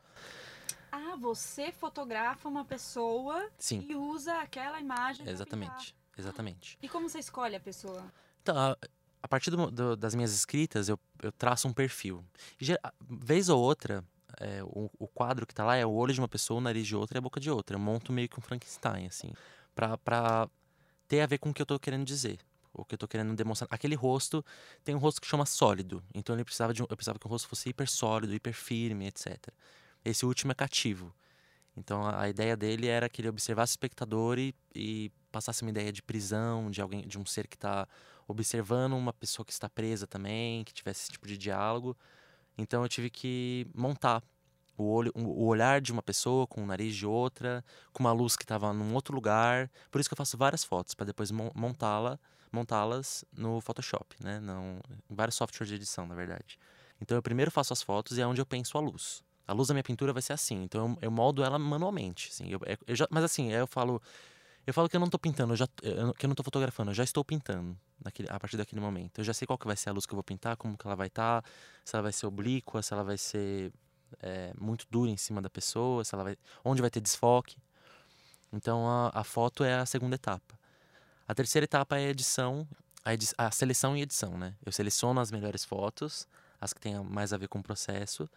Ah, 0.91 1.17
você 1.17 1.73
fotografa 1.73 2.49
uma 2.49 2.65
pessoa 2.65 3.51
Sim. 3.59 3.87
e 3.89 3.95
usa 3.95 4.41
aquela 4.41 4.79
imagem. 4.81 5.27
Exatamente, 5.27 5.95
exatamente. 6.17 6.79
E 6.83 6.89
como 6.89 7.09
você 7.09 7.19
escolhe 7.19 7.57
a 7.57 7.61
pessoa? 7.61 8.05
Então, 8.43 8.57
a, 8.57 8.77
a 9.23 9.29
partir 9.29 9.51
do, 9.51 9.71
do, 9.71 9.97
das 9.97 10.15
minhas 10.15 10.33
escritas, 10.33 10.89
eu, 10.89 10.99
eu 11.23 11.33
traço 11.33 11.69
um 11.69 11.73
perfil. 11.73 12.25
E, 12.61 12.67
vez 13.01 13.49
ou 13.49 13.61
outra, 13.61 14.05
é, 14.41 14.63
o, 14.65 14.91
o, 14.99 15.07
quadro 15.07 15.47
que 15.47 15.55
tá 15.55 15.65
lá 15.65 15.77
é 15.77 15.87
o 15.87 15.93
olho 15.93 16.13
de 16.13 16.21
uma 16.21 16.29
pessoa, 16.29 16.59
o 16.59 16.61
nariz 16.61 16.87
de 16.87 16.97
outra 16.97 17.17
e 17.17 17.21
a 17.21 17.23
boca 17.23 17.39
de 17.39 17.51
outra. 17.51 17.77
Eu 17.77 17.81
monto 17.81 18.13
meio 18.13 18.29
que 18.29 18.39
um 18.39 18.43
Frankenstein, 18.43 19.07
assim, 19.07 19.33
pra, 19.75 19.97
pra 19.99 20.49
ter 21.07 21.21
a 21.21 21.27
ver 21.27 21.39
com 21.39 21.51
o 21.51 21.55
que 21.55 21.63
eu 21.63 21.67
tô 21.67 21.79
querendo 21.79 22.05
dizer 22.05 22.39
o 22.73 22.85
que 22.85 22.95
eu 22.95 22.99
tô 22.99 23.07
querendo 23.07 23.35
demonstrar. 23.35 23.69
Aquele 23.71 23.95
rosto 23.95 24.45
tem 24.83 24.95
um 24.95 24.99
rosto 24.99 25.21
que 25.21 25.27
chama 25.27 25.45
sólido. 25.45 26.03
Então 26.15 26.35
ele 26.35 26.45
precisava 26.45 26.73
de 26.73 26.83
um, 26.83 26.87
eu 26.89 26.97
precisava 26.97 27.19
que 27.19 27.27
o 27.27 27.29
rosto 27.29 27.49
fosse 27.49 27.69
hiper 27.69 27.89
sólido, 27.89 28.35
hiper 28.35 28.55
firme, 28.55 29.07
etc. 29.07 29.49
Esse 30.05 30.25
último 30.25 30.53
é 30.53 30.55
cativo. 30.55 31.15
Então 31.77 32.03
a, 32.03 32.23
a 32.23 32.29
ideia 32.29 32.57
dele 32.57 32.87
era 32.87 33.09
que 33.09 33.21
ele 33.21 33.29
observasse 33.29 33.73
o 33.73 33.75
espectador 33.75 34.39
e, 34.39 34.55
e, 34.75 35.11
passasse 35.33 35.63
uma 35.63 35.71
ideia 35.71 35.93
de 35.93 36.03
prisão, 36.03 36.71
de 36.71 36.81
alguém, 36.81 37.07
de 37.07 37.19
um 37.19 37.27
ser 37.27 37.49
que 37.49 37.57
está 37.57 37.89
observando 38.29 38.93
uma 38.93 39.13
pessoa 39.13 39.45
que 39.45 39.53
está 39.53 39.69
presa 39.69 40.07
também, 40.07 40.63
que 40.65 40.73
tivesse 40.73 41.03
esse 41.03 41.13
tipo 41.13 41.27
de 41.27 41.37
diálogo. 41.37 41.97
Então 42.57 42.83
eu 42.83 42.89
tive 42.89 43.11
que 43.11 43.67
montar 43.75 44.23
o, 44.77 44.85
olho, 44.85 45.13
o 45.15 45.47
olhar 45.47 45.81
de 45.81 45.93
uma 45.93 46.03
pessoa 46.03 46.47
com 46.47 46.63
o 46.63 46.67
nariz 46.67 46.95
de 46.95 47.07
outra, 47.07 47.65
com 47.93 48.03
uma 48.03 48.13
luz 48.13 48.37
que 48.37 48.45
estava 48.45 48.73
num 48.73 48.95
outro 48.95 49.15
lugar. 49.15 49.71
Por 49.91 50.01
isso 50.01 50.09
que 50.09 50.15
eu 50.15 50.19
faço 50.19 50.37
várias 50.37 50.63
fotos 50.63 50.95
para 50.95 51.07
depois 51.07 51.31
montá-la 51.31 52.19
montá-las 52.53 53.25
no 53.33 53.61
Photoshop, 53.61 54.15
né? 54.21 54.39
Não, 54.39 54.79
em 55.11 55.15
vários 55.15 55.35
softwares 55.37 55.69
de 55.69 55.75
edição, 55.75 56.07
na 56.07 56.15
verdade. 56.15 56.59
Então 57.01 57.17
eu 57.17 57.23
primeiro 57.23 57.51
faço 57.51 57.73
as 57.73 57.83
fotos 57.83 58.19
e 58.19 58.21
é 58.21 58.27
onde 58.27 58.41
eu 58.41 58.47
penso 58.47 58.77
a 58.77 58.81
luz. 58.81 59.25
A 59.49 59.53
luz 59.53 59.69
da 59.69 59.75
minha 59.75 59.83
pintura 59.83 60.13
vai 60.13 60.23
ser 60.23 60.35
assim, 60.35 60.63
então 60.63 60.91
eu, 60.91 60.99
eu 61.03 61.11
moldo 61.11 61.43
ela 61.43 61.59
manualmente, 61.59 62.29
assim. 62.31 62.49
Eu, 62.49 62.61
é, 62.65 62.77
eu 62.87 62.95
já, 62.95 63.09
mas 63.11 63.25
assim, 63.25 63.51
eu 63.51 63.67
falo, 63.67 64.01
eu 64.67 64.73
falo 64.73 64.89
que 64.89 64.97
eu 64.97 65.01
não 65.01 65.07
estou 65.07 65.19
pintando, 65.19 65.53
eu 65.53 65.57
já, 65.57 65.67
eu, 65.83 66.15
que 66.15 66.25
eu 66.25 66.29
não 66.29 66.33
estou 66.33 66.45
fotografando, 66.45 66.91
eu 66.91 66.95
já 66.95 67.03
estou 67.03 67.25
pintando 67.25 67.77
naquele, 68.03 68.29
a 68.31 68.39
partir 68.39 68.57
daquele 68.57 68.81
momento. 68.81 69.19
Eu 69.19 69.25
já 69.25 69.35
sei 69.35 69.47
qual 69.47 69.59
que 69.59 69.67
vai 69.67 69.77
ser 69.77 69.91
a 69.91 69.93
luz 69.93 70.07
que 70.07 70.13
eu 70.13 70.17
vou 70.17 70.23
pintar, 70.23 70.57
como 70.57 70.77
que 70.77 70.87
ela 70.87 70.95
vai 70.95 71.09
estar, 71.09 71.43
tá, 71.43 71.49
se 71.85 71.97
ela 71.97 72.03
vai 72.03 72.13
ser 72.13 72.27
oblíqua, 72.27 72.81
se 72.83 72.93
ela 72.93 73.03
vai 73.03 73.19
ser 73.19 73.73
é, 74.21 74.53
muito 74.59 74.87
dura 74.89 75.11
em 75.11 75.17
cima 75.17 75.43
da 75.43 75.51
pessoa, 75.51 76.05
se 76.05 76.15
ela 76.15 76.25
vai, 76.25 76.37
onde 76.65 76.81
vai 76.81 76.91
ter 76.91 77.01
desfoque. 77.01 77.57
Então 78.53 78.89
a, 78.89 79.11
a 79.15 79.25
foto 79.25 79.65
é 79.65 79.75
a 79.75 79.87
segunda 79.87 80.15
etapa. 80.15 80.59
A 81.27 81.35
terceira 81.35 81.65
etapa 81.65 81.99
é 81.99 82.07
a 82.07 82.11
edição, 82.11 82.69
a, 83.05 83.15
edi 83.15 83.27
a 83.37 83.51
seleção 83.51 83.97
e 83.97 84.03
edição, 84.03 84.39
né? 84.39 84.55
Eu 84.65 84.71
seleciono 84.71 85.21
as 85.21 85.31
melhores 85.31 85.65
fotos, 85.65 86.29
as 86.61 86.73
que 86.73 86.81
tenham 86.81 87.03
mais 87.03 87.33
a 87.33 87.37
ver 87.37 87.49
com 87.49 87.59
o 87.59 87.63
processo, 87.63 88.29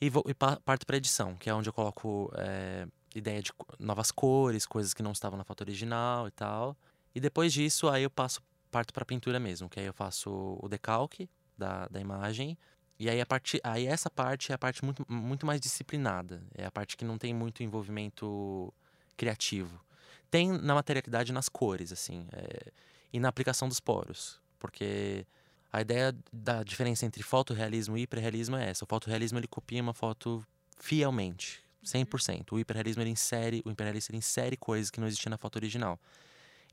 e, 0.00 0.10
vou, 0.10 0.24
e 0.26 0.34
parto 0.34 0.86
para 0.86 0.96
edição, 0.96 1.36
que 1.36 1.48
é 1.48 1.54
onde 1.54 1.68
eu 1.68 1.72
coloco 1.72 2.32
é, 2.34 2.86
ideia 3.14 3.42
de 3.42 3.52
novas 3.78 4.10
cores, 4.10 4.66
coisas 4.66 4.94
que 4.94 5.02
não 5.02 5.12
estavam 5.12 5.36
na 5.36 5.44
foto 5.44 5.62
original 5.62 6.28
e 6.28 6.30
tal. 6.30 6.76
E 7.14 7.20
depois 7.20 7.52
disso, 7.52 7.88
aí 7.88 8.02
eu 8.02 8.10
passo 8.10 8.40
parto 8.70 8.94
para 8.94 9.04
pintura 9.04 9.40
mesmo, 9.40 9.68
que 9.68 9.80
aí 9.80 9.86
eu 9.86 9.92
faço 9.92 10.58
o 10.60 10.68
decalque 10.68 11.28
da, 11.58 11.88
da 11.88 12.00
imagem. 12.00 12.56
E 12.98 13.08
aí, 13.08 13.20
a 13.20 13.26
parte, 13.26 13.60
aí 13.64 13.86
essa 13.86 14.10
parte 14.10 14.52
é 14.52 14.54
a 14.54 14.58
parte 14.58 14.84
muito, 14.84 15.04
muito 15.08 15.46
mais 15.46 15.60
disciplinada. 15.60 16.42
É 16.54 16.66
a 16.66 16.70
parte 16.70 16.96
que 16.96 17.04
não 17.04 17.18
tem 17.18 17.34
muito 17.34 17.62
envolvimento 17.62 18.72
criativo 19.16 19.82
tem 20.30 20.52
na 20.52 20.74
materialidade 20.74 21.32
nas 21.32 21.48
cores, 21.48 21.92
assim, 21.92 22.26
é, 22.32 22.72
e 23.12 23.18
na 23.18 23.28
aplicação 23.28 23.68
dos 23.68 23.80
poros, 23.80 24.40
porque 24.58 25.26
a 25.72 25.80
ideia 25.80 26.14
da 26.32 26.62
diferença 26.62 27.04
entre 27.04 27.22
fotorrealismo 27.22 27.98
e 27.98 28.02
hiperrealismo 28.02 28.56
é 28.56 28.70
essa. 28.70 28.84
O 28.84 28.88
fotorrealismo 28.88 29.38
ele 29.38 29.48
copia 29.48 29.82
uma 29.82 29.92
foto 29.92 30.46
fielmente, 30.78 31.62
100%. 31.84 32.52
Uhum. 32.52 32.56
O 32.56 32.60
hiperrealismo 32.60 33.02
ele 33.02 33.10
insere, 33.10 33.62
o 33.64 33.70
hiperrealista 33.70 34.10
ele 34.10 34.18
insere 34.18 34.56
coisas 34.56 34.90
que 34.90 35.00
não 35.00 35.06
existiam 35.06 35.30
na 35.30 35.38
foto 35.38 35.56
original. 35.56 35.98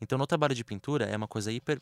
Então, 0.02 0.17
no 0.17 0.28
trabalho 0.28 0.54
de 0.54 0.63
pintura 0.63 1.06
é 1.06 1.17
uma 1.17 1.28
coisa 1.28 1.52
hiper 1.52 1.82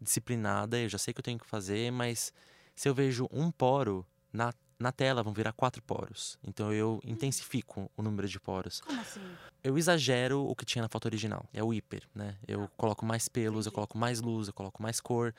disciplinada, 0.00 0.78
eu 0.78 0.88
já 0.88 0.98
sei 0.98 1.12
que 1.12 1.18
eu 1.18 1.24
tenho 1.24 1.38
que 1.38 1.46
fazer, 1.46 1.90
mas 1.90 2.32
se 2.76 2.88
eu 2.88 2.94
vejo 2.94 3.28
um 3.32 3.50
poro 3.50 4.06
na 4.32 4.52
na 4.78 4.92
tela 4.92 5.22
vão 5.22 5.32
virar 5.32 5.52
quatro 5.52 5.82
poros. 5.82 6.38
Então 6.42 6.72
eu 6.72 7.00
hum. 7.04 7.10
intensifico 7.10 7.90
o 7.96 8.02
número 8.02 8.28
de 8.28 8.38
poros. 8.38 8.80
Como 8.80 9.00
assim? 9.00 9.20
Eu 9.62 9.76
exagero 9.76 10.46
o 10.46 10.54
que 10.54 10.64
tinha 10.64 10.82
na 10.82 10.88
foto 10.88 11.06
original. 11.06 11.44
É 11.52 11.62
o 11.62 11.74
hiper, 11.74 12.02
né? 12.14 12.36
Eu 12.46 12.64
ah. 12.64 12.68
coloco 12.76 13.04
mais 13.04 13.28
pelos, 13.28 13.66
eu 13.66 13.72
coloco 13.72 13.98
mais 13.98 14.20
luz, 14.20 14.46
eu 14.46 14.54
coloco 14.54 14.80
mais 14.80 15.00
cor. 15.00 15.34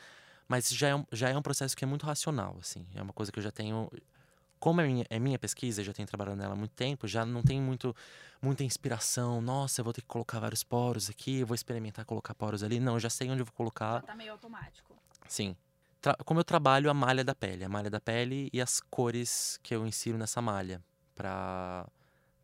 Mas 0.48 0.70
já 0.70 0.90
é, 0.90 0.96
um, 0.96 1.06
já 1.12 1.30
é 1.30 1.38
um 1.38 1.42
processo 1.42 1.78
que 1.78 1.86
é 1.86 1.88
muito 1.88 2.06
racional, 2.06 2.58
assim. 2.60 2.86
É 2.96 3.02
uma 3.02 3.14
coisa 3.14 3.32
que 3.32 3.40
eu 3.40 3.44
já 3.44 3.52
tenho. 3.52 3.90
Como 4.60 4.82
é 4.82 4.88
minha, 4.88 5.06
é 5.10 5.20
minha 5.20 5.40
pesquisa, 5.40 5.84
já 5.84 5.94
tenho 5.94 6.08
trabalhado 6.08 6.38
nela 6.38 6.54
há 6.54 6.58
muito 6.58 6.74
tempo, 6.74 7.08
já 7.08 7.26
não 7.26 7.42
tem 7.42 7.62
muito, 7.62 7.96
muita 8.42 8.64
inspiração. 8.64 9.42
Nossa, 9.42 9.82
eu 9.82 9.84
vou 9.84 9.94
ter 9.94 10.02
que 10.02 10.08
colocar 10.08 10.40
vários 10.40 10.64
poros 10.64 11.10
aqui, 11.10 11.44
vou 11.44 11.56
experimentar 11.56 12.06
colocar 12.06 12.36
poros 12.36 12.64
ali. 12.64 12.80
Não, 12.80 12.96
eu 12.96 13.00
já 13.00 13.10
sei 13.10 13.30
onde 13.30 13.42
eu 13.42 13.46
vou 13.46 13.54
colocar. 13.54 13.96
Já 13.96 14.02
tá 14.02 14.16
meio 14.16 14.34
automático. 14.34 14.96
Sim 15.28 15.56
como 16.26 16.40
eu 16.40 16.44
trabalho 16.44 16.90
a 16.90 16.94
malha 16.94 17.24
da 17.24 17.36
pele, 17.36 17.64
a 17.64 17.70
malha 17.70 17.90
da 17.90 18.00
pele 18.00 18.50
e 18.54 18.62
as 18.62 18.80
cores 18.80 19.60
que 19.62 19.76
eu 19.76 19.86
insiro 19.86 20.18
nessa 20.18 20.42
malha 20.42 20.82
para 21.14 21.86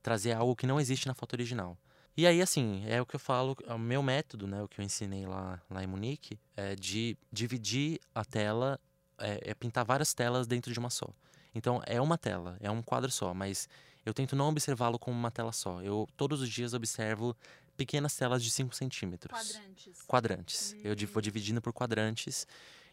trazer 0.04 0.34
algo 0.34 0.56
que 0.56 0.67
não 0.67 0.80
existe 0.80 1.08
na 1.08 1.13
foto 1.13 1.34
original. 1.34 1.78
E 2.17 2.25
aí, 2.25 2.41
assim, 2.41 2.84
é 2.88 3.01
o 3.01 3.06
que 3.06 3.15
eu 3.15 3.19
falo, 3.19 3.58
é 3.65 3.73
o 3.73 3.80
meu 3.80 4.01
método, 4.01 4.47
né, 4.47 4.62
o 4.62 4.67
que 4.67 4.80
eu 4.80 4.86
ensinei 4.86 5.25
lá, 5.25 5.62
lá 5.69 5.84
em 5.84 5.88
Munique, 5.88 6.39
é 6.56 6.75
de 6.75 7.17
dividir 7.32 7.99
a 8.13 8.23
tela, 8.23 8.80
é, 9.17 9.51
é 9.51 9.54
pintar 9.54 9.84
várias 9.84 10.13
telas 10.13 10.47
dentro 10.47 10.71
de 10.71 10.80
uma 10.80 10.89
só. 10.89 11.10
Então, 11.56 11.82
é 11.86 12.00
uma 12.00 12.18
tela, 12.18 12.58
é 12.60 12.70
um 12.70 12.84
quadro 12.84 13.10
só, 13.10 13.34
mas 13.34 13.68
eu 14.06 14.13
tento 14.13 14.36
não 14.36 14.50
observá-lo 14.50 15.00
como 15.00 15.18
uma 15.18 15.32
tela 15.32 15.52
só. 15.52 15.82
Eu, 15.82 16.08
todos 16.15 16.41
os 16.41 16.50
dias, 16.50 16.74
observo 16.74 17.36
pequenas 17.76 18.15
telas 18.15 18.44
de 18.44 18.52
5 18.52 18.76
centímetros. 18.76 19.32
Quadrantes. 19.32 20.02
Quadrantes. 20.06 20.74
Hum. 20.74 20.82
Eu 20.84 20.96
vou 21.08 21.22
dividindo 21.22 21.62
por 21.62 21.74
quadrantes 21.74 22.46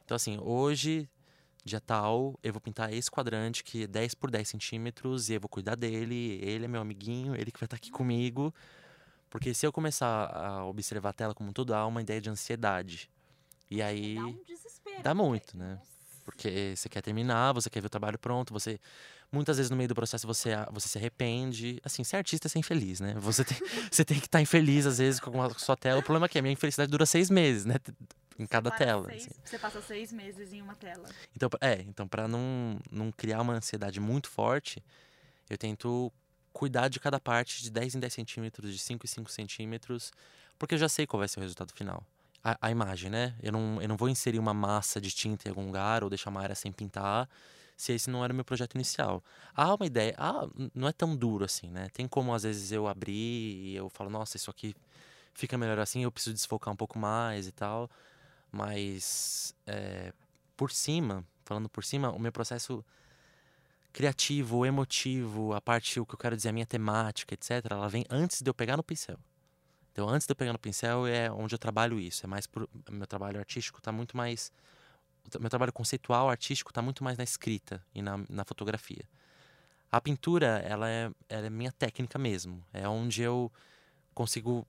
então, 0.05 0.17
assim, 0.17 0.39
hoje, 0.41 1.09
dia 1.65 1.81
tal, 1.81 2.39
eu 2.43 2.53
vou 2.53 2.61
pintar 2.61 2.93
esse 2.93 3.11
quadrante 3.11 3.63
que 3.63 3.85
é 3.85 3.87
10 3.87 4.15
por 4.15 4.31
10 4.31 4.49
centímetros 4.49 5.31
e 5.31 5.35
eu 5.35 5.41
vou 5.41 5.49
cuidar 5.49 5.75
dele. 5.75 6.39
Ele 6.43 6.65
é 6.65 6.69
meu 6.69 6.81
amiguinho, 6.81 7.35
ele 7.35 7.51
que 7.51 7.59
vai 7.59 7.67
estar 7.67 7.77
aqui 7.77 7.91
comigo. 7.91 8.55
Porque 9.31 9.55
se 9.55 9.67
eu 9.67 9.73
começar 9.73 10.27
a 10.27 10.65
observar 10.67 11.11
a 11.11 11.13
tela 11.13 11.35
como 11.35 11.51
um 11.51 11.53
todo, 11.53 11.69
dá 11.69 11.87
uma 11.87 12.03
ideia 12.03 12.21
de 12.21 12.29
ansiedade. 12.29 13.11
E 13.71 13.81
aí. 13.81 14.17
Dá 14.17 14.27
um 14.27 14.45
desespero. 14.45 15.03
Dá 15.03 15.15
muito, 15.15 15.57
né? 15.57 15.81
Porque 16.25 16.75
você 16.77 16.89
quer 16.89 17.03
terminar, 17.03 17.53
você 17.53 17.69
quer 17.69 17.81
ver 17.81 17.87
o 17.87 17.91
trabalho 17.91 18.19
pronto, 18.19 18.53
você. 18.53 18.79
Muitas 19.31 19.57
vezes 19.57 19.71
no 19.71 19.77
meio 19.77 19.89
do 19.89 19.95
processo 19.95 20.27
você, 20.27 20.51
você 20.71 20.89
se 20.89 20.99
arrepende. 20.99 21.81
Assim, 21.83 22.05
ser 22.05 22.17
artista 22.17 22.49
é 22.49 22.51
ser 22.51 22.59
infeliz, 22.59 23.01
né? 23.01 23.15
Você 23.19 23.45
tem, 23.45 23.57
você 23.91 24.05
tem 24.05 24.21
que 24.21 24.27
estar 24.27 24.41
infeliz 24.41 24.85
às 24.87 24.99
vezes 24.99 25.19
com 25.19 25.43
a 25.43 25.51
sua 25.51 25.77
tela. 25.77 26.01
O 26.01 26.03
problema 26.03 26.27
é 26.27 26.29
que 26.29 26.39
a 26.39 26.43
minha 26.43 26.53
infelicidade 26.53 26.91
dura 26.91 27.07
seis 27.07 27.31
meses, 27.31 27.65
né? 27.65 27.77
em 28.39 28.47
cada 28.47 28.71
tela. 28.71 29.09
Seis, 29.09 29.23
assim. 29.23 29.41
Você 29.45 29.59
passa 29.59 29.81
seis 29.81 30.13
meses 30.13 30.53
em 30.53 30.63
uma 30.63 30.75
tela. 30.75 31.09
Então, 31.35 31.49
é, 31.61 31.83
então 31.83 32.07
para 32.07 32.29
não, 32.29 32.79
não 32.91 33.11
criar 33.13 33.41
uma 33.41 33.55
ansiedade 33.55 34.01
muito 34.01 34.29
forte, 34.29 34.83
eu 35.49 35.57
tento 35.57 36.13
cuidar 36.53 36.89
de 36.89 37.01
cada 37.01 37.19
parte 37.19 37.63
de 37.63 37.71
10 37.71 37.95
em 37.95 38.01
10 38.01 38.13
centímetros, 38.13 38.73
de 38.73 38.79
5 38.79 39.07
em 39.07 39.09
5 39.09 39.31
centímetros, 39.31 40.13
porque 40.59 40.75
eu 40.75 40.79
já 40.79 40.89
sei 40.89 41.07
qual 41.07 41.19
vai 41.19 41.29
ser 41.29 41.41
o 41.41 41.43
resultado 41.43 41.73
final. 41.73 42.05
A, 42.43 42.57
a 42.61 42.71
imagem, 42.71 43.11
né? 43.11 43.35
Eu 43.43 43.53
não, 43.53 43.81
eu 43.81 43.89
não 43.89 43.97
vou 43.97 44.09
inserir 44.09 44.39
uma 44.39 44.55
massa 44.55 45.01
de 45.01 45.11
tinta 45.11 45.49
em 45.49 45.51
algum 45.51 45.67
lugar 45.67 46.03
ou 46.03 46.11
deixar 46.11 46.31
uma 46.31 46.41
área 46.43 46.55
sem 46.55 46.73
pintar 46.73 47.29
se 47.77 47.93
esse 47.93 48.11
não 48.11 48.25
era 48.25 48.33
o 48.33 48.37
meu 48.37 48.45
projeto 48.45 48.75
inicial. 48.75 49.23
Há 49.55 49.75
uma 49.75 49.87
ideia, 49.87 50.15
ah, 50.17 50.47
não 50.75 50.89
é 50.89 50.93
tão 50.93 51.17
duro 51.17 51.45
assim, 51.45 51.69
né? 51.69 51.89
Tem 51.93 52.07
como 52.07 52.35
às 52.35 52.43
vezes 52.45 52.71
eu 52.71 52.87
abrir 52.87 53.13
e 53.13 53.75
eu 53.75 53.89
falo, 53.89 54.11
nossa, 54.11 54.37
isso 54.37 54.51
aqui 54.51 54.75
fica 55.35 55.59
melhor 55.59 55.79
assim, 55.79 56.05
eu 56.05 56.13
preciso 56.13 56.35
desfocar 56.35 56.73
um 56.73 56.77
pouco 56.77 56.99
mais 56.99 57.47
e 57.47 57.53
tal. 57.53 57.91
Mas 58.53 59.55
é, 59.67 60.13
por 60.57 60.71
cima, 60.71 61.25
falando 61.45 61.69
por 61.69 61.85
cima, 61.85 62.11
o 62.13 62.19
meu 62.19 62.31
processo 62.31 62.85
criativo, 63.93 64.65
emotivo, 64.65 65.53
a 65.53 65.61
parte, 65.61 66.01
o 66.01 66.07
que 66.07 66.15
eu 66.15 66.19
quero 66.19 66.37
dizer, 66.37 66.49
a 66.51 66.53
minha 66.53 66.67
temática, 66.67 67.35
etc., 67.35 67.67
ela 67.71 67.89
vem 67.89 68.05
antes 68.11 68.43
de 68.43 68.49
eu 68.49 68.55
pegar 68.55 68.77
no 68.77 68.83
pincel. 68.83 69.19
Então, 69.93 70.09
antes 70.09 70.27
de 70.27 70.33
eu 70.33 70.37
pegar 70.37 70.53
no 70.53 70.59
pincel 70.59 71.07
é 71.07 71.31
onde 71.31 71.55
eu 71.55 71.59
trabalho 71.59 72.01
isso. 72.01 72.25
É 72.25 72.27
mais 72.27 72.47
por, 72.47 72.69
meu 72.91 73.07
trabalho 73.07 73.39
artístico 73.39 73.79
está 73.79 73.93
muito 73.93 74.17
mais 74.17 74.51
meu 75.39 75.49
trabalho 75.49 75.73
conceitual 75.73 76.29
artístico 76.29 76.71
está 76.71 76.83
muito 76.83 77.05
mais 77.05 77.17
na 77.17 77.25
escrita 77.25 77.85
e 77.95 78.03
na, 78.03 78.21
na 78.29 78.45
fotografia. 78.45 79.09
A 79.91 80.01
pintura, 80.01 80.59
ela 80.67 80.89
é, 80.89 81.11
ela 81.29 81.47
é 81.47 81.51
minha 81.51 81.71
técnica 81.71 82.19
mesmo. 82.19 82.65
É 82.73 82.89
onde 82.89 83.23
eu 83.23 83.53
consigo 84.15 84.67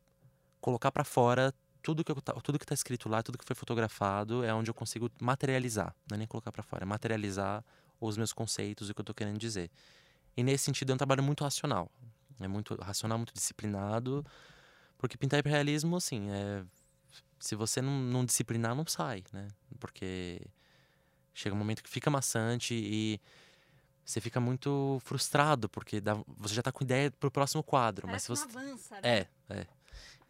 colocar 0.62 0.92
para 0.92 1.04
fora 1.04 1.54
tudo 1.82 2.04
que 2.04 2.12
eu, 2.12 2.16
tudo 2.42 2.60
que 2.60 2.66
está 2.66 2.74
escrito 2.74 3.10
lá, 3.10 3.22
tudo 3.22 3.38
que 3.38 3.46
foi 3.46 3.56
fotografado, 3.56 4.44
é 4.44 4.54
onde 4.54 4.70
eu 4.70 4.74
consigo 4.74 5.10
materializar. 5.20 5.96
Não 6.10 6.16
é 6.16 6.18
nem 6.20 6.28
colocar 6.28 6.52
para 6.52 6.64
fora, 6.64 6.84
é 6.84 6.86
materializar 6.86 7.64
os 8.00 8.18
meus 8.18 8.32
conceitos 8.32 8.88
e 8.88 8.92
o 8.92 8.96
que 8.96 9.02
eu 9.02 9.04
estou 9.04 9.16
querendo 9.16 9.38
dizer. 9.38 9.70
E 10.36 10.44
nesse 10.44 10.66
sentido 10.66 10.92
é 10.92 10.96
um 10.96 10.98
trabalho 10.98 11.24
muito 11.24 11.44
racional. 11.44 11.90
É 12.40 12.48
muito 12.48 12.76
racional, 12.76 13.18
muito 13.18 13.34
disciplinado. 13.34 14.26
Porque 15.04 15.18
pintar 15.18 15.42
hiperrealismo, 15.42 15.98
assim, 15.98 16.32
é 16.32 16.63
se 17.38 17.56
você 17.56 17.82
não, 17.82 17.92
não 17.92 18.24
disciplinar, 18.24 18.74
não 18.74 18.88
sai, 18.88 19.22
né? 19.34 19.50
Porque 19.78 20.39
chega 21.34 21.54
um 21.54 21.60
momento 21.60 21.84
que 21.84 21.89
fica 21.89 22.10
maçante 22.10 22.74
e 22.74 23.20
você 24.06 24.22
fica 24.22 24.39
muito 24.39 24.98
frustrado, 25.04 25.68
porque 25.68 26.00
dá, 26.00 26.13
você 26.38 26.56
já 26.56 26.62
está 26.62 26.72
com 26.72 26.86
ideia 26.86 27.12
pro 27.12 27.30
próximo 27.30 27.62
quadro. 27.62 28.08
Parece 28.08 28.30
mas 28.30 28.39
se 28.39 28.48
você. 28.48 28.58
avança, 28.58 28.96
né? 29.02 29.02
É, 29.04 29.28
é. 29.50 29.68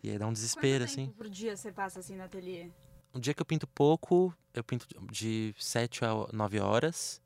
E 0.01 0.09
aí 0.09 0.17
dá 0.17 0.25
um 0.25 0.33
desespero, 0.33 0.83
Quanto 0.83 0.89
assim. 0.89 1.05
tempo 1.05 1.17
por 1.17 1.29
dia 1.29 1.55
você 1.55 1.71
passa 1.71 1.99
assim 1.99 2.15
no 2.15 2.23
ateliê? 2.23 2.71
Um 3.13 3.19
dia 3.19 3.36
que 3.36 3.43
eu 3.43 3.45
pinto 3.45 3.67
pouco, 3.67 4.36
eu 4.55 4.63
pinto 4.63 4.88
de 5.12 5.53
7 5.59 6.03
a 6.03 6.09
9 6.33 6.59
horas. 6.59 7.21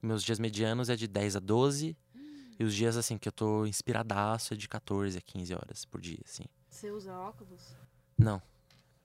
Meus 0.00 0.22
dias 0.22 0.38
medianos 0.38 0.88
é 0.88 0.94
de 0.94 1.08
10 1.08 1.34
a 1.34 1.40
12. 1.40 1.96
Hum. 2.14 2.20
E 2.60 2.62
os 2.62 2.72
dias, 2.72 2.96
assim, 2.96 3.18
que 3.18 3.26
eu 3.26 3.32
tô 3.32 3.66
inspiradaço 3.66 4.54
é 4.54 4.56
de 4.56 4.68
14 4.68 5.18
a 5.18 5.20
15 5.20 5.52
horas 5.52 5.84
por 5.84 6.00
dia, 6.00 6.20
assim. 6.24 6.44
Você 6.72 6.90
usa 6.90 7.12
óculos? 7.12 7.76
Não. 8.18 8.42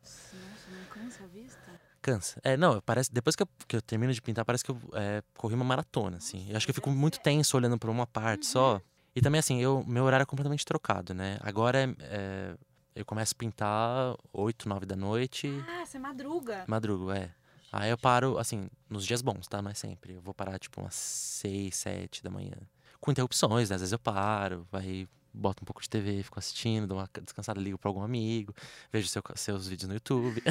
Nossa, 0.01 0.37
não 0.71 0.85
cansa 0.85 1.23
a 1.25 1.27
vista? 1.27 1.81
Cansa. 2.01 2.39
É, 2.41 2.55
não, 2.55 2.79
parece, 2.81 3.11
depois 3.11 3.35
que 3.35 3.43
eu, 3.43 3.47
que 3.67 3.75
eu 3.75 3.81
termino 3.81 4.13
de 4.13 4.21
pintar, 4.21 4.45
parece 4.45 4.63
que 4.63 4.71
eu 4.71 4.79
é, 4.93 5.21
corri 5.37 5.53
uma 5.53 5.65
maratona, 5.65 6.15
assim. 6.15 6.39
Nossa, 6.39 6.51
eu 6.51 6.57
acho 6.57 6.65
que 6.65 6.71
eu 6.71 6.75
fico 6.75 6.89
muito 6.89 7.19
tenso 7.19 7.57
olhando 7.57 7.77
para 7.77 7.91
uma 7.91 8.07
parte 8.07 8.45
uhum. 8.45 8.51
só. 8.51 8.81
E 9.13 9.21
também, 9.21 9.39
assim, 9.39 9.61
eu, 9.61 9.83
meu 9.85 10.05
horário 10.05 10.23
é 10.23 10.25
completamente 10.25 10.65
trocado, 10.65 11.13
né? 11.13 11.37
Agora 11.41 11.83
é, 11.83 11.95
é, 11.99 12.57
eu 12.95 13.03
começo 13.03 13.33
a 13.35 13.37
pintar 13.37 14.15
8, 14.31 14.69
9 14.69 14.85
da 14.85 14.95
noite. 14.95 15.51
Ah, 15.67 15.85
você 15.85 15.99
madruga. 15.99 16.63
Madrugo, 16.67 17.11
é. 17.11 17.35
Aí 17.71 17.89
eu 17.89 17.97
paro, 17.97 18.37
assim, 18.37 18.69
nos 18.89 19.05
dias 19.05 19.21
bons, 19.21 19.45
tá? 19.45 19.61
Não 19.61 19.69
é 19.69 19.73
sempre. 19.73 20.13
Eu 20.13 20.21
vou 20.21 20.33
parar, 20.33 20.57
tipo, 20.57 20.79
umas 20.79 20.95
6, 20.95 21.75
7 21.75 22.23
da 22.23 22.29
manhã. 22.29 22.55
Com 23.01 23.11
interrupções, 23.11 23.69
né? 23.69 23.75
Às 23.75 23.81
vezes 23.81 23.91
eu 23.91 23.99
paro, 23.99 24.65
vai 24.71 25.05
boto 25.37 25.63
um 25.63 25.65
pouco 25.65 25.81
de 25.81 25.89
TV, 25.89 26.23
fico 26.23 26.39
assistindo, 26.39 26.87
dou 26.87 26.97
uma 26.97 27.09
descansada, 27.21 27.59
ligo 27.59 27.77
para 27.77 27.89
algum 27.89 28.01
amigo, 28.01 28.53
vejo 28.91 29.07
seu, 29.07 29.21
seus 29.35 29.67
vídeos 29.67 29.87
no 29.87 29.93
YouTube. 29.93 30.41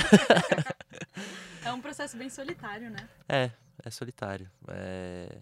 é 1.65 1.73
um 1.73 1.81
processo 1.81 2.17
bem 2.17 2.31
solitário, 2.31 2.91
né? 2.91 3.09
É, 3.29 3.51
é 3.85 3.91
solitário. 3.91 4.51
É... 4.69 5.39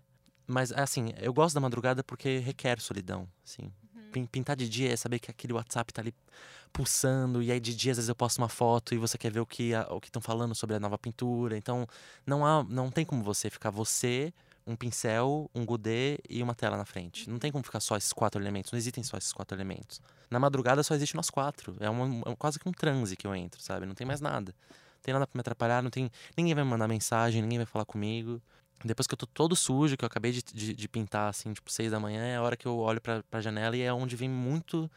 Mas, 0.46 0.72
assim, 0.72 1.12
eu 1.18 1.32
gosto 1.32 1.54
da 1.54 1.60
madrugada 1.60 2.02
porque 2.02 2.38
requer 2.38 2.80
solidão, 2.80 3.28
assim. 3.44 3.72
Uhum. 3.94 4.26
Pintar 4.26 4.56
de 4.56 4.68
dia 4.68 4.92
é 4.92 4.96
saber 4.96 5.18
que 5.18 5.30
aquele 5.30 5.52
WhatsApp 5.52 5.92
tá 5.92 6.02
ali 6.02 6.14
pulsando, 6.72 7.40
e 7.40 7.52
aí 7.52 7.60
de 7.60 7.74
dia 7.74 7.92
às 7.92 7.98
vezes 7.98 8.08
eu 8.08 8.16
posto 8.16 8.38
uma 8.38 8.48
foto 8.48 8.94
e 8.94 8.98
você 8.98 9.16
quer 9.16 9.30
ver 9.30 9.38
o 9.38 9.46
que 9.46 9.70
o 9.90 10.00
que 10.00 10.08
estão 10.08 10.20
falando 10.20 10.54
sobre 10.54 10.74
a 10.74 10.80
nova 10.80 10.98
pintura. 10.98 11.56
Então, 11.56 11.86
não 12.26 12.44
há, 12.44 12.64
não 12.64 12.90
tem 12.90 13.04
como 13.04 13.22
você 13.22 13.48
ficar 13.48 13.70
você 13.70 14.34
um 14.66 14.74
pincel, 14.74 15.50
um 15.54 15.64
godê 15.64 16.18
e 16.28 16.42
uma 16.42 16.54
tela 16.54 16.76
na 16.76 16.84
frente. 16.84 17.28
Não 17.28 17.38
tem 17.38 17.52
como 17.52 17.62
ficar 17.62 17.80
só 17.80 17.96
esses 17.96 18.12
quatro 18.12 18.40
elementos. 18.40 18.72
Não 18.72 18.78
existem 18.78 19.04
só 19.04 19.16
esses 19.16 19.32
quatro 19.32 19.56
elementos. 19.56 20.00
Na 20.30 20.38
madrugada 20.38 20.82
só 20.82 20.94
existe 20.94 21.14
nós 21.14 21.30
quatro. 21.30 21.76
É, 21.80 21.88
uma, 21.90 22.22
é 22.30 22.36
quase 22.36 22.58
que 22.58 22.68
um 22.68 22.72
transe 22.72 23.16
que 23.16 23.26
eu 23.26 23.34
entro, 23.34 23.60
sabe? 23.60 23.86
Não 23.86 23.94
tem 23.94 24.06
mais 24.06 24.20
nada. 24.20 24.54
Não 24.70 25.02
tem 25.02 25.12
nada 25.12 25.26
pra 25.26 25.36
me 25.36 25.40
atrapalhar, 25.40 25.82
não 25.82 25.90
tem. 25.90 26.10
Ninguém 26.36 26.54
vai 26.54 26.64
me 26.64 26.70
mandar 26.70 26.88
mensagem, 26.88 27.42
ninguém 27.42 27.58
vai 27.58 27.66
falar 27.66 27.84
comigo. 27.84 28.40
Depois 28.84 29.06
que 29.06 29.14
eu 29.14 29.18
tô 29.18 29.26
todo 29.26 29.54
sujo, 29.54 29.96
que 29.96 30.04
eu 30.04 30.06
acabei 30.06 30.32
de, 30.32 30.42
de, 30.42 30.74
de 30.74 30.88
pintar, 30.88 31.28
assim, 31.28 31.52
tipo, 31.52 31.70
seis 31.70 31.90
da 31.90 32.00
manhã, 32.00 32.22
é 32.24 32.36
a 32.36 32.42
hora 32.42 32.56
que 32.56 32.66
eu 32.66 32.78
olho 32.78 33.00
pra, 33.00 33.22
pra 33.24 33.40
janela 33.40 33.76
e 33.76 33.82
é 33.82 33.92
onde 33.92 34.16
vem 34.16 34.28
muito 34.28 34.90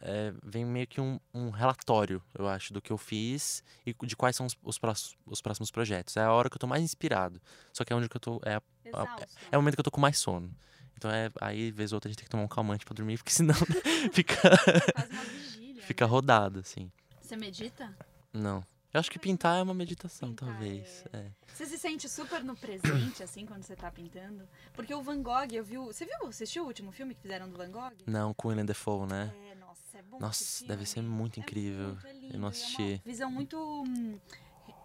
é, 0.00 0.32
vem 0.44 0.64
meio 0.64 0.86
que 0.86 1.00
um, 1.00 1.18
um, 1.32 1.50
relatório, 1.50 2.22
eu 2.38 2.46
acho, 2.46 2.72
do 2.72 2.82
que 2.82 2.92
eu 2.92 2.98
fiz 2.98 3.62
e 3.84 3.94
de 4.04 4.16
quais 4.16 4.36
são 4.36 4.46
os, 4.46 4.56
os, 4.62 4.78
próximos, 4.78 5.16
os 5.26 5.40
próximos 5.40 5.70
projetos. 5.70 6.16
É 6.16 6.22
a 6.22 6.32
hora 6.32 6.50
que 6.50 6.56
eu 6.56 6.60
tô 6.60 6.66
mais 6.66 6.82
inspirado. 6.82 7.40
Só 7.72 7.84
que 7.84 7.92
é 7.92 7.96
onde 7.96 8.08
que 8.08 8.16
eu 8.16 8.20
tô. 8.20 8.40
É, 8.44 8.54
a, 8.54 8.62
a, 8.92 9.26
é 9.52 9.56
o 9.56 9.60
momento 9.60 9.74
que 9.74 9.80
eu 9.80 9.84
tô 9.84 9.90
com 9.90 10.00
mais 10.00 10.18
sono. 10.18 10.50
Então 10.96 11.10
é 11.10 11.30
aí, 11.40 11.70
vez 11.70 11.92
ou 11.92 11.96
outra, 11.96 12.08
a 12.08 12.10
gente 12.10 12.18
tem 12.18 12.24
que 12.24 12.30
tomar 12.30 12.44
um 12.44 12.48
calmante 12.48 12.84
para 12.84 12.94
dormir, 12.94 13.18
porque 13.18 13.32
senão 13.32 13.54
fica. 14.12 14.36
vigília, 15.30 15.82
fica 15.82 16.06
né? 16.06 16.10
rodado, 16.10 16.60
assim. 16.60 16.90
Você 17.20 17.36
medita? 17.36 17.94
Não. 18.32 18.64
Eu 18.94 19.00
acho 19.00 19.10
que 19.10 19.18
pintar 19.18 19.58
é 19.58 19.62
uma 19.62 19.74
meditação, 19.74 20.30
pintar, 20.30 20.48
talvez. 20.48 21.04
É. 21.12 21.18
É. 21.18 21.30
Você 21.52 21.66
se 21.66 21.76
sente 21.76 22.08
super 22.08 22.42
no 22.42 22.56
presente, 22.56 23.22
assim, 23.22 23.44
quando 23.44 23.62
você 23.62 23.76
tá 23.76 23.90
pintando? 23.90 24.48
Porque 24.72 24.94
o 24.94 25.02
Van 25.02 25.20
Gogh, 25.22 25.52
eu 25.52 25.62
vi. 25.62 25.76
Você 25.76 26.06
viu, 26.06 26.26
assistiu 26.26 26.64
o 26.64 26.66
último 26.66 26.90
filme 26.92 27.14
que 27.14 27.20
fizeram 27.20 27.46
do 27.46 27.58
Van 27.58 27.70
Gogh? 27.70 27.92
Não, 28.06 28.32
com 28.32 28.48
Willem 28.48 28.64
Dafoe, 28.64 29.06
né? 29.06 29.34
É, 29.50 29.54
nossa, 29.56 29.98
é 29.98 30.02
bom. 30.02 30.18
Nossa, 30.18 30.66
deve 30.66 30.86
ser 30.86 31.02
muito 31.02 31.38
incrível. 31.38 31.84
É 31.84 31.92
muito, 31.92 32.06
é 32.06 32.12
lindo, 32.14 32.34
eu 32.34 32.40
não 32.40 32.48
assisti. 32.48 32.94
É 33.04 33.08
visão 33.08 33.30
muito. 33.30 33.84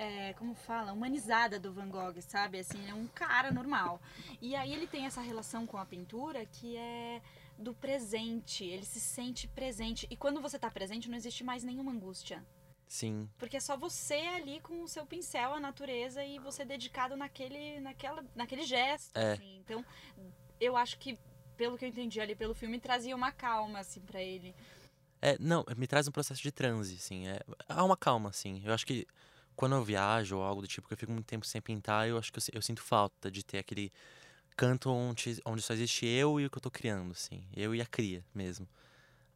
É, 0.04 0.34
como 0.34 0.56
fala, 0.56 0.92
humanizada 0.92 1.60
do 1.60 1.72
Van 1.72 1.88
Gogh, 1.88 2.20
sabe? 2.22 2.58
Assim, 2.58 2.90
é 2.90 2.94
um 2.94 3.06
cara 3.06 3.52
normal. 3.52 4.02
E 4.42 4.56
aí 4.56 4.74
ele 4.74 4.88
tem 4.88 5.06
essa 5.06 5.22
relação 5.22 5.68
com 5.68 5.78
a 5.78 5.86
pintura 5.86 6.44
que 6.44 6.76
é 6.76 7.22
do 7.56 7.72
presente. 7.72 8.66
Ele 8.66 8.84
se 8.84 9.00
sente 9.00 9.48
presente. 9.48 10.08
E 10.10 10.18
quando 10.18 10.42
você 10.42 10.58
tá 10.58 10.72
presente, 10.72 11.08
não 11.08 11.16
existe 11.16 11.44
mais 11.44 11.64
nenhuma 11.64 11.92
angústia. 11.92 12.44
Sim. 12.88 13.30
Porque 13.38 13.58
é 13.58 13.60
só 13.60 13.78
você 13.78 14.16
ali 14.16 14.60
com 14.62 14.82
o 14.82 14.88
seu 14.88 15.06
pincel, 15.06 15.54
a 15.54 15.60
natureza, 15.60 16.26
e 16.26 16.40
você 16.40 16.66
dedicado 16.66 17.16
naquele, 17.16 17.80
naquela, 17.80 18.26
naquele 18.36 18.64
gesto. 18.64 19.16
É. 19.16 19.34
Assim. 19.34 19.60
Então, 19.60 19.86
eu 20.60 20.76
acho 20.76 20.98
que, 20.98 21.16
pelo 21.56 21.78
que 21.78 21.86
eu 21.86 21.90
entendi 21.90 22.20
ali 22.20 22.36
pelo 22.36 22.56
filme, 22.56 22.80
trazia 22.80 23.16
uma 23.16 23.32
calma, 23.32 23.78
assim, 23.78 24.02
para 24.02 24.20
ele. 24.20 24.56
É, 25.22 25.38
não, 25.40 25.64
me 25.78 25.86
traz 25.86 26.08
um 26.08 26.12
processo 26.12 26.42
de 26.42 26.52
transe, 26.52 26.96
assim. 26.96 27.28
É, 27.28 27.40
há 27.70 27.84
uma 27.84 27.96
calma, 27.96 28.30
assim. 28.30 28.64
Eu 28.66 28.74
acho 28.74 28.88
que 28.88 29.06
quando 29.56 29.76
eu 29.76 29.84
viajo 29.84 30.38
ou 30.38 30.44
algo 30.44 30.62
do 30.62 30.68
tipo, 30.68 30.88
que 30.88 30.94
eu 30.94 30.98
fico 30.98 31.12
muito 31.12 31.26
tempo 31.26 31.46
sem 31.46 31.62
pintar, 31.62 32.08
eu 32.08 32.18
acho 32.18 32.32
que 32.32 32.40
eu, 32.40 32.44
eu 32.54 32.62
sinto 32.62 32.82
falta 32.82 33.30
de 33.30 33.44
ter 33.44 33.60
aquele 33.60 33.92
canto 34.56 34.90
onde, 34.92 35.42
onde 35.46 35.62
só 35.62 35.74
existe 35.74 36.06
eu 36.06 36.40
e 36.40 36.46
o 36.46 36.50
que 36.50 36.58
eu 36.58 36.62
tô 36.62 36.72
criando, 36.72 37.12
assim. 37.12 37.44
Eu 37.56 37.74
e 37.74 37.82
a 37.82 37.86
cria 37.86 38.24
mesmo. 38.34 38.68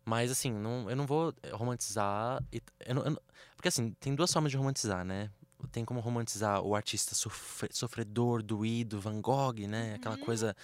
Mas, 0.06 0.30
assim, 0.30 0.51
não, 0.51 0.89
eu 0.89 0.95
não 0.95 1.08
vou 1.08 1.34
romantizar. 1.51 2.43
Eu 2.86 2.95
não, 2.95 3.04
eu 3.06 3.21
porque, 3.56 3.69
assim, 3.69 3.91
tem 3.99 4.13
duas 4.13 4.32
formas 4.32 4.51
de 4.51 4.58
romantizar, 4.58 5.04
né? 5.04 5.32
Tem 5.71 5.84
como 5.84 5.99
romantizar 5.99 6.62
o 6.62 6.75
artista 6.75 7.15
sofre, 7.15 7.69
sofredor, 7.71 8.43
doído, 8.43 8.99
Van 9.01 9.19
Gogh, 9.19 9.67
né? 9.67 9.89
Uhum. 9.89 9.95
Aquela 9.95 10.17
coisa 10.17 10.56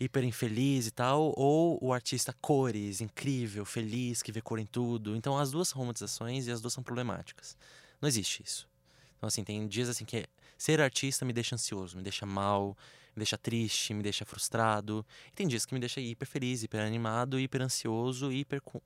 hiper 0.00 0.24
infeliz 0.24 0.88
e 0.88 0.90
tal. 0.90 1.32
Ou 1.36 1.78
o 1.80 1.92
artista 1.92 2.34
cores, 2.40 3.00
incrível, 3.00 3.64
feliz, 3.64 4.22
que 4.22 4.32
vê 4.32 4.40
cor 4.40 4.58
em 4.58 4.66
tudo. 4.66 5.14
Então, 5.14 5.38
as 5.38 5.52
duas 5.52 5.68
são 5.68 5.78
romantizações 5.78 6.48
e 6.48 6.50
as 6.50 6.60
duas 6.60 6.72
são 6.72 6.82
problemáticas. 6.82 7.56
Não 8.02 8.08
existe 8.08 8.42
isso. 8.42 8.68
Então, 9.24 9.28
assim, 9.28 9.42
tem 9.42 9.66
dias 9.66 9.88
assim 9.88 10.04
que 10.04 10.26
ser 10.58 10.82
artista 10.82 11.24
me 11.24 11.32
deixa 11.32 11.54
ansioso, 11.54 11.96
me 11.96 12.02
deixa 12.02 12.26
mal, 12.26 12.76
me 13.16 13.20
deixa 13.20 13.38
triste, 13.38 13.94
me 13.94 14.02
deixa 14.02 14.22
frustrado. 14.22 15.04
E 15.28 15.34
tem 15.34 15.48
dias 15.48 15.64
que 15.64 15.72
me 15.72 15.80
deixa 15.80 15.98
hiper 15.98 16.28
feliz, 16.28 16.62
hiper 16.62 16.82
animado, 16.82 17.40
hiper 17.40 17.62
ansioso, 17.62 18.30
hiper 18.30 18.60
com. 18.60 18.82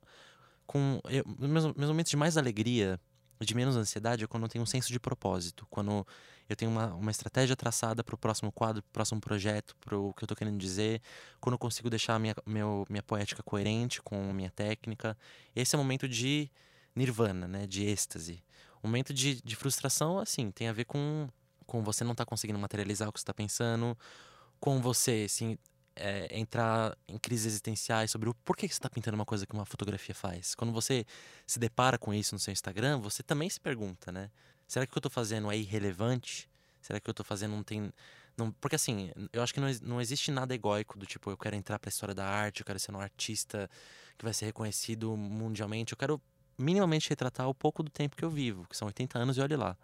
com 0.65 1.01
eu, 1.09 1.25
meus, 1.37 1.65
meus 1.75 1.89
momentos 1.89 2.09
de 2.09 2.15
mais 2.15 2.37
alegria, 2.37 2.97
de 3.41 3.53
menos 3.53 3.75
ansiedade, 3.75 4.23
é 4.23 4.27
quando 4.27 4.43
eu 4.43 4.49
tenho 4.49 4.63
um 4.63 4.65
senso 4.65 4.93
de 4.93 4.99
propósito. 4.99 5.67
Quando 5.69 6.07
eu 6.47 6.55
tenho 6.55 6.71
uma, 6.71 6.93
uma 6.93 7.11
estratégia 7.11 7.53
traçada 7.57 8.01
para 8.01 8.15
o 8.15 8.17
próximo 8.17 8.49
quadro, 8.49 8.81
para 8.81 8.89
o 8.89 8.93
próximo 8.93 9.19
projeto, 9.19 9.75
para 9.81 9.97
o 9.97 10.13
que 10.13 10.23
eu 10.23 10.25
estou 10.25 10.37
querendo 10.37 10.57
dizer. 10.57 11.01
Quando 11.41 11.55
eu 11.55 11.59
consigo 11.59 11.89
deixar 11.89 12.15
a 12.15 12.19
minha, 12.19 12.35
meu, 12.45 12.85
minha 12.89 13.03
poética 13.03 13.43
coerente 13.43 14.01
com 14.01 14.29
a 14.29 14.33
minha 14.33 14.51
técnica. 14.51 15.17
Esse 15.53 15.75
é 15.75 15.77
o 15.77 15.81
momento 15.81 16.07
de 16.07 16.49
nirvana, 16.95 17.45
né? 17.45 17.67
De 17.67 17.83
êxtase. 17.85 18.41
O 18.81 18.87
momento 18.87 19.13
de, 19.13 19.41
de 19.41 19.55
frustração, 19.55 20.19
assim, 20.19 20.51
tem 20.51 20.67
a 20.67 20.73
ver 20.73 20.85
com 20.85 21.27
com 21.69 21.83
você 21.83 22.03
não 22.03 22.15
tá 22.15 22.25
conseguindo 22.25 22.57
materializar 22.57 23.07
o 23.07 23.13
que 23.13 23.19
você 23.19 23.25
tá 23.25 23.33
pensando, 23.33 23.95
com 24.59 24.81
você, 24.81 25.25
assim, 25.27 25.55
é, 25.95 26.27
entrar 26.37 26.97
em 27.07 27.17
crises 27.17 27.45
existenciais 27.45 28.09
sobre 28.09 28.27
o 28.27 28.33
porquê 28.33 28.67
que 28.67 28.73
você 28.73 28.79
está 28.79 28.89
pintando 28.89 29.15
uma 29.15 29.25
coisa 29.25 29.45
que 29.45 29.53
uma 29.53 29.65
fotografia 29.65 30.15
faz. 30.15 30.55
Quando 30.55 30.73
você 30.73 31.05
se 31.45 31.59
depara 31.59 31.97
com 31.97 32.13
isso 32.13 32.33
no 32.33 32.39
seu 32.39 32.51
Instagram, 32.51 32.99
você 32.99 33.21
também 33.21 33.49
se 33.49 33.59
pergunta, 33.59 34.11
né? 34.11 34.31
Será 34.67 34.85
que 34.85 34.91
o 34.91 34.93
que 34.93 34.97
eu 34.97 34.99
estou 35.01 35.11
fazendo 35.11 35.51
é 35.51 35.57
irrelevante? 35.57 36.49
Será 36.81 36.99
que 36.99 37.03
o 37.03 37.05
que 37.05 37.09
eu 37.09 37.13
estou 37.13 37.25
fazendo 37.25 37.51
não 37.51 37.63
tem. 37.63 37.91
Não, 38.35 38.51
porque 38.53 38.75
assim, 38.75 39.11
eu 39.33 39.43
acho 39.43 39.53
que 39.53 39.59
não, 39.59 39.67
não 39.83 40.01
existe 40.01 40.31
nada 40.31 40.55
egóico 40.55 40.97
do 40.97 41.05
tipo, 41.05 41.29
eu 41.29 41.37
quero 41.37 41.55
entrar 41.55 41.77
para 41.77 41.89
a 41.89 41.91
história 41.91 42.15
da 42.15 42.25
arte, 42.25 42.61
eu 42.61 42.65
quero 42.65 42.79
ser 42.79 42.93
um 42.93 42.99
artista 42.99 43.69
que 44.17 44.23
vai 44.23 44.33
ser 44.33 44.45
reconhecido 44.45 45.15
mundialmente. 45.17 45.93
Eu 45.93 45.97
quero 45.97 46.21
minimamente 46.59 47.09
retratar 47.09 47.47
o 47.47 47.53
pouco 47.53 47.81
do 47.81 47.89
tempo 47.89 48.15
que 48.15 48.23
eu 48.23 48.29
vivo, 48.29 48.65
que 48.67 48.75
são 48.75 48.87
80 48.87 49.17
anos 49.17 49.37
e 49.37 49.41
olhe 49.41 49.55
lá. 49.55 49.77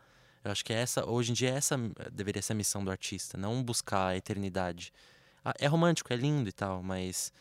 Eu 0.44 0.52
acho 0.52 0.64
que 0.64 0.72
essa, 0.72 1.10
hoje 1.10 1.32
em 1.32 1.34
dia, 1.34 1.50
essa 1.50 1.76
deveria 2.12 2.42
ser 2.42 2.54
a 2.54 2.56
missão 2.56 2.84
do 2.84 2.92
artista, 2.92 3.38
não 3.38 3.64
buscar 3.64 4.10
a 4.10 4.18
eternidade. 4.18 4.94
É 5.60 5.68
romântico, 5.68 6.12
é 6.14 6.16
lindo 6.16 6.50
e 6.50 6.52
tal, 6.52 6.84
mas 6.84 7.32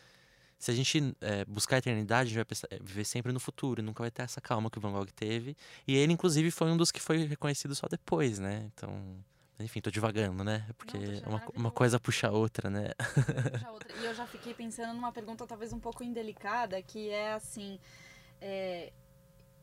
se 0.57 0.71
a 0.71 0.73
gente 0.73 1.15
é, 1.21 1.45
buscar 1.45 1.75
a 1.75 1.79
eternidade, 1.79 2.21
a 2.21 2.29
gente 2.29 2.35
vai 2.35 2.45
pensar, 2.45 2.67
é, 2.71 2.79
viver 2.79 3.05
sempre 3.05 3.31
no 3.31 3.39
futuro, 3.39 3.83
nunca 3.83 4.01
vai 4.01 4.09
ter 4.09 4.23
essa 4.23 4.41
calma 4.41 4.69
que 4.69 4.77
o 4.77 4.81
Van 4.81 4.91
Gogh 4.91 5.05
teve. 5.15 5.55
E 5.87 5.95
ele, 5.95 6.13
inclusive, 6.13 6.49
foi 6.49 6.71
um 6.71 6.77
dos 6.77 6.91
que 6.91 6.99
foi 6.99 7.25
reconhecido 7.25 7.75
só 7.75 7.87
depois, 7.87 8.39
né? 8.39 8.69
Então, 8.73 9.23
enfim, 9.59 9.81
tô 9.81 9.91
devagando, 9.91 10.43
né? 10.43 10.65
Porque 10.77 10.97
não, 10.97 11.29
uma, 11.29 11.43
uma 11.55 11.71
coisa 11.71 11.99
puxa 11.99 12.29
a 12.29 12.31
outra, 12.31 12.69
né? 12.69 12.89
Puxa 12.97 13.69
outra. 13.71 13.95
E 14.01 14.05
eu 14.05 14.15
já 14.15 14.25
fiquei 14.25 14.53
pensando 14.53 14.93
numa 14.93 15.11
pergunta 15.11 15.45
talvez 15.45 15.71
um 15.71 15.79
pouco 15.79 16.03
indelicada, 16.03 16.81
que 16.81 17.09
é 17.09 17.33
assim. 17.33 17.79
É, 18.41 18.91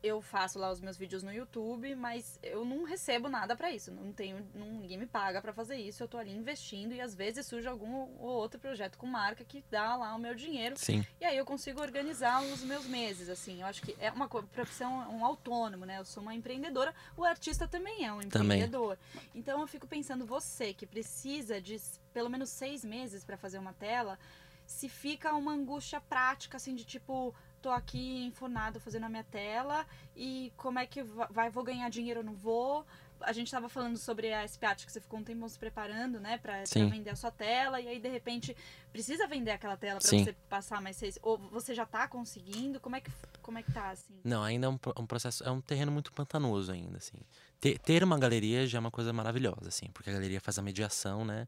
eu 0.02 0.20
faço 0.20 0.58
lá 0.58 0.70
os 0.70 0.80
meus 0.80 0.96
vídeos 0.96 1.22
no 1.22 1.32
YouTube, 1.32 1.94
mas 1.94 2.38
eu 2.42 2.64
não 2.64 2.82
recebo 2.82 3.28
nada 3.28 3.54
para 3.54 3.70
isso. 3.70 3.92
Não 3.92 4.12
tenho, 4.12 4.44
ninguém 4.52 4.98
me 4.98 5.06
paga 5.06 5.40
para 5.40 5.52
fazer 5.52 5.76
isso. 5.76 6.02
Eu 6.02 6.08
tô 6.08 6.18
ali 6.18 6.32
investindo 6.32 6.92
e 6.92 7.00
às 7.00 7.14
vezes 7.14 7.46
surge 7.46 7.68
algum 7.68 7.92
ou 8.18 8.30
outro 8.30 8.58
projeto 8.58 8.98
com 8.98 9.06
marca 9.06 9.44
que 9.44 9.64
dá 9.70 9.94
lá 9.94 10.14
o 10.14 10.18
meu 10.18 10.34
dinheiro. 10.34 10.76
Sim. 10.76 11.06
E 11.20 11.24
aí 11.24 11.36
eu 11.36 11.44
consigo 11.44 11.80
organizar 11.80 12.42
os 12.42 12.64
meus 12.64 12.84
meses, 12.86 13.28
assim. 13.28 13.60
Eu 13.60 13.66
acho 13.66 13.80
que 13.82 13.96
é 14.00 14.10
uma 14.10 14.28
profissão, 14.28 14.92
um 15.10 15.24
autônomo, 15.24 15.86
né? 15.86 15.98
Eu 15.98 16.04
sou 16.04 16.22
uma 16.22 16.34
empreendedora, 16.34 16.92
o 17.16 17.24
artista 17.24 17.68
também 17.68 18.04
é 18.04 18.12
um 18.12 18.20
empreendedor. 18.20 18.96
Também. 18.96 19.30
Então 19.34 19.60
eu 19.60 19.66
fico 19.68 19.86
pensando, 19.86 20.26
você 20.26 20.74
que 20.74 20.86
precisa 20.86 21.60
de 21.60 21.80
pelo 22.12 22.28
menos 22.28 22.50
seis 22.50 22.84
meses 22.84 23.24
para 23.24 23.36
fazer 23.36 23.58
uma 23.58 23.72
tela, 23.72 24.18
se 24.66 24.88
fica 24.88 25.32
uma 25.34 25.52
angústia 25.52 26.00
prática, 26.00 26.56
assim, 26.56 26.74
de 26.74 26.84
tipo, 26.84 27.34
tô 27.62 27.70
aqui 27.70 28.24
enfurnado 28.24 28.80
fazendo 28.80 29.04
a 29.04 29.08
minha 29.08 29.22
tela 29.22 29.86
e 30.16 30.52
como 30.56 30.78
é 30.80 30.86
que 30.86 31.02
vai, 31.02 31.48
vou 31.48 31.62
ganhar 31.62 31.88
dinheiro 31.88 32.20
ou 32.20 32.26
não 32.26 32.34
vou? 32.34 32.84
A 33.20 33.32
gente 33.32 33.46
estava 33.46 33.68
falando 33.68 33.96
sobre 33.96 34.32
a 34.32 34.46
SPAT, 34.46 34.84
que 34.84 34.90
você 34.90 35.00
ficou 35.00 35.20
um 35.20 35.22
tempo 35.22 35.48
se 35.48 35.56
preparando, 35.56 36.18
né, 36.18 36.38
para 36.38 36.64
vender 36.74 37.10
a 37.10 37.14
sua 37.14 37.30
tela, 37.30 37.80
e 37.80 37.86
aí 37.86 38.00
de 38.00 38.08
repente 38.08 38.56
precisa 38.92 39.28
vender 39.28 39.52
aquela 39.52 39.76
tela 39.76 40.00
para 40.00 40.10
você 40.10 40.32
passar 40.48 40.82
mais 40.82 40.96
seis. 40.96 41.20
Ou 41.22 41.38
você 41.38 41.72
já 41.72 41.84
está 41.84 42.08
conseguindo? 42.08 42.80
Como 42.80 42.96
é 42.96 43.00
que, 43.00 43.12
como 43.40 43.58
é 43.58 43.62
que 43.62 43.72
tá, 43.72 43.90
assim? 43.90 44.20
Não, 44.24 44.42
ainda 44.42 44.66
é 44.66 44.68
um, 44.68 44.78
um 44.98 45.06
processo, 45.06 45.44
é 45.44 45.50
um 45.52 45.60
terreno 45.60 45.92
muito 45.92 46.12
pantanoso 46.12 46.72
ainda, 46.72 46.98
assim. 46.98 47.18
Ter, 47.60 47.78
ter 47.78 48.02
uma 48.02 48.18
galeria 48.18 48.66
já 48.66 48.78
é 48.78 48.80
uma 48.80 48.90
coisa 48.90 49.12
maravilhosa, 49.12 49.68
assim, 49.68 49.86
porque 49.94 50.10
a 50.10 50.12
galeria 50.12 50.40
faz 50.40 50.58
a 50.58 50.62
mediação, 50.62 51.24
né, 51.24 51.46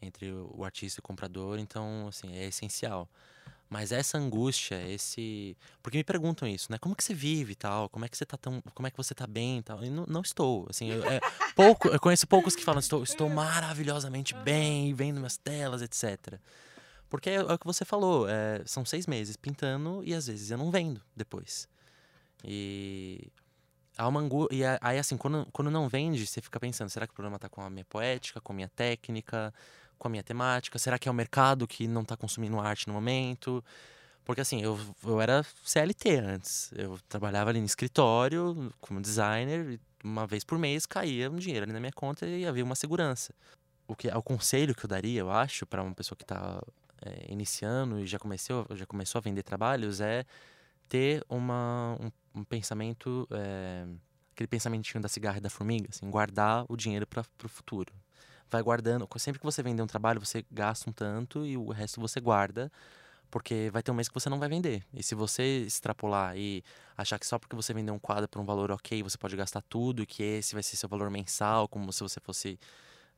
entre 0.00 0.32
o 0.32 0.64
artista 0.64 1.00
e 1.00 1.02
o 1.02 1.02
comprador, 1.02 1.58
então, 1.58 2.08
assim, 2.08 2.34
é 2.34 2.46
essencial. 2.46 3.06
Mas 3.70 3.92
essa 3.92 4.18
angústia, 4.18 4.82
esse. 4.90 5.56
Porque 5.80 5.96
me 5.96 6.02
perguntam 6.02 6.48
isso, 6.48 6.72
né? 6.72 6.78
Como 6.78 6.96
que 6.96 7.04
você 7.04 7.14
vive 7.14 7.52
e 7.52 7.54
tal? 7.54 7.88
Como 7.88 8.04
é 8.04 8.08
que 8.08 8.16
você 8.16 8.26
tá 8.26 8.36
tão. 8.36 8.60
Como 8.74 8.88
é 8.88 8.90
que 8.90 8.96
você 8.96 9.14
tá 9.14 9.28
bem 9.28 9.58
e 9.58 9.62
tal? 9.62 9.84
E 9.84 9.88
não, 9.88 10.04
não 10.08 10.22
estou. 10.22 10.66
Assim, 10.68 10.90
eu, 10.90 11.04
é, 11.04 11.20
pouco, 11.54 11.86
eu 11.86 12.00
conheço 12.00 12.26
poucos 12.26 12.56
que 12.56 12.64
falam, 12.64 12.80
estou, 12.80 13.04
estou 13.04 13.28
maravilhosamente 13.28 14.34
bem, 14.34 14.92
vendo 14.92 15.18
minhas 15.18 15.36
telas, 15.36 15.82
etc. 15.82 16.40
Porque 17.08 17.30
é, 17.30 17.34
é 17.36 17.42
o 17.42 17.58
que 17.58 17.66
você 17.66 17.84
falou, 17.84 18.28
é, 18.28 18.60
são 18.66 18.84
seis 18.84 19.06
meses 19.06 19.36
pintando 19.36 20.02
e 20.04 20.14
às 20.14 20.26
vezes 20.26 20.50
eu 20.50 20.58
não 20.58 20.72
vendo 20.72 21.00
depois. 21.14 21.68
E 22.44 23.30
há 23.96 24.08
uma 24.08 24.18
angústia. 24.18 24.56
E 24.56 24.64
aí, 24.80 24.98
assim, 24.98 25.16
quando, 25.16 25.46
quando 25.52 25.70
não 25.70 25.88
vende, 25.88 26.26
você 26.26 26.40
fica 26.40 26.58
pensando: 26.58 26.90
será 26.90 27.06
que 27.06 27.12
o 27.12 27.14
problema 27.14 27.38
tá 27.38 27.48
com 27.48 27.62
a 27.62 27.70
minha 27.70 27.84
poética, 27.84 28.40
com 28.40 28.52
a 28.52 28.56
minha 28.56 28.68
técnica? 28.68 29.54
Com 30.00 30.08
a 30.08 30.10
minha 30.10 30.22
temática? 30.22 30.78
Será 30.78 30.98
que 30.98 31.08
é 31.08 31.12
o 31.12 31.14
mercado 31.14 31.68
que 31.68 31.86
não 31.86 32.00
está 32.00 32.16
consumindo 32.16 32.58
arte 32.58 32.88
no 32.88 32.94
momento? 32.94 33.62
Porque 34.24 34.40
assim, 34.40 34.62
eu, 34.62 34.78
eu 35.04 35.20
era 35.20 35.44
CLT 35.62 36.16
antes. 36.16 36.72
Eu 36.74 36.98
trabalhava 37.08 37.50
ali 37.50 37.60
no 37.60 37.66
escritório 37.66 38.72
como 38.80 39.00
designer, 39.00 39.72
e 39.72 39.80
uma 40.02 40.26
vez 40.26 40.42
por 40.42 40.58
mês 40.58 40.86
caía 40.86 41.30
um 41.30 41.36
dinheiro 41.36 41.64
ali 41.64 41.72
na 41.72 41.78
minha 41.78 41.92
conta 41.92 42.26
e 42.26 42.46
havia 42.46 42.64
uma 42.64 42.74
segurança. 42.74 43.34
O 43.86 43.94
que 43.94 44.08
o 44.08 44.22
conselho 44.22 44.74
que 44.74 44.84
eu 44.84 44.88
daria, 44.88 45.20
eu 45.20 45.30
acho, 45.30 45.66
para 45.66 45.82
uma 45.82 45.94
pessoa 45.94 46.16
que 46.16 46.24
está 46.24 46.62
é, 47.02 47.26
iniciando 47.28 48.00
e 48.00 48.06
já 48.06 48.18
começou, 48.18 48.66
já 48.70 48.86
começou 48.86 49.18
a 49.18 49.22
vender 49.22 49.42
trabalhos 49.42 50.00
é 50.00 50.24
ter 50.88 51.24
uma, 51.28 51.96
um, 52.00 52.40
um 52.40 52.44
pensamento, 52.44 53.28
é, 53.30 53.86
aquele 54.32 54.48
pensamentinho 54.48 55.02
da 55.02 55.08
cigarra 55.08 55.38
e 55.38 55.40
da 55.40 55.50
formiga, 55.50 55.88
assim, 55.90 56.10
guardar 56.10 56.64
o 56.68 56.76
dinheiro 56.76 57.06
para 57.06 57.24
o 57.44 57.48
futuro 57.48 57.92
vai 58.50 58.62
guardando. 58.62 59.08
Sempre 59.18 59.38
que 59.38 59.44
você 59.44 59.62
vender 59.62 59.82
um 59.82 59.86
trabalho, 59.86 60.20
você 60.20 60.44
gasta 60.50 60.88
um 60.90 60.92
tanto 60.92 61.46
e 61.46 61.56
o 61.56 61.70
resto 61.70 62.00
você 62.00 62.20
guarda, 62.20 62.70
porque 63.30 63.70
vai 63.72 63.82
ter 63.82 63.90
um 63.90 63.94
mês 63.94 64.08
que 64.08 64.14
você 64.14 64.28
não 64.28 64.38
vai 64.38 64.48
vender. 64.48 64.84
E 64.92 65.02
se 65.02 65.14
você 65.14 65.64
extrapolar 65.64 66.36
e 66.36 66.64
achar 66.96 67.18
que 67.18 67.26
só 67.26 67.38
porque 67.38 67.54
você 67.54 67.72
vendeu 67.72 67.94
um 67.94 67.98
quadro 67.98 68.28
por 68.28 68.40
um 68.40 68.44
valor 68.44 68.70
ok, 68.70 69.02
você 69.02 69.16
pode 69.16 69.36
gastar 69.36 69.62
tudo 69.62 70.02
e 70.02 70.06
que 70.06 70.22
esse 70.22 70.54
vai 70.54 70.62
ser 70.62 70.76
seu 70.76 70.88
valor 70.88 71.10
mensal, 71.10 71.68
como 71.68 71.92
se 71.92 72.00
você 72.00 72.20
fosse. 72.20 72.58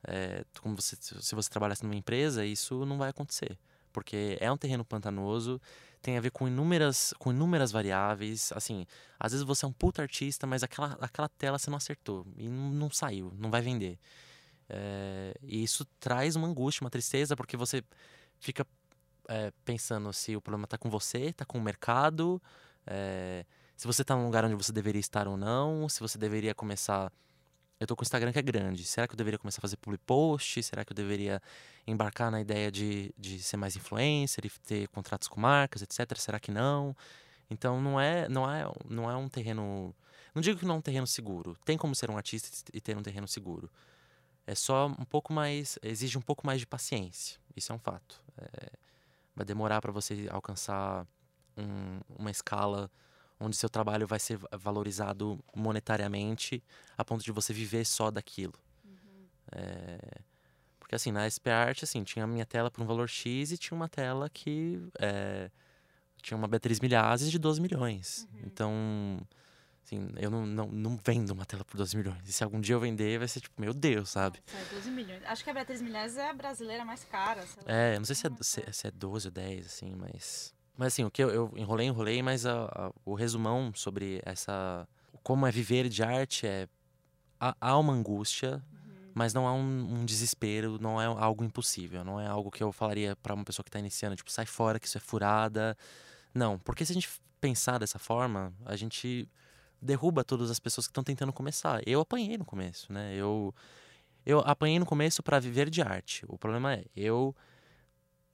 É, 0.05 0.43
como 0.61 0.75
você, 0.75 0.97
se 0.99 1.33
você 1.33 1.49
trabalhasse 1.49 1.83
numa 1.83 1.95
empresa, 1.95 2.45
isso 2.45 2.85
não 2.85 2.97
vai 2.97 3.09
acontecer. 3.09 3.57
Porque 3.91 4.37
é 4.41 4.51
um 4.51 4.57
terreno 4.57 4.83
pantanoso, 4.83 5.61
tem 6.01 6.17
a 6.17 6.21
ver 6.21 6.31
com 6.31 6.47
inúmeras, 6.47 7.13
com 7.17 7.31
inúmeras 7.31 7.71
variáveis. 7.71 8.51
Assim, 8.53 8.85
às 9.19 9.31
vezes 9.31 9.45
você 9.45 9.65
é 9.65 9.67
um 9.67 9.71
puta 9.71 10.01
artista, 10.01 10.45
mas 10.45 10.61
aquela, 10.63 10.97
aquela 10.99 11.29
tela 11.29 11.57
você 11.57 11.69
não 11.69 11.77
acertou 11.77 12.27
e 12.35 12.49
não, 12.49 12.69
não 12.71 12.89
saiu, 12.89 13.31
não 13.37 13.49
vai 13.49 13.61
vender. 13.61 13.97
É, 14.75 15.35
e 15.43 15.63
isso 15.63 15.85
traz 15.99 16.35
uma 16.35 16.47
angústia, 16.47 16.83
uma 16.83 16.89
tristeza, 16.89 17.35
porque 17.35 17.55
você 17.55 17.83
fica 18.39 18.65
é, 19.29 19.51
pensando 19.63 20.11
se 20.11 20.35
o 20.35 20.41
problema 20.41 20.65
está 20.65 20.79
com 20.79 20.89
você, 20.89 21.25
está 21.25 21.45
com 21.45 21.59
o 21.59 21.61
mercado, 21.61 22.41
é, 22.87 23.45
se 23.77 23.85
você 23.85 24.01
está 24.01 24.15
num 24.15 24.25
lugar 24.25 24.43
onde 24.43 24.55
você 24.55 24.71
deveria 24.71 24.99
estar 24.99 25.27
ou 25.27 25.37
não, 25.37 25.87
se 25.87 25.99
você 25.99 26.17
deveria 26.17 26.55
começar. 26.55 27.11
Eu 27.79 27.85
estou 27.85 27.95
com 27.95 28.01
o 28.01 28.05
Instagram 28.05 28.31
que 28.31 28.39
é 28.39 28.41
grande. 28.41 28.83
Será 28.85 29.07
que 29.07 29.13
eu 29.13 29.17
deveria 29.17 29.37
começar 29.37 29.59
a 29.59 29.61
fazer 29.61 29.77
public 29.77 30.03
post? 30.05 30.63
Será 30.63 30.83
que 30.85 30.91
eu 30.91 30.95
deveria 30.95 31.41
embarcar 31.85 32.31
na 32.31 32.39
ideia 32.39 32.71
de, 32.71 33.13
de 33.17 33.43
ser 33.43 33.57
mais 33.57 33.75
influencer 33.75 34.45
e 34.45 34.49
ter 34.49 34.87
contratos 34.87 35.27
com 35.27 35.39
marcas, 35.39 35.81
etc? 35.81 36.17
Será 36.17 36.39
que 36.39 36.49
não? 36.49 36.95
Então 37.49 37.81
não 37.81 37.99
é, 37.99 38.27
não 38.29 38.49
é, 38.49 38.65
não 38.89 39.11
é 39.11 39.15
um 39.15 39.27
terreno. 39.27 39.93
Não 40.33 40.41
digo 40.41 40.59
que 40.59 40.65
não 40.65 40.75
é 40.75 40.77
um 40.77 40.81
terreno 40.81 41.05
seguro. 41.05 41.57
Tem 41.65 41.77
como 41.77 41.93
ser 41.93 42.09
um 42.09 42.17
artista 42.17 42.71
e 42.73 42.79
ter 42.79 42.97
um 42.97 43.03
terreno 43.03 43.27
seguro. 43.27 43.69
É 44.45 44.55
só 44.55 44.87
um 44.87 45.05
pouco 45.05 45.31
mais. 45.31 45.79
exige 45.81 46.17
um 46.17 46.21
pouco 46.21 46.45
mais 46.45 46.59
de 46.59 46.67
paciência. 46.67 47.39
Isso 47.55 47.71
é 47.71 47.75
um 47.75 47.79
fato. 47.79 48.21
É, 48.37 48.71
vai 49.35 49.45
demorar 49.45 49.81
para 49.81 49.91
você 49.91 50.27
alcançar 50.29 51.07
um, 51.57 51.99
uma 52.17 52.31
escala 52.31 52.91
onde 53.39 53.55
seu 53.55 53.69
trabalho 53.69 54.07
vai 54.07 54.19
ser 54.19 54.39
valorizado 54.57 55.39
monetariamente 55.55 56.63
a 56.97 57.03
ponto 57.03 57.23
de 57.23 57.31
você 57.31 57.53
viver 57.53 57.85
só 57.85 58.09
daquilo. 58.09 58.53
Uhum. 58.85 59.25
É, 59.51 59.99
porque 60.79 60.95
assim, 60.95 61.11
na 61.11 61.25
SP 61.27 61.49
Art, 61.49 61.83
assim, 61.83 62.03
tinha 62.03 62.25
a 62.25 62.27
minha 62.27 62.45
tela 62.45 62.69
por 62.69 62.81
um 62.81 62.85
valor 62.85 63.09
X 63.09 63.51
e 63.51 63.57
tinha 63.57 63.75
uma 63.75 63.89
tela 63.89 64.29
que 64.29 64.79
é, 64.99 65.49
tinha 66.21 66.37
uma 66.37 66.47
Beatriz 66.47 66.79
Milhazes 66.79 67.31
de 67.31 67.37
12 67.37 67.61
milhões. 67.61 68.27
Uhum. 68.31 68.41
Então, 68.45 69.27
Assim, 69.85 70.09
eu 70.17 70.31
não, 70.31 70.45
não, 70.45 70.67
não 70.67 70.99
vendo 71.03 71.31
uma 71.31 71.45
tela 71.45 71.65
por 71.65 71.75
12 71.77 71.97
milhões. 71.97 72.17
E 72.25 72.31
se 72.31 72.43
algum 72.43 72.61
dia 72.61 72.75
eu 72.75 72.79
vender, 72.79 73.19
vai 73.19 73.27
ser 73.27 73.41
tipo, 73.41 73.59
meu 73.59 73.73
Deus, 73.73 74.09
sabe? 74.09 74.39
É, 74.53 74.73
12 74.73 74.89
milhões. 74.89 75.21
Acho 75.25 75.43
que 75.43 75.49
a 75.49 75.53
Beatriz 75.53 75.81
Milhões 75.81 76.17
é 76.17 76.29
a 76.29 76.33
brasileira 76.33 76.85
mais 76.85 77.03
cara. 77.03 77.43
É, 77.65 77.95
eu 77.95 77.99
não 77.99 78.05
sei 78.05 78.15
se 78.15 78.27
é, 78.27 78.31
se, 78.39 78.63
se 78.71 78.87
é 78.87 78.91
12 78.91 79.27
ou 79.27 79.31
10, 79.31 79.65
assim, 79.65 79.93
mas. 79.93 80.53
Mas 80.75 80.93
assim, 80.93 81.03
o 81.03 81.11
que 81.11 81.21
eu, 81.21 81.29
eu 81.29 81.53
enrolei, 81.55 81.85
enrolei, 81.85 82.23
mas 82.23 82.45
a, 82.45 82.65
a, 82.65 82.91
o 83.05 83.13
resumão 83.13 83.73
sobre 83.75 84.21
essa. 84.25 84.87
Como 85.21 85.45
é 85.45 85.51
viver 85.51 85.89
de 85.89 86.01
arte 86.01 86.47
é. 86.47 86.67
Há, 87.39 87.55
há 87.59 87.77
uma 87.77 87.91
angústia, 87.91 88.63
uhum. 88.71 89.11
mas 89.13 89.33
não 89.33 89.45
há 89.45 89.53
um, 89.53 89.99
um, 89.99 90.05
desespero, 90.05 90.79
não 90.79 91.01
é 91.01 91.05
algo 91.05 91.43
impossível. 91.43 92.05
Não 92.05 92.21
é 92.21 92.25
algo 92.25 92.49
que 92.49 92.63
eu 92.63 92.71
falaria 92.71 93.17
para 93.17 93.33
uma 93.33 93.43
pessoa 93.43 93.65
que 93.65 93.69
tá 93.69 93.79
iniciando, 93.79 94.15
tipo, 94.15 94.31
sai 94.31 94.45
fora, 94.45 94.79
que 94.79 94.87
isso 94.87 94.97
é 94.97 95.01
furada. 95.01 95.77
Não, 96.33 96.57
porque 96.57 96.85
se 96.85 96.93
a 96.93 96.95
gente 96.95 97.09
pensar 97.41 97.77
dessa 97.77 97.99
forma, 97.99 98.53
a 98.65 98.77
gente 98.77 99.29
derruba 99.83 100.23
todas 100.23 100.49
as 100.49 100.59
pessoas 100.59 100.87
que 100.87 100.91
estão 100.91 101.03
tentando 101.03 101.33
começar. 101.33 101.81
Eu 101.85 102.01
apanhei 102.01 102.37
no 102.37 102.45
começo, 102.45 102.91
né? 102.91 103.13
Eu, 103.15 103.53
eu 104.25 104.39
apanhei 104.39 104.79
no 104.79 104.85
começo 104.85 105.21
para 105.21 105.39
viver 105.39 105.69
de 105.69 105.81
arte. 105.81 106.25
O 106.27 106.37
problema 106.37 106.73
é, 106.73 106.85
eu 106.95 107.35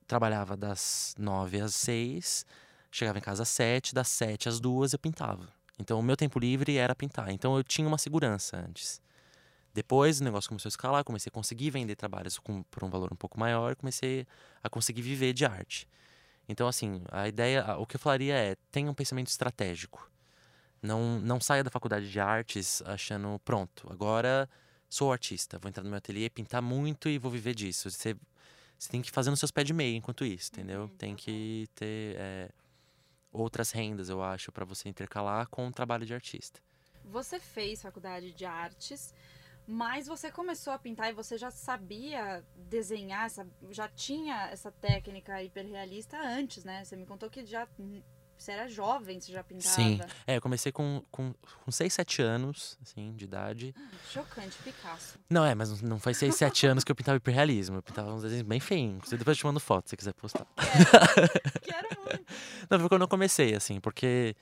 trabalhava 0.08 0.56
das 0.56 1.16
nove 1.18 1.60
às 1.60 1.76
seis, 1.76 2.46
chegava 2.92 3.18
em 3.18 3.22
casa 3.22 3.44
às 3.44 3.50
sete, 3.50 3.94
das 3.94 4.08
sete 4.08 4.48
às 4.48 4.60
duas 4.60 4.94
eu 4.94 5.00
pintava. 5.00 5.48
Então 5.78 6.00
o 6.00 6.04
meu 6.04 6.18
tempo 6.18 6.40
livre 6.40 6.78
era 6.78 6.96
pintar. 6.96 7.30
Então 7.30 7.58
eu 7.58 7.64
tinha 7.64 7.88
uma 7.88 7.98
segurança 7.98 8.58
antes. 8.58 9.02
Depois 9.74 10.20
o 10.20 10.24
negócio 10.24 10.50
começou 10.50 10.68
a 10.68 10.72
escalar, 10.72 11.04
comecei 11.04 11.30
a 11.30 11.34
conseguir 11.34 11.70
vender 11.70 11.96
trabalhos 11.96 12.40
com, 12.40 12.64
por 12.64 12.84
um 12.84 12.90
valor 12.90 13.14
um 13.14 13.16
pouco 13.16 13.40
maior, 13.40 13.76
comecei 13.76 14.26
a 14.64 14.70
conseguir 14.70 15.02
viver 15.02 15.32
de 15.32 15.46
arte. 15.46 15.88
Então, 16.48 16.68
assim, 16.68 17.02
a 17.12 17.28
ideia, 17.28 17.78
o 17.78 17.86
que 17.86 17.96
eu 17.96 18.00
falaria 18.00 18.34
é: 18.34 18.56
tenha 18.72 18.90
um 18.90 18.94
pensamento 18.94 19.28
estratégico. 19.28 20.10
Não, 20.82 21.20
não 21.20 21.40
saia 21.42 21.64
da 21.64 21.70
faculdade 21.70 22.10
de 22.10 22.20
artes 22.20 22.82
achando, 22.86 23.40
pronto, 23.40 23.88
agora 23.92 24.50
sou 24.90 25.12
artista, 25.12 25.60
vou 25.60 25.70
entrar 25.70 25.84
no 25.84 25.90
meu 25.90 25.98
ateliê, 25.98 26.30
pintar 26.30 26.62
muito 26.62 27.10
e 27.10 27.18
vou 27.18 27.30
viver 27.30 27.54
disso. 27.54 27.90
Você, 27.90 28.16
você 28.78 28.90
tem 28.90 29.02
que 29.02 29.12
fazer 29.12 29.30
nos 29.30 29.40
seus 29.40 29.52
pés 29.52 29.68
de 29.68 29.74
meia 29.74 29.96
enquanto 29.96 30.26
isso, 30.26 30.50
entendeu? 30.54 30.84
Uhum, 30.84 30.88
tem 30.98 31.16
que 31.16 31.68
ter 31.76 32.16
é, 32.18 32.50
outras 33.32 33.72
rendas, 33.72 34.10
eu 34.10 34.24
acho, 34.24 34.52
para 34.52 34.66
você 34.66 34.90
intercalar 34.90 35.48
com 35.48 35.68
o 35.68 35.72
trabalho 35.72 36.06
de 36.06 36.14
artista. 36.14 36.60
Você 37.06 37.40
fez 37.40 37.82
faculdade 37.82 38.32
de 38.32 38.46
artes, 38.46 39.14
mas 39.68 40.08
você 40.08 40.32
começou 40.32 40.74
a 40.74 40.80
pintar 40.80 41.10
e 41.10 41.14
você 41.14 41.38
já 41.38 41.52
sabia 41.52 42.44
desenhar, 42.56 43.30
já 43.70 43.88
tinha 43.88 44.50
essa 44.50 44.72
técnica 44.72 45.44
hiperrealista 45.44 46.18
antes, 46.20 46.64
né? 46.64 46.84
Você 46.84 46.96
me 46.96 47.06
contou 47.06 47.30
que 47.30 47.46
já 47.46 47.68
você 48.40 48.54
era 48.54 48.70
jovem, 48.70 49.20
você 49.20 49.34
já 49.34 49.44
pintava. 49.44 49.76
Sim. 49.76 50.00
É, 50.26 50.38
eu 50.38 50.42
comecei 50.42 50.72
com, 50.72 51.04
com, 51.12 51.34
com 51.34 51.72
6, 51.72 51.92
7 51.92 52.22
anos, 52.22 52.78
assim, 52.82 53.14
de 53.14 53.26
idade. 53.26 53.76
Chocante, 54.10 54.58
Picasso. 54.64 55.20
Não, 55.30 55.44
é, 55.46 55.54
mas 55.54 55.82
não 55.82 56.00
foi 56.00 56.14
6, 56.14 56.34
7 56.34 56.68
anos 56.68 56.84
que 56.86 56.92
eu 56.92 56.96
pintava 56.96 57.18
hiperrealismo. 57.18 57.76
Eu 57.78 57.84
pintava 57.84 58.14
uns 58.14 58.22
desenhos 58.22 58.48
bem 58.48 58.62
feinhos. 58.62 59.10
Depois 59.10 59.38
eu 59.38 59.42
te 59.42 59.46
mando 59.46 59.60
foto, 59.60 59.88
se 59.88 59.92
você 59.92 59.98
quiser 59.98 60.14
postar. 60.14 60.48
Quero, 60.56 61.60
quero 61.62 62.02
muito. 62.02 62.26
Não, 62.70 62.80
foi 62.80 62.88
quando 62.88 63.02
eu 63.02 63.08
comecei, 63.10 63.54
assim, 63.54 63.82
porque 63.82 64.34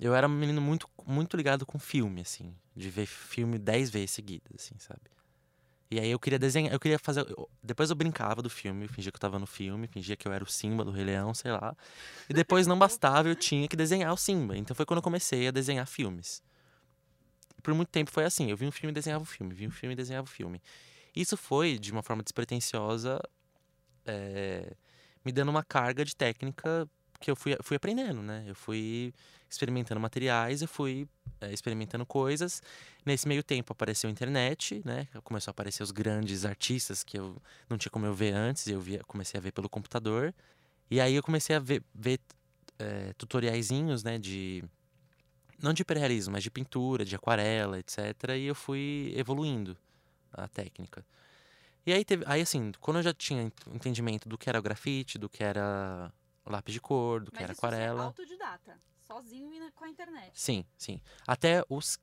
eu 0.00 0.12
era 0.12 0.26
um 0.26 0.30
menino 0.30 0.60
muito, 0.60 0.88
muito 1.06 1.36
ligado 1.36 1.64
com 1.64 1.78
filme, 1.78 2.22
assim. 2.22 2.52
De 2.74 2.90
ver 2.90 3.06
filme 3.06 3.58
10 3.58 3.90
vezes 3.90 4.10
seguidas, 4.10 4.52
assim, 4.56 4.74
sabe? 4.78 5.13
E 5.94 6.00
aí 6.00 6.10
eu 6.10 6.18
queria 6.18 6.40
desenhar, 6.40 6.72
eu 6.72 6.80
queria 6.80 6.98
fazer. 6.98 7.20
eu- 7.30 7.48
depois 7.62 7.88
eu 7.88 7.94
brincava 7.94 8.42
do 8.42 8.50
filme, 8.50 8.88
fingia 8.88 9.12
que 9.12 9.16
eu 9.16 9.20
tava 9.20 9.38
no 9.38 9.46
filme, 9.46 9.86
fingia 9.86 10.16
que 10.16 10.26
eu 10.26 10.32
era 10.32 10.42
o 10.42 10.46
Simba 10.46 10.84
do 10.84 10.90
Rei 10.90 11.04
Leão, 11.04 11.32
sei 11.32 11.52
lá. 11.52 11.76
E 12.28 12.34
depois 12.34 12.66
não 12.66 12.76
bastava, 12.76 13.28
eu 13.28 13.36
tinha 13.36 13.68
que 13.68 13.76
desenhar 13.76 14.12
o 14.12 14.16
Simba. 14.16 14.56
Então 14.56 14.74
foi 14.74 14.84
quando 14.84 14.98
eu 14.98 15.02
comecei 15.02 15.46
a 15.46 15.52
desenhar 15.52 15.86
filmes. 15.86 16.42
Por 17.62 17.72
muito 17.74 17.90
tempo 17.90 18.10
foi 18.10 18.24
assim, 18.24 18.50
eu 18.50 18.56
vi 18.56 18.66
um 18.66 18.72
filme 18.72 18.90
e 18.90 18.94
desenhava 18.94 19.22
o 19.22 19.26
filme, 19.26 19.54
vi 19.54 19.68
um 19.68 19.70
filme 19.70 19.92
e 19.92 19.96
desenhava 19.96 20.26
o 20.26 20.30
filme. 20.30 20.60
Isso 21.14 21.36
foi, 21.36 21.78
de 21.78 21.92
uma 21.92 22.02
forma 22.02 22.24
despretensiosa, 22.24 23.20
é, 24.04 24.74
me 25.24 25.30
dando 25.30 25.50
uma 25.50 25.62
carga 25.62 26.04
de 26.04 26.16
técnica 26.16 26.88
que 27.20 27.30
eu 27.30 27.36
fui, 27.36 27.56
fui 27.62 27.76
aprendendo, 27.76 28.20
né? 28.20 28.42
Eu 28.48 28.56
fui 28.56 29.14
experimentando 29.54 30.00
materiais, 30.00 30.62
eu 30.62 30.68
fui 30.68 31.08
é, 31.40 31.52
experimentando 31.52 32.04
coisas. 32.04 32.62
Nesse 33.04 33.26
meio 33.28 33.42
tempo 33.42 33.72
apareceu 33.72 34.08
a 34.08 34.10
internet, 34.10 34.82
né? 34.84 35.06
Começou 35.22 35.50
a 35.50 35.52
aparecer 35.52 35.82
os 35.82 35.90
grandes 35.90 36.44
artistas 36.44 37.02
que 37.02 37.18
eu 37.18 37.36
não 37.68 37.76
tinha 37.78 37.90
como 37.90 38.06
eu 38.06 38.14
ver 38.14 38.32
antes, 38.34 38.66
eu 38.66 38.80
via, 38.80 39.02
comecei 39.04 39.38
a 39.38 39.40
ver 39.42 39.52
pelo 39.52 39.68
computador. 39.68 40.34
E 40.90 41.00
aí 41.00 41.14
eu 41.14 41.22
comecei 41.22 41.56
a 41.56 41.58
ver, 41.58 41.82
ver 41.94 42.20
é, 42.78 43.12
tutoriaizinhos, 43.14 44.02
né? 44.02 44.18
De 44.18 44.62
não 45.62 45.72
de 45.72 45.82
hiperrealismo, 45.82 46.32
mas 46.32 46.42
de 46.42 46.50
pintura, 46.50 47.04
de 47.04 47.14
aquarela, 47.16 47.78
etc. 47.78 47.98
E 48.36 48.44
eu 48.44 48.54
fui 48.54 49.14
evoluindo 49.16 49.76
a 50.32 50.46
técnica. 50.48 51.04
E 51.86 51.92
aí, 51.92 52.04
teve, 52.04 52.24
aí 52.26 52.40
assim, 52.40 52.72
quando 52.80 52.98
eu 52.98 53.02
já 53.02 53.12
tinha 53.14 53.42
ent- 53.42 53.66
entendimento 53.72 54.28
do 54.28 54.36
que 54.38 54.48
era 54.48 54.58
o 54.58 54.62
grafite, 54.62 55.18
do 55.18 55.28
que 55.28 55.44
era 55.44 56.10
lápis 56.46 56.72
de 56.72 56.80
cor, 56.80 57.22
do 57.22 57.30
que 57.30 57.36
Mas 57.36 57.44
era 57.44 57.52
isso 57.52 57.60
você 57.60 57.66
é 57.66 57.68
aquarela. 57.68 58.04
autodidata, 58.04 58.78
sozinho 59.04 59.52
e 59.64 59.70
com 59.72 59.84
a 59.84 59.88
internet. 59.88 60.30
Sim, 60.34 60.64
sim. 60.76 61.00
Até 61.26 61.62
os. 61.68 61.98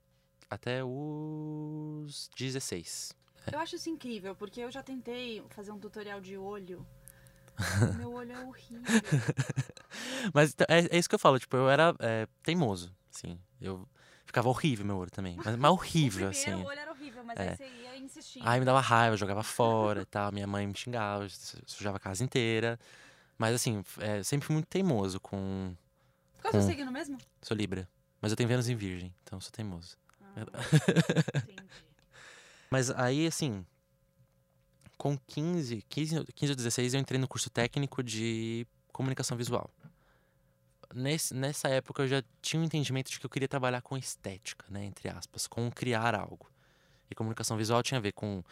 Até 0.49 0.83
os 0.83 2.29
16. 2.37 3.13
Eu 3.51 3.59
acho 3.59 3.75
isso 3.75 3.89
incrível, 3.89 4.35
porque 4.35 4.59
eu 4.61 4.69
já 4.69 4.83
tentei 4.83 5.41
fazer 5.49 5.71
um 5.71 5.79
tutorial 5.79 6.19
de 6.21 6.37
olho. 6.37 6.85
Meu 7.97 8.11
olho 8.13 8.31
é 8.31 8.39
horrível. 8.39 9.01
Mas 10.33 10.51
então, 10.53 10.65
é, 10.69 10.79
é 10.95 10.97
isso 10.97 11.07
que 11.09 11.15
eu 11.15 11.19
falo, 11.19 11.39
tipo, 11.39 11.55
eu 11.55 11.69
era 11.69 11.95
é, 11.99 12.27
teimoso, 12.43 12.93
assim. 13.13 13.39
Eu 13.59 13.87
ficava 14.25 14.49
horrível 14.49 14.85
meu 14.85 14.97
olho 14.97 15.11
também. 15.11 15.35
Mas, 15.37 15.55
mas 15.55 15.71
horrível, 15.71 16.27
o 16.27 16.29
assim. 16.31 16.51
olho 16.63 16.79
era 16.79 16.91
horrível, 16.91 17.23
mas 17.23 17.37
É. 17.39 17.49
aí 17.51 17.55
você 17.57 17.67
ia 17.67 17.97
insistindo. 17.97 18.47
Aí 18.47 18.59
me 18.59 18.65
dava 18.65 18.79
raiva, 18.79 19.13
eu 19.13 19.17
jogava 19.17 19.43
fora 19.43 20.01
e 20.01 20.05
tal. 20.05 20.31
Minha 20.31 20.47
mãe 20.47 20.65
me 20.67 20.75
xingava, 20.75 21.27
su- 21.29 21.61
sujava 21.65 21.97
a 21.97 21.99
casa 21.99 22.23
inteira. 22.23 22.79
Mas 23.37 23.55
assim, 23.55 23.83
é, 23.99 24.23
sempre 24.23 24.45
fui 24.47 24.53
muito 24.53 24.67
teimoso 24.67 25.19
com. 25.19 25.75
Qual 26.41 26.53
é 26.53 26.57
o 26.57 26.61
seu 26.61 26.69
signo 26.69 26.91
mesmo? 26.91 27.17
Sou 27.41 27.55
Libra. 27.55 27.87
Mas 28.19 28.31
eu 28.31 28.35
tenho 28.35 28.49
Vênus 28.49 28.69
em 28.69 28.75
Virgem, 28.75 29.13
então 29.23 29.39
sou 29.39 29.51
teimoso. 29.51 29.97
Ah, 30.21 30.41
entendi. 31.43 31.63
Mas 32.69 32.89
aí, 32.91 33.27
assim, 33.27 33.65
com 34.97 35.17
15, 35.17 35.83
15, 35.89 36.25
15 36.35 36.51
ou 36.51 36.55
16, 36.55 36.93
eu 36.93 36.99
entrei 36.99 37.19
no 37.19 37.27
curso 37.27 37.49
técnico 37.49 38.03
de 38.03 38.65
comunicação 38.93 39.35
visual. 39.35 39.69
Nesse, 40.93 41.33
nessa 41.33 41.69
época 41.69 42.03
eu 42.03 42.07
já 42.07 42.23
tinha 42.41 42.61
um 42.61 42.65
entendimento 42.65 43.09
de 43.09 43.19
que 43.19 43.25
eu 43.25 43.29
queria 43.29 43.47
trabalhar 43.47 43.81
com 43.81 43.97
estética, 43.97 44.65
né, 44.69 44.85
entre 44.85 45.09
aspas, 45.09 45.47
com 45.47 45.71
criar 45.71 46.13
algo. 46.15 46.49
E 47.09 47.15
comunicação 47.15 47.57
visual 47.57 47.81
tinha 47.81 47.97
a 47.97 48.01
ver 48.01 48.11
com 48.11 48.43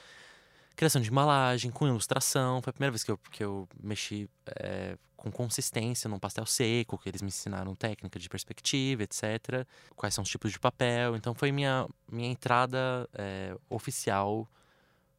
criação 0.80 1.02
de 1.02 1.10
embalagem, 1.12 1.70
com 1.72 1.86
ilustração. 1.86 2.62
Foi 2.62 2.72
a 2.72 2.74
primeira 2.74 2.92
vez 2.92 3.04
que 3.04 3.12
eu, 3.12 3.18
que 3.18 3.44
eu 3.44 3.68
mexi 3.84 4.30
eh, 4.46 4.98
com 5.18 5.30
consistência 5.30 6.10
num 6.10 6.18
pastel 6.18 6.46
seco, 6.46 6.98
que 6.98 7.10
eles 7.10 7.22
me 7.22 7.28
ensinaram 7.28 7.76
técnica 7.76 8.18
de 8.18 8.30
perspectiva, 8.30 9.04
etc. 9.04 9.68
Quais 9.94 10.13
são 10.15 10.22
os 10.24 10.30
tipos 10.30 10.54
de 10.54 10.58
papel. 10.58 11.18
Então 11.18 11.34
foi 11.36 11.52
minha, 11.52 11.86
minha 12.10 12.30
entrada 12.32 13.10
eh, 13.13 13.54
oficial 13.70 14.48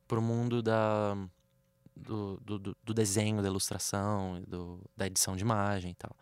pro 0.08 0.22
mundo 0.22 0.62
da, 0.62 1.14
do, 1.94 2.40
do, 2.40 2.58
do- 2.58 2.94
desenho, 2.94 3.42
da 3.42 3.48
ilustração, 3.48 4.42
do, 4.48 4.80
da 4.96 5.06
edição 5.06 5.36
de 5.36 5.42
imagem 5.42 5.90
e 5.90 5.94
tal. 5.94 6.16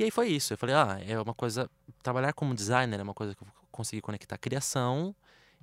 E 0.00 0.02
aí 0.02 0.10
foi 0.10 0.30
isso. 0.30 0.52
Eu 0.52 0.58
falei, 0.58 0.74
ah, 0.74 0.98
é 1.06 1.16
uma 1.20 1.32
coisa. 1.32 1.70
Trabalhar 2.02 2.32
como 2.32 2.56
designer 2.56 2.98
é 2.98 3.02
uma 3.04 3.14
coisa 3.14 3.36
que 3.36 3.42
eu 3.44 3.46
consegui 3.70 4.02
conectar 4.02 4.36
criação 4.36 5.14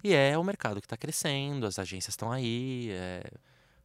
e 0.03 0.13
é 0.13 0.37
o 0.37 0.43
mercado 0.43 0.79
que 0.79 0.85
está 0.85 0.97
crescendo, 0.97 1.65
as 1.65 1.79
agências 1.79 2.13
estão 2.13 2.31
aí, 2.31 2.89
é, 2.91 3.23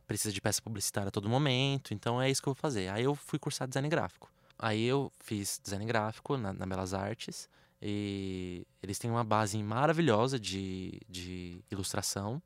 precisa 0.06 0.32
de 0.32 0.40
peça 0.40 0.60
publicitária 0.60 1.08
a 1.08 1.10
todo 1.10 1.28
momento, 1.28 1.94
então 1.94 2.20
é 2.20 2.30
isso 2.30 2.42
que 2.42 2.48
eu 2.48 2.54
vou 2.54 2.60
fazer. 2.60 2.88
Aí 2.88 3.04
eu 3.04 3.14
fui 3.14 3.38
cursar 3.38 3.66
design 3.66 3.88
gráfico. 3.88 4.30
Aí 4.58 4.84
eu 4.84 5.10
fiz 5.18 5.60
design 5.62 5.84
gráfico 5.86 6.36
na, 6.36 6.52
na 6.52 6.66
Belas 6.66 6.94
Artes 6.94 7.48
e 7.80 8.64
eles 8.82 8.98
têm 8.98 9.10
uma 9.10 9.24
base 9.24 9.60
maravilhosa 9.62 10.38
de, 10.38 11.00
de 11.08 11.64
ilustração. 11.70 12.40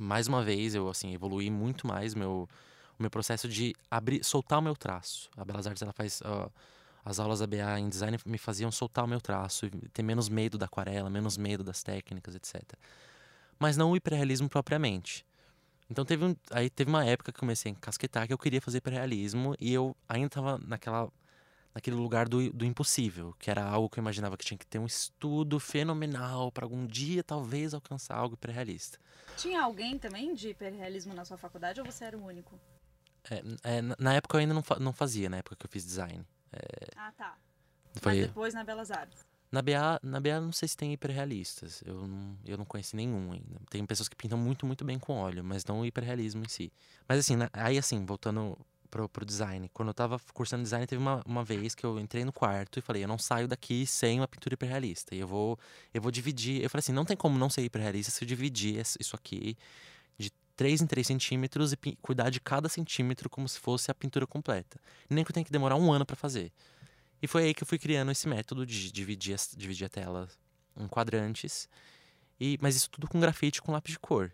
Mais 0.00 0.26
uma 0.26 0.42
vez, 0.42 0.74
eu 0.74 0.88
assim 0.88 1.14
evoluí 1.14 1.50
muito 1.50 1.86
mais 1.86 2.14
meu, 2.14 2.48
o 2.98 3.02
meu 3.02 3.10
processo 3.10 3.48
de 3.48 3.74
abrir, 3.90 4.24
soltar 4.24 4.58
o 4.58 4.62
meu 4.62 4.74
traço. 4.74 5.30
A 5.36 5.44
Belas 5.44 5.66
Artes 5.66 5.82
ela 5.82 5.92
faz 5.92 6.20
as 7.08 7.18
aulas 7.18 7.38
da 7.40 7.46
BA 7.46 7.80
em 7.80 7.88
design 7.88 8.18
me 8.26 8.36
faziam 8.36 8.70
soltar 8.70 9.04
o 9.04 9.08
meu 9.08 9.20
traço, 9.20 9.64
e 9.66 9.70
ter 9.88 10.02
menos 10.02 10.28
medo 10.28 10.58
da 10.58 10.66
aquarela, 10.66 11.08
menos 11.08 11.38
medo 11.38 11.64
das 11.64 11.82
técnicas, 11.82 12.34
etc. 12.34 12.62
Mas 13.58 13.76
não 13.78 13.90
o 13.92 13.96
hiperrealismo 13.96 14.48
propriamente. 14.48 15.24
Então 15.90 16.04
teve 16.04 16.22
um, 16.24 16.36
aí 16.50 16.68
teve 16.68 16.90
uma 16.90 17.04
época 17.06 17.32
que 17.32 17.40
comecei 17.40 17.72
a 17.72 17.74
encasquetar 17.74 18.26
que 18.26 18.32
eu 18.32 18.36
queria 18.38 18.60
fazer 18.60 18.78
hiperrealismo 18.78 19.54
e 19.58 19.72
eu 19.72 19.96
ainda 20.06 20.26
estava 20.26 20.58
naquela 20.58 21.10
naquele 21.74 21.96
lugar 21.96 22.28
do, 22.28 22.52
do 22.52 22.64
impossível, 22.64 23.34
que 23.38 23.50
era 23.50 23.62
algo 23.62 23.88
que 23.88 24.00
eu 24.00 24.02
imaginava 24.02 24.36
que 24.36 24.44
tinha 24.44 24.58
que 24.58 24.66
ter 24.66 24.78
um 24.80 24.86
estudo 24.86 25.60
fenomenal 25.60 26.50
para 26.50 26.64
algum 26.64 26.84
dia 26.86 27.22
talvez 27.22 27.72
alcançar 27.72 28.16
algo 28.16 28.34
hiperrealista. 28.34 28.98
Tinha 29.36 29.62
alguém 29.62 29.96
também 29.98 30.34
de 30.34 30.48
hiperrealismo 30.50 31.14
na 31.14 31.24
sua 31.24 31.38
faculdade 31.38 31.80
ou 31.80 31.86
você 31.86 32.04
era 32.04 32.18
o 32.18 32.24
único? 32.24 32.58
É, 33.30 33.42
é, 33.76 33.82
na- 33.82 33.96
na 33.98 34.14
época 34.14 34.36
eu 34.36 34.40
ainda 34.40 34.54
não, 34.54 34.62
fa- 34.62 34.78
não 34.80 34.92
fazia, 34.92 35.30
na 35.30 35.36
época 35.38 35.54
que 35.56 35.64
eu 35.66 35.70
fiz 35.70 35.84
design. 35.84 36.24
Ah, 36.96 37.12
tá. 37.16 37.36
Foi, 38.00 38.12
Mas 38.16 38.26
depois 38.26 38.54
na 38.54 38.64
Belas 38.64 38.90
Artes. 38.90 39.26
Na 39.50 39.62
BA, 39.62 39.98
na 40.02 40.20
BA 40.20 40.40
não 40.40 40.52
sei 40.52 40.68
se 40.68 40.76
tem 40.76 40.92
hiperrealistas. 40.92 41.82
Eu 41.84 42.06
não, 42.06 42.36
eu 42.44 42.58
não 42.58 42.64
conheci 42.66 42.94
nenhum 42.94 43.32
ainda. 43.32 43.58
Tem 43.70 43.84
pessoas 43.86 44.08
que 44.08 44.14
pintam 44.14 44.36
muito, 44.38 44.66
muito 44.66 44.84
bem 44.84 44.98
com 44.98 45.14
óleo, 45.14 45.42
mas 45.42 45.64
não 45.64 45.80
o 45.80 45.86
hiperrealismo 45.86 46.42
em 46.44 46.48
si. 46.48 46.70
Mas 47.08 47.20
assim, 47.20 47.34
na- 47.36 47.48
aí 47.54 47.78
assim, 47.78 48.04
voltando 48.04 48.58
pro, 48.90 49.08
pro 49.08 49.24
design. 49.24 49.68
Quando 49.72 49.88
eu 49.88 49.94
tava 49.94 50.20
cursando 50.34 50.62
design, 50.62 50.86
teve 50.86 51.00
uma, 51.00 51.22
uma 51.26 51.42
vez 51.42 51.74
que 51.74 51.84
eu 51.84 51.98
entrei 51.98 52.24
no 52.26 52.32
quarto 52.32 52.78
e 52.78 52.82
falei, 52.82 53.04
eu 53.04 53.08
não 53.08 53.18
saio 53.18 53.48
daqui 53.48 53.86
sem 53.86 54.20
uma 54.20 54.28
pintura 54.28 54.52
hiperrealista. 54.54 55.14
E 55.14 55.18
eu 55.20 55.26
vou, 55.26 55.58
eu 55.94 56.02
vou 56.02 56.10
dividir. 56.10 56.62
Eu 56.62 56.68
falei 56.68 56.80
assim, 56.80 56.92
não 56.92 57.06
tem 57.06 57.16
como 57.16 57.38
não 57.38 57.48
ser 57.48 57.62
hiperrealista 57.62 58.10
se 58.12 58.22
eu 58.22 58.28
dividir 58.28 58.82
isso 59.00 59.16
aqui 59.16 59.56
3 60.58 60.82
em 60.82 60.86
3 60.88 61.06
centímetros 61.06 61.72
e 61.72 61.76
cuidar 62.02 62.30
de 62.30 62.40
cada 62.40 62.68
centímetro 62.68 63.30
como 63.30 63.48
se 63.48 63.60
fosse 63.60 63.92
a 63.92 63.94
pintura 63.94 64.26
completa. 64.26 64.80
Nem 65.08 65.24
que 65.24 65.30
eu 65.30 65.34
tenha 65.34 65.44
que 65.44 65.52
demorar 65.52 65.76
um 65.76 65.92
ano 65.92 66.04
para 66.04 66.16
fazer. 66.16 66.52
E 67.22 67.28
foi 67.28 67.44
aí 67.44 67.54
que 67.54 67.62
eu 67.62 67.66
fui 67.66 67.78
criando 67.78 68.10
esse 68.10 68.28
método 68.28 68.66
de 68.66 68.90
dividir, 68.90 69.36
dividir 69.56 69.86
a 69.86 69.88
tela 69.88 70.28
em 70.76 70.88
quadrantes. 70.88 71.68
E, 72.40 72.58
mas 72.60 72.74
isso 72.74 72.90
tudo 72.90 73.06
com 73.06 73.20
grafite 73.20 73.62
com 73.62 73.70
lápis 73.70 73.92
de 73.92 74.00
cor. 74.00 74.32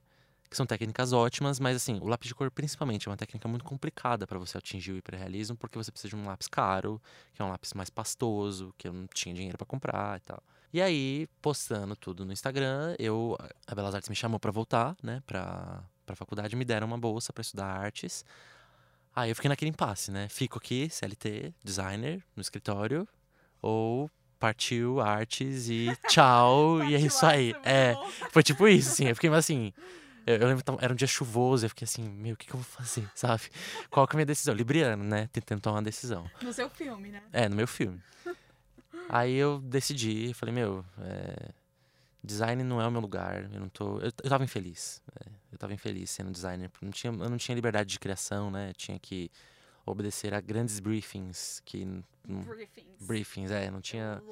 que 0.49 0.57
são 0.57 0.65
técnicas 0.65 1.13
ótimas, 1.13 1.61
mas 1.61 1.77
assim, 1.77 1.99
o 2.01 2.07
lápis 2.07 2.29
de 2.29 2.35
cor 2.35 2.51
principalmente 2.51 3.07
é 3.07 3.11
uma 3.11 3.19
técnica 3.19 3.47
muito 3.47 3.65
complicada 3.65 4.27
para 4.27 4.39
você 4.39 4.57
atingir 4.57 4.93
o 4.93 4.97
hiperrealismo, 4.97 5.57
porque 5.57 5.77
você 5.77 5.93
precisa 5.93 6.09
de 6.09 6.17
um 6.17 6.25
lápis 6.27 6.49
caro, 6.49 7.03
que 7.35 7.43
é 7.43 7.45
um 7.45 7.51
lápis 7.51 7.75
mais 7.75 7.91
pastoso, 7.91 8.75
que 8.79 8.89
eu 8.89 8.95
não 8.95 9.07
tinha 9.09 9.35
dinheiro 9.35 9.59
para 9.59 9.67
comprar 9.67 10.17
e 10.17 10.21
tal. 10.21 10.43
E 10.73 10.81
aí, 10.81 11.29
postando 11.43 11.95
tudo 11.95 12.25
no 12.25 12.33
Instagram, 12.33 12.97
eu 12.99 13.37
a 13.67 13.75
Belas 13.75 13.95
Artes 13.95 14.09
me 14.09 14.17
chamou 14.17 14.41
para 14.41 14.51
voltar, 14.51 14.97
né, 15.03 15.23
para 15.27 15.85
para 16.05 16.15
faculdade, 16.15 16.55
me 16.57 16.65
deram 16.65 16.87
uma 16.87 16.99
bolsa 16.99 17.33
para 17.33 17.43
estudar 17.43 17.67
artes. 17.67 18.25
Aí 19.15 19.31
eu 19.31 19.35
fiquei 19.35 19.49
naquele 19.49 19.71
impasse, 19.71 20.11
né? 20.11 20.29
Fico 20.29 20.59
aqui, 20.59 20.89
CLT, 20.91 21.55
designer, 21.63 22.23
no 22.35 22.43
escritório, 22.43 23.07
ou 23.63 24.11
partiu 24.39 25.01
artes 25.01 25.69
e 25.69 25.97
tchau, 26.09 26.83
e 26.85 26.95
é 26.95 26.99
isso 26.99 27.25
aí. 27.25 27.55
É, 27.65 27.95
foi 28.31 28.43
tipo 28.43 28.67
isso, 28.67 28.91
assim. 28.91 29.07
Eu 29.07 29.15
fiquei 29.15 29.31
assim. 29.31 29.73
Eu, 30.27 30.37
eu 30.37 30.49
lembro 30.49 30.65
que 30.65 30.85
era 30.85 30.93
um 30.93 30.97
dia 30.97 31.07
chuvoso, 31.07 31.65
eu 31.65 31.71
fiquei 31.71 31.85
assim, 31.85 32.03
meu, 32.03 32.35
o 32.35 32.37
que, 32.37 32.47
que 32.47 32.55
eu 32.55 32.61
vou 32.61 32.65
fazer, 32.65 33.09
sabe? 33.15 33.43
Qual 33.91 34.07
que 34.07 34.15
é 34.15 34.17
a 34.17 34.19
minha 34.19 34.27
decisão? 34.27 34.55
Libriano, 34.55 35.05
né? 35.05 35.29
Tentando 35.33 35.61
tomar 35.61 35.77
uma 35.77 35.83
decisão. 35.83 36.29
No 36.43 36.53
seu 36.53 36.69
filme, 36.69 37.11
né? 37.11 37.23
É, 37.33 37.49
no 37.49 37.57
meu 37.57 37.69
filme. 37.69 38.01
Aí 39.09 39.35
eu 39.35 39.61
decidi, 39.61 40.33
falei, 40.35 40.55
meu, 40.55 40.85
é, 41.01 41.51
design 42.25 42.63
não 42.65 42.81
é 42.81 42.87
o 42.87 42.91
meu 42.91 43.01
lugar, 43.01 43.45
eu 43.53 43.61
não 43.61 43.69
tô. 43.69 43.99
Eu, 43.99 44.07
eu 44.23 44.31
tava 44.31 44.43
infeliz. 44.45 45.03
É, 45.25 45.29
eu 45.53 45.59
tava 45.59 45.75
infeliz 45.75 46.11
sendo 46.11 46.31
designer. 46.33 46.71
Não 46.81 46.91
tinha, 46.91 47.13
eu 47.13 47.31
não 47.31 47.37
tinha 47.37 47.55
liberdade 47.55 47.91
de 47.91 47.99
criação, 48.01 48.51
né? 48.51 48.71
Eu 48.71 48.75
tinha 48.75 48.99
que 48.99 49.31
obedecer 49.87 50.33
a 50.33 50.41
grandes 50.41 50.81
briefings 50.81 51.61
que 51.65 51.85
Briefings. 52.27 53.07
briefings 53.07 53.51
é 53.51 53.71
não 53.71 53.83
tinha 53.83 54.23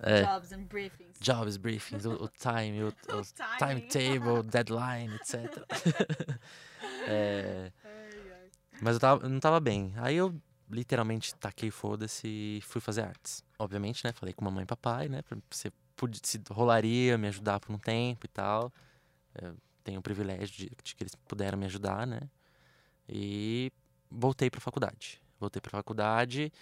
é, 0.00 0.20
jobs 0.22 0.52
and 0.52 0.64
briefings. 0.64 1.18
jobs 1.18 1.56
briefings 1.56 2.04
o, 2.04 2.12
o 2.12 2.28
time 2.28 2.82
o, 2.84 2.88
o 2.88 2.92
timing. 3.58 3.80
timetable 3.88 4.42
deadline 4.50 5.14
etc 5.14 5.64
É, 7.08 7.72
mas 8.82 8.94
eu, 8.94 9.00
tava, 9.00 9.24
eu 9.24 9.30
não 9.30 9.40
tava 9.40 9.58
bem 9.60 9.92
aí 9.96 10.16
eu 10.16 10.34
literalmente 10.70 11.34
taquei 11.36 11.70
foda-se 11.70 12.26
e 12.28 12.60
fui 12.62 12.80
fazer 12.80 13.02
artes 13.02 13.42
obviamente 13.58 14.04
né 14.04 14.12
falei 14.12 14.32
com 14.34 14.44
mamãe 14.44 14.64
e 14.64 14.66
papai 14.66 15.08
né 15.08 15.22
pra 15.22 15.38
se, 15.50 15.70
podia- 15.70 15.81
se 16.22 16.40
rolaria 16.50 17.18
me 17.18 17.28
ajudar 17.28 17.60
por 17.60 17.72
um 17.72 17.78
tempo 17.78 18.26
e 18.26 18.28
tal 18.28 18.72
eu 19.40 19.56
tenho 19.82 20.00
o 20.00 20.02
privilégio 20.02 20.46
de, 20.46 20.72
de 20.82 20.94
que 20.94 21.02
eles 21.02 21.14
puderam 21.26 21.58
me 21.58 21.66
ajudar 21.66 22.06
né 22.06 22.20
e 23.08 23.72
voltei 24.10 24.50
pra 24.50 24.60
faculdade 24.60 25.20
voltei 25.38 25.60
pra 25.60 25.70
faculdade 25.70 26.52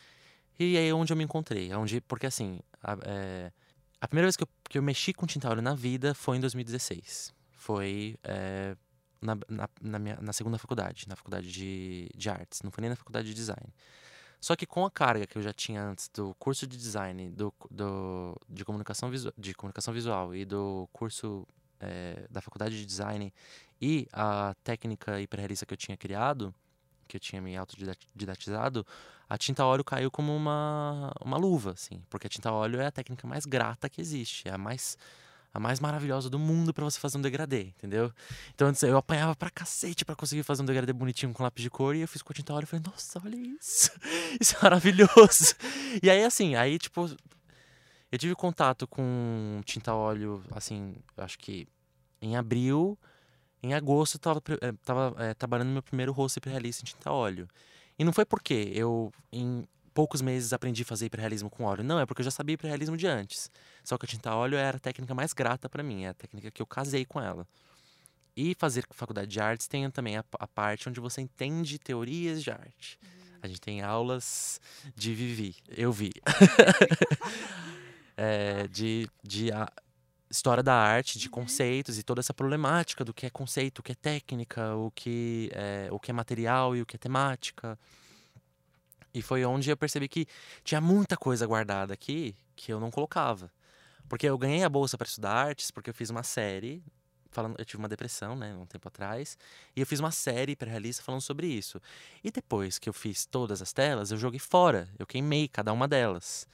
e 0.61 0.77
aí 0.77 0.89
é 0.89 0.95
onde 0.95 1.11
eu 1.11 1.17
me 1.17 1.25
encontrei. 1.25 1.73
é 1.73 1.77
Onde, 1.77 2.03
porque 2.03 2.27
assim, 2.27 2.61
a, 2.83 2.93
é, 3.03 3.51
a 3.99 4.07
primeira 4.07 4.27
vez 4.27 4.37
que 4.37 4.43
eu, 4.43 4.49
que 4.69 4.77
eu 4.77 4.83
mexi 4.83 5.15
com 5.15 5.27
tinta 5.27 5.49
óleo 5.49 5.63
na 5.63 5.75
vida 5.75 6.13
foi 6.13 6.37
em 6.37 6.41
2016. 6.41 7.33
Foi 7.53 8.19
é, 8.23 8.77
na, 9.23 9.39
na, 9.49 9.69
na 9.81 9.99
minha, 9.99 10.19
na 10.21 10.35
segunda 10.35 10.59
faculdade, 10.59 11.09
na 11.09 11.17
faculdade 11.17 11.51
de, 11.51 12.11
de 12.15 12.29
artes. 12.29 12.61
Não 12.63 12.71
foi 12.71 12.83
nem 12.83 12.91
na 12.91 12.97
faculdade 12.97 13.29
de 13.29 13.35
design. 13.35 13.73
Só 14.41 14.57
que 14.57 14.67
com 14.67 14.87
a 14.87 14.91
carga 14.91 15.27
que 15.27 15.37
eu 15.37 15.43
já 15.43 15.53
tinha 15.53 15.83
antes 15.83 16.09
do 16.09 16.35
curso 16.39 16.67
de 16.67 16.77
design, 16.77 17.31
do, 17.31 17.53
do, 17.71 18.35
de, 18.49 18.65
comunicação 18.65 19.11
visual, 19.11 19.35
de 19.37 19.55
comunicação 19.55 19.93
visual 19.93 20.35
e 20.35 20.45
do 20.45 20.89
curso 20.93 21.47
é, 21.79 22.27
da 22.31 22.41
faculdade 22.41 22.79
de 22.79 22.87
design 22.87 23.33
e 23.81 24.09
a 24.13 24.55
técnica 24.65 25.21
hiperrealista 25.21 25.67
que 25.67 25.75
eu 25.75 25.79
tinha 25.79 25.97
criado, 25.97 26.55
que 27.07 27.17
eu 27.17 27.21
tinha 27.21 27.43
me 27.43 27.57
autodidatizado, 27.57 28.87
a 29.29 29.39
tinta 29.39 29.65
óleo 29.65 29.85
caiu 29.85 30.11
como 30.11 30.35
uma, 30.35 31.13
uma 31.25 31.37
luva, 31.37 31.73
assim. 31.73 32.03
Porque 32.09 32.27
a 32.27 32.31
tinta 32.31 32.51
óleo 32.53 32.81
é 32.81 32.87
a 32.87 32.91
técnica 32.91 33.29
mais 33.29 33.45
grata 33.45 33.89
que 33.89 34.01
existe. 34.01 34.49
É 34.49 34.53
a 34.53 34.59
mais, 34.59 34.97
a 35.53 35.59
mais 35.59 35.81
maravilhosa 35.81 36.31
do 36.31 36.39
mundo 36.39 36.73
para 36.73 36.85
você 36.85 36.99
fazer 36.99 37.19
um 37.19 37.21
degradê, 37.21 37.63
entendeu? 37.77 38.13
Então 38.55 38.69
antes 38.69 38.83
eu 38.83 38.97
apanhava 38.97 39.35
pra 39.35 39.51
cacete 39.51 40.05
pra 40.05 40.15
conseguir 40.15 40.43
fazer 40.43 40.63
um 40.63 40.65
degradê 40.65 40.93
bonitinho 40.93 41.33
com 41.33 41.43
lápis 41.43 41.63
de 41.63 41.71
cor. 41.71 41.97
E 41.97 42.01
eu 42.01 42.09
fiz 42.09 42.23
com 42.23 42.33
a 42.33 42.35
tinta 42.35 42.55
óleo 42.55 42.65
e 42.65 42.67
falei, 42.67 42.85
nossa, 42.87 43.21
olha 43.25 43.37
isso. 43.37 43.91
Isso 44.41 44.57
é 44.57 44.63
maravilhoso. 44.63 45.55
E 46.03 46.09
aí, 46.09 46.25
assim, 46.25 46.55
aí, 46.55 46.79
tipo... 46.79 47.11
Eu 48.13 48.19
tive 48.19 48.35
contato 48.35 48.89
com 48.89 49.61
tinta 49.65 49.95
óleo, 49.95 50.43
assim, 50.53 50.97
acho 51.17 51.39
que 51.39 51.67
em 52.21 52.37
abril... 52.37 52.99
Em 53.63 53.75
agosto, 53.75 54.15
eu 54.15 54.21
tava, 54.21 54.43
eh, 54.63 54.73
tava 54.83 55.15
eh, 55.19 55.35
trabalhando 55.35 55.67
no 55.67 55.75
meu 55.75 55.83
primeiro 55.83 56.13
rosto 56.13 56.39
hiperrealista 56.39 56.83
em 56.83 56.87
tinta 56.87 57.13
óleo. 57.13 57.47
E 57.99 58.05
não 58.05 58.11
foi 58.11 58.25
porque 58.25 58.73
eu, 58.75 59.13
em 59.31 59.67
poucos 60.01 60.23
meses, 60.23 60.55
aprendi 60.55 60.81
a 60.81 60.87
fazer 60.87 61.05
hiperrealismo 61.05 61.51
com 61.51 61.65
óleo. 61.65 61.85
Não, 61.85 62.01
é 62.01 62.07
porque 62.07 62.23
eu 62.23 62.25
já 62.25 62.31
sabia 62.31 62.55
hiperrealismo 62.55 62.97
de 62.97 63.07
antes. 63.07 63.51
Só 63.85 63.99
que 63.99 64.07
a 64.07 64.09
tinta 64.09 64.35
óleo 64.35 64.57
era 64.57 64.79
a 64.79 64.81
técnica 64.81 65.15
mais 65.15 65.35
grata 65.35 65.69
para 65.69 65.83
mim, 65.83 66.05
é 66.05 66.09
a 66.09 66.15
técnica 66.15 66.51
que 66.51 66.63
eu 66.63 66.65
casei 66.67 67.05
com 67.05 67.21
ela. 67.21 67.47
E 68.35 68.55
fazer 68.59 68.87
faculdade 68.93 69.31
de 69.31 69.39
artes 69.39 69.69
tem 69.69 69.91
também 69.91 70.17
a, 70.17 70.25
a 70.39 70.47
parte 70.47 70.89
onde 70.89 71.01
você 71.01 71.21
entende 71.21 71.79
teorias 71.79 72.43
de 72.43 72.51
arte. 72.51 72.99
A 73.43 73.47
gente 73.47 73.61
tem 73.61 73.83
aulas 73.83 74.59
de 74.97 75.15
Vivi, 75.15 75.55
eu 75.69 75.93
vi. 75.93 76.13
É, 78.23 78.69
de, 78.69 79.09
de 79.23 79.51
a- 79.51 79.73
história 80.31 80.63
da 80.63 80.75
arte, 80.75 81.19
de 81.19 81.31
conceitos 81.31 81.99
e 81.99 82.03
toda 82.03 82.21
essa 82.21 82.35
problemática 82.35 83.03
do 83.03 83.15
que 83.15 83.25
é 83.25 83.31
conceito, 83.31 83.79
o 83.79 83.83
que 83.83 83.93
é 83.93 83.95
técnica, 83.95 84.75
o 84.77 84.91
que 84.91 85.51
é, 85.55 85.89
o 85.91 85.99
que 85.99 86.11
é 86.11 86.15
material 86.15 86.77
e 86.77 86.83
o 86.83 86.87
que 86.87 86.97
é 86.97 86.99
temática. 86.99 87.79
E 89.13 89.23
foi 89.23 89.45
onde 89.45 89.71
eu 89.71 89.77
percebi 89.77 90.09
que 90.09 90.27
tinha 90.63 90.81
muita 90.81 91.17
coisa 91.17 91.47
guardada 91.47 91.93
aqui 91.95 92.35
que 92.55 92.73
eu 92.73 92.79
não 92.79 92.91
colocava. 92.91 93.51
Porque 94.09 94.27
eu 94.27 94.37
ganhei 94.39 94.65
a 94.65 94.69
bolsa 94.69 94.97
para 94.99 95.07
estudar 95.07 95.33
artes 95.33 95.71
porque 95.71 95.91
eu 95.91 95.95
fiz 95.95 96.11
uma 96.11 96.23
série 96.23 96.83
falando, 97.31 97.55
eu 97.59 97.65
tive 97.65 97.79
uma 97.79 97.89
depressão, 97.89 98.35
né, 98.35 98.55
um 98.55 98.67
tempo 98.67 98.89
atrás, 98.89 99.39
e 99.77 99.81
eu 99.81 99.87
fiz 99.87 100.01
uma 100.01 100.11
série 100.11 100.53
hiperrealista 100.53 101.03
falando 101.03 101.21
sobre 101.21 101.47
isso. 101.47 101.81
E 102.25 102.31
depois 102.31 102.79
que 102.79 102.89
eu 102.89 102.93
fiz 102.93 103.25
todas 103.25 103.63
as 103.63 103.73
telas, 103.73 104.11
eu 104.11 104.19
joguei 104.19 104.41
fora, 104.41 104.89
eu 104.99 105.07
queimei 105.07 105.47
cada 105.49 105.73
uma 105.73 105.87
delas. 105.87 106.49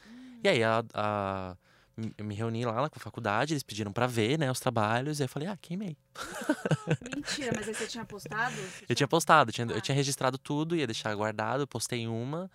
E 0.44 0.48
aí 0.48 0.62
a, 0.62 0.84
a- 0.92 1.56
me- 1.96 2.12
eu 2.18 2.24
me 2.24 2.34
reuni 2.34 2.64
lá 2.64 2.88
com 2.90 2.98
a 2.98 3.00
faculdade, 3.00 3.54
eles 3.54 3.62
pediram 3.62 3.92
para 3.92 4.06
ver, 4.06 4.38
né, 4.38 4.50
os 4.50 4.60
trabalhos, 4.60 5.18
e 5.20 5.24
eu 5.24 5.28
falei: 5.28 5.48
"Ah, 5.48 5.56
queimei". 5.60 5.96
Mentira, 7.16 7.52
mas 7.56 7.68
aí 7.68 7.74
você 7.74 7.86
tinha 7.86 8.04
postado? 8.04 8.54
Você 8.54 8.84
Eu 8.88 8.94
tinha 8.94 9.08
postado, 9.08 9.52
tinha- 9.52 9.66
eu 9.66 9.76
Ah. 9.76 9.80
tinha 9.80 9.94
registrado 9.94 10.38
tudo, 10.38 10.76
ia 10.76 10.86
deixar 10.86 11.14
guardado, 11.14 11.66
postei 11.66 12.06
uma. 12.06 12.50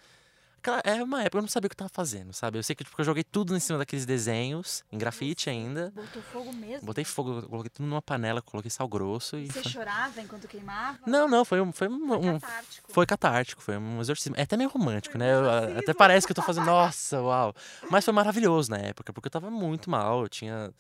Aquela, 0.62 0.80
é 0.86 1.04
uma 1.04 1.24
época 1.24 1.40
eu 1.40 1.42
não 1.42 1.50
sabia 1.50 1.66
o 1.66 1.70
que 1.70 1.74
eu 1.74 1.78
tava 1.80 1.90
fazendo, 1.92 2.32
sabe? 2.34 2.60
Eu 2.60 2.62
sei 2.64 2.76
que 2.76 2.84
tipo, 2.84 3.02
eu 3.02 3.04
joguei 3.04 3.24
tudo 3.24 3.58
em 3.58 3.60
cima 3.60 3.80
daqueles 3.80 4.06
desenhos, 4.06 4.84
em 4.92 4.98
grafite 4.98 5.50
ainda. 5.50 5.92
Botou 5.96 6.22
fogo 6.22 6.54
mesmo? 6.54 6.86
Botei 6.86 7.04
fogo, 7.04 7.42
coloquei 7.50 7.70
tudo 7.72 7.88
numa 7.88 8.02
panela, 8.02 8.44
coloquei 8.44 8.70
sal 8.70 8.88
grosso 8.88 9.38
e. 9.40 9.48
Você 9.48 9.64
foi- 9.64 9.72
chorava 9.72 10.22
enquanto 10.22 10.48
queimava? 10.48 11.00
Não, 11.08 11.28
não, 11.28 11.44
foi 11.44 11.60
um. 11.60 11.72
Foi, 11.72 11.88
um, 11.88 12.08
Foi 12.08 12.18
um- 12.20 12.40
catártico. 12.40 12.94
foi 12.94 13.06
catártico, 13.08 13.62
foi 13.64 13.76
um 13.78 14.00
exorcismo. 14.02 14.36
É 14.38 14.44
até 14.44 14.56
meio 14.56 14.70
romântico, 14.70 15.18
né? 15.18 15.34
Eu- 15.34 15.80
até 15.80 15.96
parece 15.96 16.28
que 16.28 16.32
eu 16.32 16.36
tô 16.36 16.44
fazendo, 16.44 16.68
nossa, 16.68 17.20
uau. 17.20 17.56
Mas 17.90 18.06
foi 18.06 18.14
maravilhoso 18.14 18.70
na 18.70 18.78
época, 18.78 19.12
porque 19.12 19.26
eu 19.28 19.32
tava 19.32 19.50
muito 19.50 19.90
mal, 19.90 20.22
eu 20.22 20.30
tinha. 20.30 20.72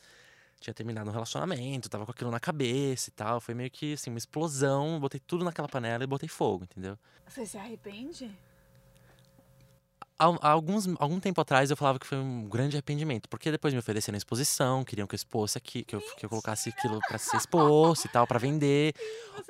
Tinha 0.60 0.76
terminado 0.76 1.10
um 1.10 1.12
relacionamento, 1.14 1.90
tava 1.90 2.06
com 2.06 2.12
aquilo 2.12 2.30
na 2.30 2.40
cabeça 2.40 3.10
e 3.10 3.14
tal. 3.14 3.42
Foi 3.42 3.56
meio 3.56 3.72
que 3.72 3.94
assim, 3.94 4.12
uma 4.12 4.20
explosão. 4.20 5.00
Botei 5.00 5.20
tudo 5.20 5.44
naquela 5.44 5.68
panela 5.68 6.04
e 6.04 6.08
botei 6.08 6.30
fogo, 6.30 6.66
entendeu? 6.66 6.96
Você 7.28 7.48
se 7.48 7.58
arrepende? 7.58 8.32
Há, 10.22 10.50
alguns, 10.52 10.88
algum 11.00 11.20
tempo 11.20 11.42
atrás 11.42 11.72
eu 11.72 11.76
falava 11.78 11.98
que 11.98 12.06
foi 12.06 12.18
um 12.20 12.48
grande 12.48 12.76
arrependimento, 12.76 13.28
porque 13.28 13.50
depois 13.50 13.74
me 13.74 13.80
ofereceram 13.80 14.16
exposição, 14.16 14.84
queriam 14.84 15.08
que 15.08 15.16
eu 15.16 15.18
expôsse 15.18 15.58
aqui, 15.58 15.84
que 15.84 15.96
eu, 15.96 16.02
que 16.16 16.26
eu 16.26 16.30
colocasse 16.30 16.70
aquilo 16.70 17.02
pra 17.08 17.18
ser 17.18 17.38
exposto 17.38 18.06
e 18.06 18.10
tal, 18.10 18.28
pra 18.28 18.38
vender. 18.38 18.94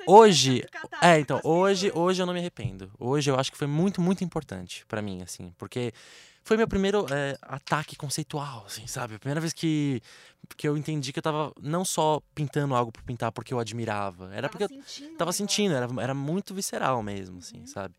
Hoje, 0.06 0.64
é, 1.02 1.20
então, 1.20 1.38
com 1.40 1.48
as 1.48 1.54
hoje, 1.54 1.92
hoje 1.94 2.22
eu 2.22 2.26
não 2.26 2.32
me 2.32 2.40
arrependo. 2.40 2.90
Hoje 2.98 3.30
eu 3.30 3.38
acho 3.38 3.52
que 3.52 3.58
foi 3.58 3.66
muito, 3.66 4.00
muito 4.00 4.24
importante 4.24 4.84
pra 4.86 5.02
mim, 5.02 5.20
assim, 5.22 5.52
porque 5.58 5.92
foi 6.42 6.56
meu 6.56 6.66
primeiro 6.66 7.06
é, 7.12 7.36
ataque 7.42 7.94
conceitual, 7.94 8.64
assim, 8.66 8.86
sabe? 8.86 9.16
A 9.16 9.18
primeira 9.18 9.40
vez 9.40 9.52
que, 9.52 10.00
que 10.56 10.66
eu 10.66 10.76
entendi 10.76 11.12
que 11.12 11.18
eu 11.18 11.22
tava 11.22 11.52
não 11.60 11.84
só 11.84 12.20
pintando 12.34 12.74
algo 12.74 12.90
por 12.90 13.02
pintar 13.02 13.30
porque 13.30 13.52
eu 13.52 13.58
admirava, 13.60 14.30
era 14.34 14.48
Tava 14.48 14.52
porque 14.52 14.64
eu 14.64 14.68
sentindo 14.68 15.04
o 15.14 15.16
tava 15.18 15.30
negócio. 15.30 15.32
sentindo, 15.34 15.74
era, 15.74 15.86
era 16.02 16.14
muito 16.14 16.54
visceral 16.54 17.02
mesmo, 17.02 17.38
assim, 17.38 17.60
Uhum. 17.60 17.66
sabe? 17.66 17.94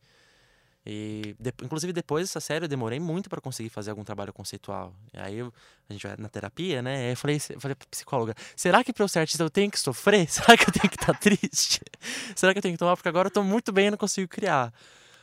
E, 0.85 1.35
de- 1.39 1.53
inclusive, 1.63 1.93
depois 1.93 2.27
dessa 2.27 2.41
série, 2.41 2.65
eu 2.65 2.69
demorei 2.69 2.99
muito 2.99 3.29
pra 3.29 3.39
conseguir 3.39 3.69
fazer 3.69 3.89
algum 3.91 4.03
trabalho 4.03 4.33
conceitual. 4.33 4.93
E 5.13 5.17
aí, 5.19 5.35
eu- 5.37 5.53
a 5.89 5.93
gente 5.93 6.05
vai 6.05 6.15
na 6.17 6.27
terapia, 6.27 6.81
né? 6.81 7.05
Aí 7.07 7.11
eu 7.13 7.17
falei, 7.17 7.39
falei 7.39 7.75
pra 7.75 7.87
psicóloga, 7.89 8.35
será 8.55 8.83
que 8.83 8.91
pra 8.91 9.03
eu 9.03 9.07
ser 9.07 9.19
artista 9.19 9.41
eu 9.43 9.49
tenho 9.49 9.71
que 9.71 9.79
sofrer? 9.79 10.27
Será 10.55 10.57
que 10.57 10.63
eu 10.69 10.73
tenho 10.73 10.89
que 10.89 10.95
estar 11.01 11.17
triste? 11.17 11.79
será 12.35 12.51
que 12.53 12.57
eu 12.57 12.61
tenho 12.61 12.73
que 12.73 12.79
tomar? 12.79 12.95
Porque 12.97 13.07
agora 13.09 13.27
eu 13.27 13.31
tô 13.31 13.43
muito 13.43 13.71
bem 13.71 13.87
e 13.87 13.91
não 13.91 13.97
consigo 13.97 14.27
criar. 14.27 14.73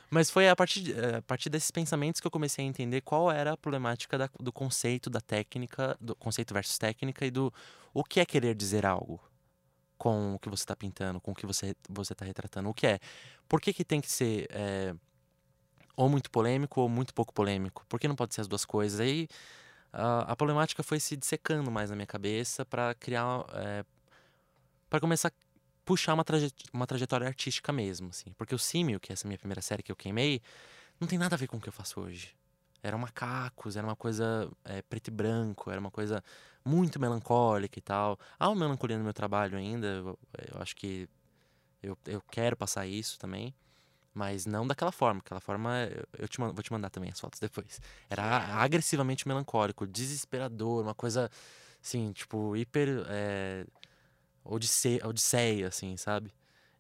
Mas 0.09 0.29
foi 0.31 0.49
a 0.49 0.57
partir, 0.57 0.93
eh, 0.99 1.17
a 1.19 1.23
partir 1.23 1.49
desses 1.51 1.71
pensamentos 1.71 2.21
que 2.21 2.27
eu 2.27 2.31
comecei 2.31 2.65
a 2.65 2.69
entender 2.69 3.01
qual 3.03 3.31
era 3.31 3.53
a 3.53 3.57
problemática 3.57 4.19
da- 4.19 4.31
do 4.41 4.53
conceito, 4.53 5.09
da 5.11 5.21
técnica, 5.21 5.97
do 6.01 6.17
conceito 6.17 6.53
versus 6.55 6.79
técnica 6.79 7.25
e 7.27 7.31
do 7.31 7.53
o 7.95 8.03
que 8.03 8.19
é 8.19 8.25
querer 8.27 8.55
dizer 8.57 8.85
algo 8.87 9.21
com 9.99 10.35
o 10.35 10.39
que 10.39 10.49
você 10.49 10.63
está 10.63 10.75
pintando, 10.75 11.21
com 11.21 11.33
o 11.33 11.35
que 11.35 11.47
você 11.47 11.77
está 12.01 12.25
retratando. 12.25 12.69
O 12.71 12.75
que 12.75 12.87
é? 12.87 12.99
Por 13.49 13.61
que, 13.61 13.73
que 13.73 13.85
tem 13.85 14.01
que 14.01 14.11
ser 14.11 14.49
eh, 14.51 14.95
ou 16.01 16.09
muito 16.09 16.31
polêmico 16.31 16.81
ou 16.81 16.89
muito 16.89 17.13
pouco 17.13 17.33
polêmico? 17.33 17.85
Por 17.87 18.01
que 18.01 18.09
não 18.09 18.17
pode 18.17 18.35
ser 18.35 18.41
as 18.41 18.49
duas 18.49 18.65
coisas? 18.65 19.01
Aí 19.01 19.29
a, 19.93 20.33
a 20.33 20.37
problemática 20.37 20.83
foi 20.83 20.99
se 20.99 21.15
dissecando 21.15 21.71
mais 21.71 21.91
na 21.91 21.97
minha 21.97 22.07
cabeça 22.07 22.65
para 22.65 22.95
criar, 22.95 23.45
para 24.89 24.99
começar 24.99 25.29
a 25.29 25.33
puxar 25.85 26.15
uma, 26.15 26.25
traje 26.25 26.53
uma 26.73 26.87
trajetória 26.87 27.27
artística 27.27 27.71
mesmo, 27.71 28.09
assim. 28.09 28.33
Porque 28.33 28.55
o 28.55 28.59
Símio, 28.59 28.99
que 28.99 29.13
é 29.13 29.15
essa 29.15 29.29
minha 29.29 29.39
primeira 29.39 29.61
série 29.61 29.83
que 29.83 29.93
eu 29.93 29.97
queimei, 29.97 30.41
não 30.99 31.07
tem 31.07 31.19
nada 31.19 31.35
a 31.35 31.39
ver 31.39 31.49
com 31.49 31.59
o 31.59 31.61
que 31.61 31.69
eu 31.69 31.73
faço 31.73 32.01
hoje. 32.01 32.35
Eram 32.83 32.99
macacos, 32.99 33.77
era 33.77 33.87
uma 33.87 33.97
coisa 33.97 34.51
é, 34.65 34.81
preto 34.81 35.09
e 35.09 35.11
branco, 35.11 35.71
era 35.71 35.79
uma 35.79 35.91
coisa 35.91 36.25
muito 36.65 36.99
melancólica 36.99 37.79
e 37.79 37.83
tal. 37.83 38.19
Há 38.39 38.49
uma 38.49 38.57
melancolia 38.57 38.97
no 38.97 39.05
meu 39.05 39.13
trabalho 39.13 39.59
ainda, 39.59 39.87
eu, 39.87 40.19
eu 40.51 40.63
acho 40.63 40.75
que 40.75 41.07
eu, 41.83 41.99
eu 42.07 42.23
quero 42.31 42.57
passar 42.57 42.87
isso 42.87 43.19
também. 43.19 43.55
Mas 44.13 44.47
não 44.47 44.67
daquela 44.67 44.93
forma. 44.93 45.21
Aquela 45.21 45.41
forma, 45.41 45.89
eu 46.19 46.29
te, 46.29 46.39
vou 46.39 46.63
te 46.63 46.73
mandar 46.73 46.91
também 46.91 47.11
as 47.11 47.21
fotos 47.21 47.39
depois. 47.39 47.81
Era 48.09 48.25
agressivamente 48.57 49.27
melancólico, 49.27 49.87
desesperador, 49.87 50.83
uma 50.83 50.95
coisa, 50.95 51.31
assim, 51.83 52.13
tipo, 52.13 52.57
hiper. 52.57 53.05
É, 53.09 53.65
odisseia, 54.45 55.07
odisseia, 55.07 55.69
assim, 55.69 55.97
sabe? 55.97 56.33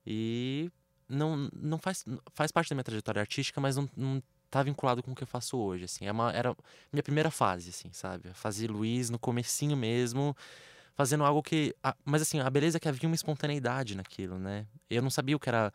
E 0.06 0.70
não, 1.08 1.48
não 1.52 1.78
faz, 1.78 2.04
faz 2.32 2.50
parte 2.50 2.70
da 2.70 2.74
minha 2.74 2.84
trajetória 2.84 3.20
artística, 3.20 3.60
mas 3.60 3.76
não, 3.76 3.88
não 3.96 4.22
tá 4.50 4.62
vinculado 4.62 5.02
com 5.02 5.12
o 5.12 5.14
que 5.14 5.22
eu 5.22 5.26
faço 5.26 5.56
hoje, 5.56 5.84
assim. 5.84 6.06
É 6.06 6.12
uma, 6.12 6.32
era 6.32 6.56
minha 6.92 7.02
primeira 7.02 7.30
fase, 7.30 7.70
assim, 7.70 7.92
sabe? 7.92 8.32
Fazer 8.34 8.70
Luiz 8.70 9.10
no 9.10 9.18
comecinho 9.18 9.76
mesmo, 9.76 10.36
fazendo 10.94 11.24
algo 11.24 11.42
que... 11.42 11.74
Mas, 12.04 12.22
assim, 12.22 12.40
a 12.40 12.50
beleza 12.50 12.78
é 12.78 12.80
que 12.80 12.88
havia 12.88 13.08
uma 13.08 13.14
espontaneidade 13.14 13.96
naquilo, 13.96 14.38
né? 14.38 14.66
Eu 14.88 15.02
não 15.02 15.10
sabia 15.10 15.36
o 15.36 15.40
que 15.40 15.48
era... 15.48 15.72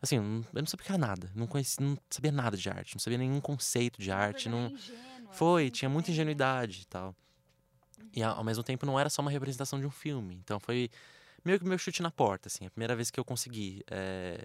Assim, 0.00 0.16
eu 0.16 0.22
não 0.54 0.66
sabia 0.66 0.96
nada. 0.96 1.30
Não, 1.34 1.46
conhecia, 1.46 1.84
não 1.84 1.98
sabia 2.08 2.32
nada 2.32 2.56
de 2.56 2.68
arte. 2.68 2.94
Não 2.94 3.00
sabia 3.00 3.18
nenhum 3.18 3.40
conceito 3.40 4.00
de 4.00 4.10
arte. 4.10 4.48
Não... 4.48 4.72
Foi, 5.32 5.64
assim, 5.64 5.70
tinha 5.72 5.88
muita 5.88 6.10
ingenuidade 6.10 6.82
e 6.82 6.86
tal. 6.86 7.14
E, 8.14 8.22
ao 8.22 8.44
mesmo 8.44 8.62
tempo, 8.62 8.86
não 8.86 8.98
era 8.98 9.10
só 9.10 9.20
uma 9.20 9.30
representação 9.30 9.80
de 9.80 9.86
um 9.86 9.90
filme. 9.90 10.36
Então, 10.36 10.60
foi 10.60 10.88
meio 11.44 11.58
que 11.58 11.64
meu 11.64 11.78
chute 11.78 12.02
na 12.02 12.10
porta, 12.10 12.48
assim. 12.48 12.66
A 12.66 12.70
primeira 12.70 12.94
vez 12.94 13.10
que 13.10 13.18
eu 13.18 13.24
consegui... 13.24 13.82
É... 13.90 14.44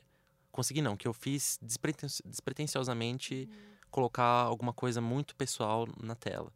Consegui 0.51 0.81
não, 0.81 0.97
que 0.97 1.07
eu 1.07 1.13
fiz 1.13 1.59
despretensiosamente... 1.61 3.49
Uhum 3.49 3.73
colocar 3.93 4.23
alguma 4.23 4.73
coisa 4.73 4.99
muito 4.99 5.35
pessoal 5.35 5.87
na 6.01 6.15
tela. 6.15 6.51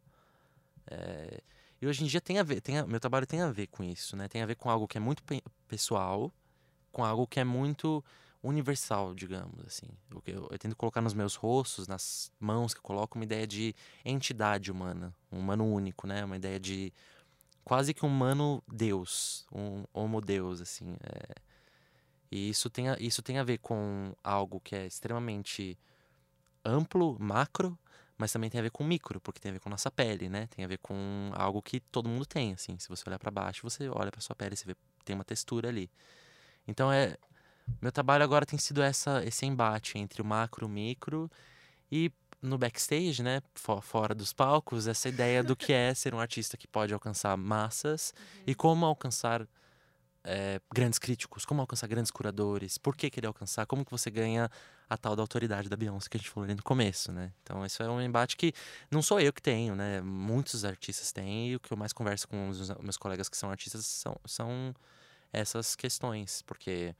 É, 0.88 1.40
e 1.80 1.86
hoje 1.86 2.02
em 2.02 2.06
dia 2.08 2.20
tem 2.20 2.40
a 2.40 2.42
ver, 2.42 2.60
tem 2.60 2.78
a, 2.78 2.84
meu 2.84 2.98
trabalho 2.98 3.26
tem 3.26 3.40
a 3.40 3.52
ver 3.52 3.68
com 3.68 3.84
isso, 3.84 4.16
né? 4.16 4.26
Tem 4.26 4.42
a 4.42 4.46
ver 4.46 4.56
com 4.56 4.68
algo 4.68 4.88
que 4.88 4.98
é 4.98 5.00
muito 5.00 5.22
pessoal, 5.68 6.32
com 6.90 7.04
algo 7.04 7.28
que 7.28 7.38
é 7.38 7.44
muito 7.44 8.04
universal, 8.42 9.14
digamos 9.14 9.60
assim. 9.66 9.88
Eu, 10.10 10.22
eu, 10.26 10.48
eu 10.50 10.58
tento 10.58 10.76
colocar 10.76 11.00
nos 11.00 11.14
meus 11.14 11.34
rostos, 11.34 11.88
nas 11.88 12.30
mãos 12.38 12.72
que 12.72 12.78
eu 12.78 12.82
coloco, 12.84 13.18
uma 13.18 13.24
ideia 13.24 13.46
de 13.46 13.74
entidade 14.04 14.70
humana, 14.70 15.14
um 15.30 15.38
humano 15.38 15.64
único, 15.66 16.06
né? 16.06 16.24
Uma 16.24 16.36
ideia 16.36 16.58
de 16.58 16.92
quase 17.64 17.92
que 17.92 18.04
um 18.04 18.08
humano 18.08 18.62
Deus, 18.66 19.46
um 19.52 19.84
homo 19.92 20.20
Deus, 20.20 20.60
assim. 20.60 20.96
É, 21.02 21.34
e 22.30 22.48
isso 22.50 22.70
tem, 22.70 22.88
a, 22.88 22.96
isso 22.98 23.22
tem 23.22 23.38
a 23.38 23.44
ver 23.44 23.58
com 23.58 24.14
algo 24.22 24.60
que 24.60 24.76
é 24.76 24.86
extremamente 24.86 25.78
amplo, 26.64 27.16
macro, 27.18 27.78
mas 28.16 28.32
também 28.32 28.50
tem 28.50 28.58
a 28.58 28.62
ver 28.62 28.70
com 28.70 28.84
micro, 28.84 29.20
porque 29.20 29.40
tem 29.40 29.50
a 29.50 29.52
ver 29.54 29.60
com 29.60 29.70
nossa 29.70 29.90
pele, 29.90 30.28
né? 30.28 30.46
Tem 30.48 30.64
a 30.64 30.68
ver 30.68 30.78
com 30.78 31.30
algo 31.34 31.62
que 31.62 31.80
todo 31.80 32.08
mundo 32.08 32.26
tem, 32.26 32.52
assim. 32.52 32.78
Se 32.78 32.88
você 32.88 33.08
olhar 33.08 33.18
para 33.18 33.30
baixo, 33.30 33.62
você 33.62 33.88
olha 33.88 34.10
para 34.10 34.20
sua 34.20 34.34
pele, 34.34 34.56
você 34.56 34.66
vê 34.66 34.76
tem 35.04 35.14
uma 35.14 35.24
textura 35.24 35.68
ali. 35.68 35.90
Então 36.66 36.92
é 36.92 37.16
meu 37.80 37.92
trabalho 37.92 38.24
agora 38.24 38.46
tem 38.46 38.58
sido 38.58 38.82
essa 38.82 39.24
esse 39.24 39.46
embate 39.46 39.98
entre 39.98 40.20
o 40.22 40.24
macro, 40.24 40.66
o 40.66 40.68
micro 40.68 41.30
e 41.90 42.10
no 42.40 42.56
backstage, 42.56 43.22
né, 43.22 43.42
fora 43.82 44.14
dos 44.14 44.32
palcos, 44.32 44.86
essa 44.86 45.08
ideia 45.08 45.42
do 45.42 45.56
que 45.56 45.72
é 45.72 45.92
ser 45.94 46.14
um 46.14 46.20
artista 46.20 46.56
que 46.56 46.68
pode 46.68 46.94
alcançar 46.94 47.36
massas 47.36 48.14
uhum. 48.16 48.42
e 48.46 48.54
como 48.54 48.86
alcançar 48.86 49.46
é, 50.24 50.60
grandes 50.72 50.98
críticos, 50.98 51.44
como 51.44 51.60
alcançar 51.60 51.86
grandes 51.86 52.10
curadores, 52.10 52.78
por 52.78 52.94
que 52.96 53.10
querer 53.10 53.26
alcançar, 53.26 53.66
como 53.66 53.84
que 53.84 53.90
você 53.90 54.10
ganha 54.10 54.50
a 54.88 54.96
tal 54.96 55.16
da 55.16 55.22
autoridade 55.22 55.68
da 55.68 55.76
Beyoncé 55.76 56.08
que 56.08 56.16
a 56.16 56.20
gente 56.20 56.30
falou 56.30 56.44
ali 56.44 56.54
no 56.54 56.62
começo, 56.62 57.12
né? 57.12 57.32
Então 57.42 57.64
isso 57.64 57.82
é 57.82 57.88
um 57.88 58.00
embate 58.00 58.36
que 58.36 58.52
não 58.90 59.02
sou 59.02 59.20
eu 59.20 59.32
que 59.32 59.42
tenho, 59.42 59.74
né? 59.74 60.00
Muitos 60.00 60.64
artistas 60.64 61.12
têm 61.12 61.50
e 61.50 61.56
o 61.56 61.60
que 61.60 61.72
eu 61.72 61.76
mais 61.76 61.92
converso 61.92 62.28
com 62.28 62.48
os 62.48 62.70
meus 62.80 62.96
colegas 62.96 63.28
que 63.28 63.36
são 63.36 63.50
artistas 63.50 63.84
são, 63.86 64.16
são 64.24 64.74
essas 65.32 65.76
questões, 65.76 66.42
porque 66.42 66.94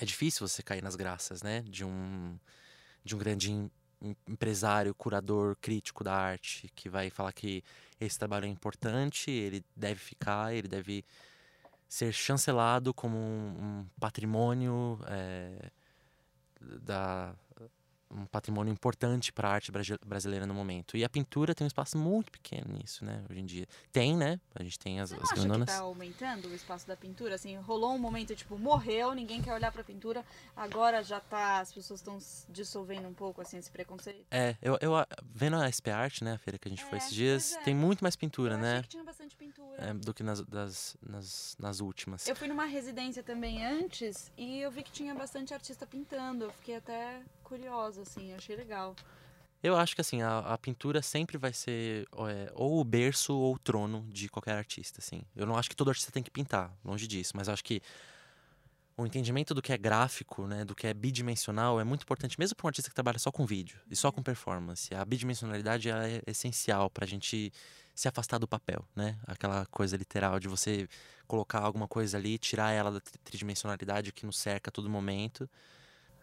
é 0.00 0.04
difícil 0.04 0.48
você 0.48 0.62
cair 0.62 0.82
nas 0.82 0.96
graças, 0.96 1.42
né? 1.42 1.62
De 1.62 1.84
um, 1.84 2.38
de 3.04 3.14
um 3.14 3.18
grande 3.18 3.70
empresário, 4.26 4.94
curador, 4.94 5.56
crítico 5.60 6.02
da 6.02 6.14
arte, 6.14 6.70
que 6.74 6.88
vai 6.88 7.10
falar 7.10 7.32
que 7.32 7.62
esse 8.00 8.18
trabalho 8.18 8.46
é 8.46 8.48
importante, 8.48 9.30
ele 9.30 9.62
deve 9.76 10.00
ficar, 10.00 10.54
ele 10.54 10.66
deve 10.66 11.04
ser 11.86 12.12
chancelado 12.12 12.94
como 12.94 13.18
um, 13.18 13.56
um 13.60 13.86
patrimônio 14.00 14.98
é, 15.06 15.70
da, 16.60 17.34
um 18.10 18.26
patrimônio 18.26 18.72
importante 18.72 19.32
para 19.32 19.48
a 19.48 19.52
arte 19.52 19.70
brasileira 20.04 20.46
no 20.46 20.54
momento. 20.54 20.96
E 20.96 21.04
a 21.04 21.08
pintura 21.08 21.54
tem 21.54 21.64
um 21.64 21.68
espaço 21.68 21.96
muito 21.96 22.32
pequeno 22.32 22.72
nisso, 22.72 23.04
né? 23.04 23.24
Hoje 23.30 23.40
em 23.40 23.46
dia. 23.46 23.66
Tem, 23.92 24.16
né? 24.16 24.40
A 24.54 24.62
gente 24.62 24.78
tem 24.78 25.00
as, 25.00 25.10
Você 25.10 25.16
as 25.22 25.32
acha 25.32 25.64
tá 25.66 25.78
aumentando 25.78 26.48
o 26.48 26.54
espaço 26.54 26.86
da 26.86 26.96
pintura? 26.96 27.36
Assim, 27.36 27.56
rolou 27.56 27.94
um 27.94 27.98
momento, 27.98 28.34
tipo, 28.34 28.58
morreu, 28.58 29.14
ninguém 29.14 29.40
quer 29.40 29.54
olhar 29.54 29.70
para 29.70 29.82
a 29.82 29.84
pintura. 29.84 30.24
Agora 30.56 31.02
já 31.02 31.20
tá, 31.20 31.60
as 31.60 31.72
pessoas 31.72 32.00
estão 32.00 32.18
dissolvendo 32.48 33.06
um 33.06 33.14
pouco, 33.14 33.40
assim, 33.40 33.58
esse 33.58 33.70
preconceito. 33.70 34.26
É, 34.30 34.56
eu, 34.60 34.76
eu 34.80 34.92
vendo 35.24 35.56
a 35.56 35.70
SP 35.70 35.90
Art, 35.90 36.22
né? 36.22 36.32
A 36.32 36.38
feira 36.38 36.58
que 36.58 36.68
a 36.68 36.70
gente 36.70 36.82
é, 36.82 36.86
foi 36.86 36.98
esses 36.98 37.12
dias, 37.12 37.54
é. 37.54 37.62
tem 37.62 37.74
muito 37.74 38.02
mais 38.02 38.16
pintura, 38.16 38.54
eu 38.54 38.58
né? 38.58 38.82
que 38.82 38.88
tinha 38.88 39.04
bastante 39.04 39.36
pintura. 39.36 39.76
É, 39.78 39.94
do 39.94 40.12
que 40.12 40.22
nas, 40.22 40.40
das, 40.42 40.96
nas, 41.00 41.56
nas 41.58 41.80
últimas. 41.80 42.26
Eu 42.26 42.36
fui 42.36 42.48
numa 42.48 42.64
residência 42.64 43.22
também 43.22 43.64
antes 43.64 44.30
e 44.36 44.60
eu 44.60 44.70
vi 44.70 44.82
que 44.82 44.90
tinha 44.90 45.14
bastante 45.14 45.54
artista 45.54 45.86
pintando. 45.86 46.44
Eu 46.44 46.50
fiquei 46.50 46.76
até 46.76 47.22
curiosa, 47.50 48.02
assim, 48.02 48.32
achei 48.32 48.54
legal. 48.54 48.94
Eu 49.60 49.76
acho 49.76 49.94
que 49.94 50.00
assim, 50.00 50.22
a, 50.22 50.38
a 50.38 50.56
pintura 50.56 51.02
sempre 51.02 51.36
vai 51.36 51.52
ser 51.52 52.06
é, 52.28 52.50
ou 52.54 52.80
o 52.80 52.84
berço 52.84 53.36
ou 53.36 53.56
o 53.56 53.58
trono 53.58 54.06
de 54.08 54.28
qualquer 54.28 54.56
artista, 54.56 55.00
assim. 55.00 55.22
Eu 55.34 55.44
não 55.44 55.56
acho 55.56 55.68
que 55.68 55.76
todo 55.76 55.88
artista 55.88 56.12
tem 56.12 56.22
que 56.22 56.30
pintar, 56.30 56.72
longe 56.84 57.08
disso, 57.08 57.32
mas 57.34 57.48
acho 57.48 57.64
que 57.64 57.82
o 58.96 59.04
entendimento 59.04 59.52
do 59.52 59.60
que 59.60 59.72
é 59.72 59.78
gráfico, 59.78 60.46
né, 60.46 60.64
do 60.64 60.74
que 60.74 60.86
é 60.86 60.94
bidimensional 60.94 61.80
é 61.80 61.84
muito 61.84 62.02
importante, 62.02 62.38
mesmo 62.38 62.54
para 62.54 62.66
um 62.66 62.68
artista 62.68 62.88
que 62.88 62.94
trabalha 62.94 63.18
só 63.18 63.32
com 63.32 63.44
vídeo 63.44 63.80
e 63.90 63.96
só 63.96 64.12
com 64.12 64.22
performance. 64.22 64.94
A 64.94 65.04
bidimensionalidade 65.04 65.90
é 65.90 66.22
essencial 66.26 66.88
para 66.88 67.04
a 67.04 67.08
gente 67.08 67.52
se 67.94 68.08
afastar 68.08 68.38
do 68.38 68.46
papel, 68.46 68.86
né? 68.94 69.18
Aquela 69.26 69.66
coisa 69.66 69.96
literal 69.96 70.38
de 70.38 70.48
você 70.48 70.88
colocar 71.26 71.60
alguma 71.60 71.88
coisa 71.88 72.16
ali, 72.16 72.38
tirar 72.38 72.70
ela 72.72 72.92
da 72.92 73.00
tridimensionalidade 73.24 74.12
que 74.12 74.24
nos 74.24 74.38
cerca 74.38 74.70
a 74.70 74.72
todo 74.72 74.88
momento 74.88 75.48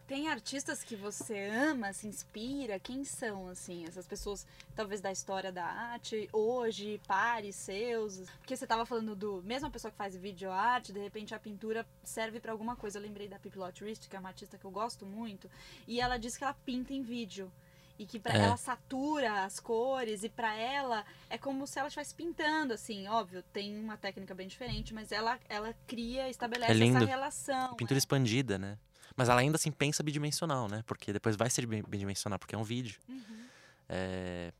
tem 0.08 0.26
artistas 0.26 0.82
que 0.82 0.96
você 0.96 1.38
ama, 1.52 1.92
se 1.92 2.08
inspira? 2.08 2.80
Quem 2.80 3.04
são, 3.04 3.46
assim, 3.48 3.84
essas 3.86 4.06
pessoas, 4.06 4.46
talvez 4.74 5.02
da 5.02 5.12
história 5.12 5.52
da 5.52 5.66
arte, 5.66 6.30
hoje, 6.32 6.98
pares 7.06 7.54
seus? 7.54 8.22
Porque 8.38 8.56
você 8.56 8.64
estava 8.64 8.86
falando 8.86 9.14
do. 9.14 9.42
Mesmo 9.42 9.68
a 9.68 9.70
pessoa 9.70 9.90
que 9.90 9.98
faz 9.98 10.16
vídeo 10.16 10.50
arte, 10.50 10.94
de 10.94 10.98
repente 10.98 11.34
a 11.34 11.38
pintura 11.38 11.86
serve 12.02 12.40
para 12.40 12.50
alguma 12.50 12.74
coisa. 12.74 12.98
Eu 12.98 13.02
lembrei 13.02 13.28
da 13.28 13.38
Pipilot 13.38 13.84
Rist, 13.84 14.08
que 14.08 14.16
é 14.16 14.18
uma 14.18 14.30
artista 14.30 14.56
que 14.56 14.64
eu 14.64 14.70
gosto 14.70 15.04
muito, 15.04 15.50
e 15.86 16.00
ela 16.00 16.16
diz 16.16 16.38
que 16.38 16.42
ela 16.42 16.54
pinta 16.54 16.94
em 16.94 17.02
vídeo 17.02 17.52
e 17.98 18.06
que 18.06 18.18
para 18.18 18.38
é. 18.38 18.44
ela 18.44 18.56
satura 18.56 19.44
as 19.44 19.60
cores 19.60 20.22
e 20.22 20.28
para 20.28 20.54
ela 20.54 21.04
é 21.28 21.36
como 21.36 21.66
se 21.66 21.78
ela 21.78 21.88
estivesse 21.88 22.14
pintando 22.14 22.72
assim 22.72 23.08
óbvio 23.08 23.42
tem 23.52 23.76
uma 23.76 23.96
técnica 23.96 24.36
bem 24.36 24.46
diferente 24.46 24.94
mas 24.94 25.10
ela 25.10 25.36
ela 25.48 25.74
cria 25.84 26.30
estabelece 26.30 26.80
é 26.80 26.86
essa 26.86 27.04
relação 27.04 27.74
pintura 27.74 27.96
é. 27.96 27.98
expandida 27.98 28.56
né 28.56 28.78
mas 29.18 29.28
ela 29.28 29.40
ainda 29.40 29.56
assim 29.56 29.72
pensa 29.72 30.00
bidimensional, 30.00 30.68
né? 30.68 30.84
Porque 30.86 31.12
depois 31.12 31.34
vai 31.34 31.50
ser 31.50 31.66
bidimensional, 31.66 32.38
porque 32.38 32.54
é 32.54 32.58
um 32.58 32.62
vídeo. 32.62 33.00
Uhum. 33.08 33.46
É... 33.88 34.52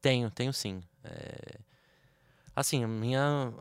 Tenho, 0.00 0.30
tenho 0.30 0.52
sim. 0.52 0.80
É... 1.02 1.58
Assim, 2.54 2.86
minha, 2.86 3.52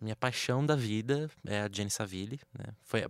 minha 0.00 0.16
paixão 0.16 0.66
da 0.66 0.74
vida 0.74 1.30
é 1.46 1.62
a 1.62 1.68
Jenny 1.72 1.88
Saville, 1.88 2.40
né? 2.52 2.74
Foi, 2.82 3.04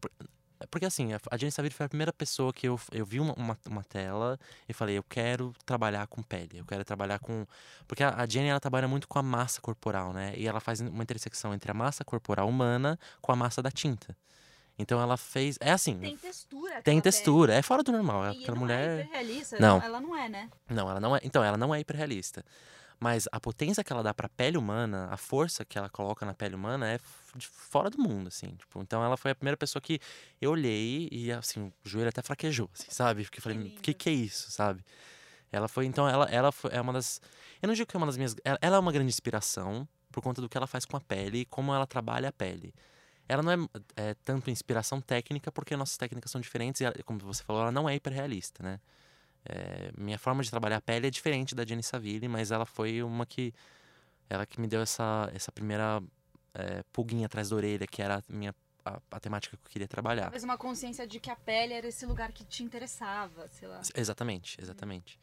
porque 0.70 0.85
assim, 0.85 1.09
a 1.31 1.37
Jenny 1.39 1.51
Saville 1.51 1.72
foi 1.72 1.87
a 1.87 1.89
primeira 1.89 2.12
pessoa 2.12 2.53
que 2.53 2.68
eu, 2.68 2.79
eu 2.93 3.07
vi 3.07 3.20
uma, 3.20 3.33
uma, 3.33 3.59
uma, 3.66 3.83
tela 3.83 4.39
e 4.68 4.74
falei, 4.74 4.99
eu 4.99 5.03
quero 5.03 5.55
trabalhar 5.64 6.07
com 6.09 6.22
pele, 6.22 6.59
eu 6.59 6.66
quero 6.66 6.85
trabalhar 6.85 7.18
com... 7.20 7.47
Porque 7.89 8.05
a, 8.05 8.20
a 8.20 8.27
Jenny, 8.27 8.49
ela 8.49 8.61
trabalha 8.61 8.87
muito 8.87 9.09
com 9.09 9.18
a 9.18 9.22
massa 9.22 9.62
corporal, 9.62 10.12
né? 10.12 10.35
E 10.37 10.47
ela 10.47 10.61
faz 10.61 10.81
uma 10.83 11.03
intersecção 11.03 11.55
entre 11.55 11.70
a 11.70 11.74
massa 11.74 12.05
corporal 12.05 12.47
humana 12.47 12.99
com 13.22 13.33
a 13.33 13.37
massa 13.37 13.62
da 13.62 13.70
tinta. 13.70 14.14
Então 14.79 15.01
ela 15.01 15.16
fez. 15.16 15.57
É 15.61 15.72
assim. 15.72 15.99
Tem 15.99 16.16
textura. 16.16 16.83
Tem 16.83 17.01
textura. 17.01 17.55
É 17.55 17.62
fora 17.62 17.83
do 17.83 17.93
normal. 17.93 18.27
E 18.27 18.43
aquela 18.43 18.55
não 18.55 18.62
mulher. 18.62 18.99
É 18.99 19.03
hiperrealista. 19.03 19.59
Não. 19.59 19.83
Ela 19.83 20.01
não 20.01 20.16
é, 20.16 20.29
né? 20.29 20.51
Não, 20.68 20.91
ela 20.91 21.01
não 21.01 21.16
é. 21.16 21.20
Então, 21.22 21.43
ela 21.43 21.57
não 21.57 21.74
é 21.74 21.81
hiperrealista. 21.81 22.45
Mas 22.99 23.29
a 23.31 23.39
potência 23.39 23.85
que 23.85 23.93
ela 23.93 24.03
dá 24.03 24.14
pra 24.14 24.29
pele 24.29 24.57
humana, 24.57 25.09
a 25.11 25.16
força 25.16 25.64
que 25.64 25.77
ela 25.77 25.89
coloca 25.89 26.24
na 26.24 26.33
pele 26.33 26.55
humana 26.55 26.91
é 26.91 26.99
fora 27.39 27.91
do 27.91 27.99
mundo, 27.99 28.29
assim. 28.29 28.55
Tipo, 28.57 28.81
então 28.81 29.05
ela 29.05 29.16
foi 29.16 29.33
a 29.33 29.35
primeira 29.35 29.57
pessoa 29.57 29.83
que 29.83 30.01
eu 30.41 30.51
olhei 30.51 31.09
e, 31.12 31.31
assim, 31.31 31.61
o 31.61 31.72
joelho 31.85 32.09
até 32.09 32.22
fraquejou, 32.22 32.70
assim, 32.72 32.91
sabe? 32.91 33.24
Porque 33.24 33.39
eu 33.39 33.43
falei, 33.43 33.59
o 33.59 33.81
que, 33.83 33.93
que 33.93 34.09
é 34.09 34.12
isso, 34.12 34.51
sabe? 34.51 34.83
Ela 35.53 35.68
foi, 35.68 35.85
então, 35.85 36.09
ela, 36.09 36.24
ela 36.31 36.51
foi, 36.51 36.70
é 36.72 36.81
uma 36.81 36.93
das. 36.93 37.20
Eu 37.61 37.66
não 37.66 37.74
digo 37.74 37.87
que 37.87 37.97
é 37.97 37.99
uma 37.99 38.07
das 38.07 38.16
minhas. 38.16 38.35
Ela, 38.43 38.59
ela 38.62 38.77
é 38.77 38.81
uma 38.81 38.93
grande 38.93 39.09
inspiração 39.09 39.87
por 40.11 40.22
conta 40.22 40.41
do 40.41 40.49
que 40.49 40.57
ela 40.57 40.66
faz 40.66 40.87
com 40.87 40.97
a 40.97 41.01
pele 41.01 41.41
e 41.41 41.45
como 41.45 41.74
ela 41.74 41.87
trabalha 41.87 42.31
a 42.31 42.33
pele 42.33 42.74
ela 43.29 43.43
não 43.43 43.53
é, 43.53 43.57
é, 43.97 44.14
tanto 44.24 44.51
inspiração 44.51 45.01
técnica, 45.01 45.51
porque 45.51 45.77
nossas 45.77 45.97
técnicas 45.97 46.31
são 46.31 46.41
diferentes 46.41 46.81
e, 46.81 46.85
ela, 46.85 46.95
como 47.05 47.18
você 47.20 47.43
falou, 47.43 47.62
ela 47.62 47.72
não 47.72 47.89
é 47.89 47.95
hiperrealista, 47.95 48.62
né? 48.62 48.81
É, 49.45 49.93
minha 49.97 50.18
forma 50.18 50.43
de 50.43 50.51
trabalhar 50.51 50.79
a 50.79 50.81
pele 50.81 51.07
é 51.07 51.11
diferente 51.11 51.55
da 51.55 51.64
Jenny 51.64 51.83
Saville, 51.83 52.27
mas 52.27 52.51
ela 52.51 52.66
foi 52.66 53.03
uma 53.03 53.24
que 53.24 53.55
ela 54.29 54.45
que 54.45 54.61
me 54.61 54.66
deu 54.66 54.81
essa, 54.81 55.31
essa 55.33 55.53
primeira 55.53 56.03
é, 56.53 56.83
pulguinha 56.93 57.27
atrás 57.27 57.51
da 57.51 57.57
orelha, 57.57 57.87
que 57.87 58.03
era 58.03 58.16
a 58.16 58.22
minha 58.29 58.55
a, 58.85 59.01
a, 59.11 59.20
temática 59.20 59.57
que 59.57 59.68
eu 59.68 59.70
queria 59.70 59.89
trabalhar. 59.89 60.22
Talvez 60.22 60.45
uma 60.45 60.59
consciência 60.59 61.07
de 61.07 61.20
que 61.20 61.31
a 61.31 61.37
pele 61.37 61.74
era 61.74 61.87
esse 61.87 62.07
lugar 62.07 62.33
que 62.33 62.45
te 62.45 62.62
interessava, 62.62 63.49
sei 63.49 63.68
lá. 63.68 63.81
Exatamente, 63.95 64.61
exatamente. 64.61 65.18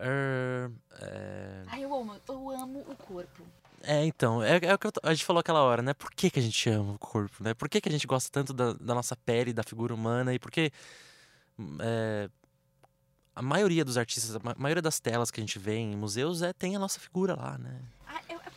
Uh, 0.00 0.72
é... 1.00 1.64
Ai, 1.66 1.84
eu 1.84 1.94
amo, 1.94 2.20
eu 2.28 2.50
amo 2.50 2.80
o 2.88 2.96
corpo. 2.96 3.44
É, 3.82 4.04
então, 4.04 4.42
é, 4.42 4.58
é 4.62 4.74
o 4.74 4.78
que 4.78 4.88
a 5.02 5.14
gente 5.14 5.24
falou 5.24 5.40
aquela 5.40 5.62
hora, 5.62 5.82
né? 5.82 5.94
Por 5.94 6.10
que, 6.10 6.30
que 6.30 6.38
a 6.38 6.42
gente 6.42 6.68
ama 6.70 6.94
o 6.94 6.98
corpo, 6.98 7.42
né? 7.42 7.54
Por 7.54 7.68
que, 7.68 7.80
que 7.80 7.88
a 7.88 7.92
gente 7.92 8.06
gosta 8.06 8.30
tanto 8.30 8.52
da, 8.52 8.72
da 8.72 8.94
nossa 8.94 9.16
pele, 9.16 9.52
da 9.52 9.62
figura 9.62 9.94
humana 9.94 10.34
e 10.34 10.38
por 10.38 10.50
que 10.50 10.72
é, 11.80 12.28
a 13.34 13.42
maioria 13.42 13.84
dos 13.84 13.98
artistas, 13.98 14.34
a 14.34 14.54
maioria 14.56 14.82
das 14.82 14.98
telas 14.98 15.30
que 15.30 15.40
a 15.40 15.42
gente 15.42 15.58
vê 15.58 15.76
em 15.76 15.96
museus 15.96 16.42
é, 16.42 16.52
tem 16.52 16.74
a 16.74 16.78
nossa 16.78 16.98
figura 16.98 17.34
lá, 17.34 17.58
né? 17.58 17.82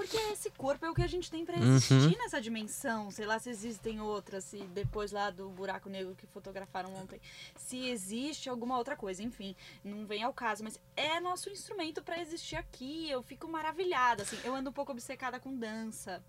Porque 0.09 0.33
esse 0.33 0.49
corpo 0.49 0.83
é 0.83 0.89
o 0.89 0.93
que 0.95 1.03
a 1.03 1.07
gente 1.07 1.29
tem 1.29 1.45
para 1.45 1.55
existir 1.55 1.93
uhum. 1.93 2.17
nessa 2.17 2.41
dimensão. 2.41 3.11
Sei 3.11 3.27
lá 3.27 3.37
se 3.37 3.49
existem 3.49 4.01
outras, 4.01 4.43
se 4.43 4.57
depois 4.73 5.11
lá 5.11 5.29
do 5.29 5.49
buraco 5.49 5.87
negro 5.87 6.15
que 6.15 6.25
fotografaram 6.25 6.91
ontem, 6.95 7.21
se 7.55 7.87
existe 7.87 8.49
alguma 8.49 8.75
outra 8.75 8.95
coisa. 8.95 9.21
Enfim, 9.21 9.55
não 9.83 10.07
vem 10.07 10.23
ao 10.23 10.33
caso, 10.33 10.63
mas 10.63 10.79
é 10.97 11.19
nosso 11.19 11.49
instrumento 11.51 12.01
para 12.01 12.19
existir 12.19 12.55
aqui. 12.55 13.07
Eu 13.07 13.21
fico 13.21 13.47
maravilhada, 13.47 14.23
assim. 14.23 14.39
Eu 14.43 14.55
ando 14.55 14.71
um 14.71 14.73
pouco 14.73 14.91
obcecada 14.91 15.39
com 15.39 15.55
dança. 15.55 16.23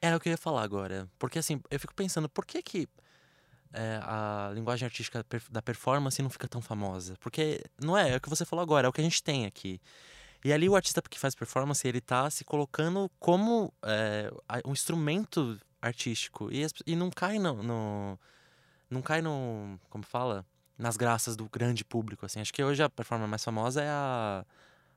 Era 0.00 0.16
o 0.16 0.20
que 0.20 0.28
eu 0.28 0.32
ia 0.32 0.38
falar 0.38 0.62
agora. 0.62 1.10
Porque 1.18 1.40
assim, 1.40 1.60
eu 1.68 1.80
fico 1.80 1.94
pensando, 1.94 2.28
por 2.28 2.46
que 2.46 2.62
que 2.62 2.88
é, 3.72 3.98
a 4.04 4.52
linguagem 4.54 4.86
artística 4.86 5.26
da 5.50 5.60
performance 5.60 6.22
não 6.22 6.30
fica 6.30 6.46
tão 6.46 6.62
famosa. 6.62 7.16
Porque 7.18 7.64
não 7.82 7.98
é, 7.98 8.12
é 8.12 8.16
o 8.16 8.20
que 8.20 8.30
você 8.30 8.44
falou 8.44 8.62
agora, 8.62 8.86
é 8.86 8.88
o 8.88 8.92
que 8.92 9.00
a 9.00 9.04
gente 9.04 9.20
tem 9.20 9.44
aqui. 9.44 9.80
E 10.44 10.52
ali 10.52 10.68
o 10.68 10.76
artista 10.76 11.00
que 11.00 11.18
faz 11.18 11.34
performance, 11.34 11.88
ele 11.88 12.02
tá 12.02 12.28
se 12.28 12.44
colocando 12.44 13.10
como 13.18 13.72
é, 13.82 14.30
um 14.66 14.72
instrumento 14.72 15.58
artístico. 15.80 16.52
E, 16.52 16.66
e 16.86 16.94
não 16.94 17.10
cai 17.10 17.38
no, 17.38 17.62
no, 17.62 18.18
Não 18.90 19.00
cai 19.00 19.22
no. 19.22 19.80
Como 19.88 20.04
fala? 20.04 20.44
Nas 20.76 20.98
graças 20.98 21.34
do 21.34 21.48
grande 21.48 21.82
público, 21.82 22.26
assim. 22.26 22.40
Acho 22.40 22.52
que 22.52 22.62
hoje 22.62 22.82
a 22.82 22.90
performance 22.90 23.30
mais 23.30 23.42
famosa 23.42 23.82
é 23.82 23.88
a. 23.88 24.44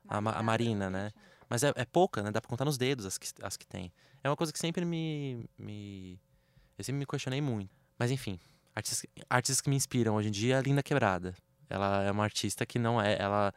A, 0.09 0.17
a 0.17 0.43
Marina, 0.43 0.89
né? 0.89 1.11
Mas 1.49 1.63
é, 1.63 1.71
é, 1.75 1.85
pouca, 1.85 2.21
né? 2.21 2.31
Dá 2.31 2.41
pra 2.41 2.49
contar 2.49 2.65
nos 2.65 2.77
dedos 2.77 3.05
as 3.05 3.17
que, 3.17 3.27
as 3.41 3.57
que 3.57 3.65
tem. 3.65 3.91
É 4.23 4.29
uma 4.29 4.35
coisa 4.35 4.51
que 4.51 4.59
sempre 4.59 4.83
me. 4.83 5.45
me 5.57 6.19
eu 6.77 6.83
sempre 6.83 6.99
me 6.99 7.05
questionei 7.05 7.41
muito. 7.41 7.71
Mas 7.97 8.11
enfim, 8.11 8.39
artistas, 8.75 9.09
artistas 9.29 9.61
que 9.61 9.69
me 9.69 9.75
inspiram 9.75 10.15
hoje 10.15 10.27
em 10.27 10.31
dia, 10.31 10.57
a 10.57 10.61
Linda 10.61 10.83
Quebrada. 10.83 11.33
Ela 11.69 12.03
é 12.03 12.11
uma 12.11 12.23
artista 12.23 12.65
que 12.65 12.77
não 12.79 13.01
é. 13.01 13.17
Ela, 13.17 13.53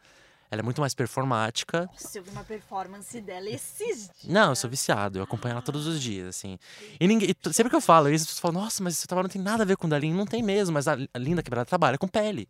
ela 0.51 0.59
é 0.59 0.63
muito 0.63 0.81
mais 0.81 0.93
performática. 0.93 1.89
Nossa, 1.89 2.17
eu 2.17 2.23
vi 2.23 2.29
uma 2.29 2.43
performance 2.43 3.21
dela 3.21 3.49
esses 3.49 4.09
dias. 4.19 4.25
Não, 4.25 4.49
eu 4.49 4.55
sou 4.55 4.69
viciado, 4.69 5.19
eu 5.19 5.23
acompanho 5.23 5.53
ela 5.53 5.61
todos 5.61 5.87
os 5.87 6.01
dias, 6.01 6.27
assim. 6.27 6.59
E 6.99 7.07
ninguém, 7.07 7.33
sempre 7.53 7.69
que 7.69 7.75
eu 7.75 7.81
falo 7.81 8.09
isso, 8.09 8.25
as 8.25 8.27
pessoas 8.31 8.39
falam, 8.41 8.61
nossa, 8.61 8.83
mas 8.83 8.95
esse 8.95 9.07
trabalho 9.07 9.27
não 9.27 9.31
tem 9.31 9.41
nada 9.41 9.63
a 9.63 9.65
ver 9.65 9.77
com 9.77 9.87
o 9.87 9.89
Dalin. 9.89 10.13
Não 10.13 10.25
tem 10.25 10.43
mesmo, 10.43 10.73
mas 10.73 10.89
a, 10.89 10.97
a 11.13 11.17
Linda 11.17 11.41
Quebrada 11.41 11.65
trabalha 11.65 11.97
com 11.97 12.05
pele. 12.05 12.49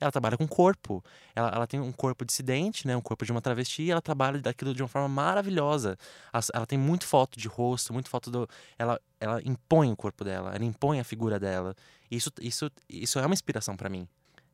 Ela 0.00 0.10
trabalha 0.10 0.38
com 0.38 0.48
corpo. 0.48 1.04
Ela, 1.36 1.50
ela 1.50 1.66
tem 1.66 1.78
um 1.78 1.92
corpo 1.92 2.24
dissidente, 2.24 2.86
né? 2.86 2.96
Um 2.96 3.02
corpo 3.02 3.24
de 3.24 3.30
uma 3.30 3.42
travesti. 3.42 3.82
E 3.82 3.90
ela 3.90 4.00
trabalha 4.00 4.40
daquilo 4.40 4.74
de 4.74 4.82
uma 4.82 4.88
forma 4.88 5.08
maravilhosa. 5.08 5.98
Ela, 6.32 6.42
ela 6.54 6.66
tem 6.66 6.78
muito 6.78 7.06
foto 7.06 7.38
de 7.38 7.48
rosto, 7.48 7.92
muito 7.92 8.08
foto 8.08 8.30
do... 8.30 8.48
Ela, 8.78 8.98
ela 9.20 9.42
impõe 9.44 9.92
o 9.92 9.96
corpo 9.96 10.24
dela. 10.24 10.54
Ela 10.54 10.64
impõe 10.64 10.98
a 10.98 11.04
figura 11.04 11.38
dela. 11.38 11.76
Isso, 12.10 12.32
isso, 12.40 12.70
isso 12.88 13.18
é 13.18 13.26
uma 13.26 13.34
inspiração 13.34 13.76
para 13.76 13.90
mim. 13.90 14.08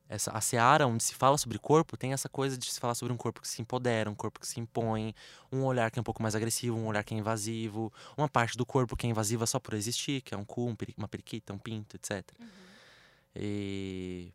Essa, 0.09 0.31
a 0.31 0.41
seara 0.41 0.87
onde 0.87 1.05
se 1.05 1.15
fala 1.15 1.37
sobre 1.37 1.59
corpo 1.59 1.95
tem 1.95 2.15
essa 2.15 2.31
coisa 2.31 2.57
de 2.57 2.65
se 2.73 2.81
falar 2.81 2.95
sobre 2.95 3.13
um 3.13 3.17
corpo 3.17 3.43
que 3.43 3.49
se 3.49 3.61
empodera, 3.61 4.09
um 4.09 4.15
corpo 4.15 4.41
que 4.41 4.47
se 4.47 4.59
impõe, 4.59 5.15
um 5.53 5.65
olhar 5.65 5.91
que 5.91 5.99
é 5.99 6.01
um 6.01 6.05
pouco 6.05 6.23
mais 6.23 6.35
agressivo, 6.35 6.79
um 6.79 6.87
olhar 6.87 7.05
que 7.05 7.15
é 7.15 7.19
invasivo, 7.19 7.93
uma 8.17 8.29
parte 8.29 8.57
do 8.57 8.65
corpo 8.65 8.97
que 8.97 9.07
é 9.07 9.11
invasiva 9.11 9.47
só 9.47 9.61
por 9.61 9.75
existir, 9.75 10.23
que 10.23 10.35
é 10.35 10.37
um 10.37 10.47
cu, 10.47 10.67
um 10.67 10.75
peri, 10.75 10.95
uma 10.97 11.07
periquita, 11.07 11.53
um 11.53 11.59
pinto, 11.59 11.97
etc. 11.97 12.25
Uhum. 12.41 12.47
E 13.37 14.33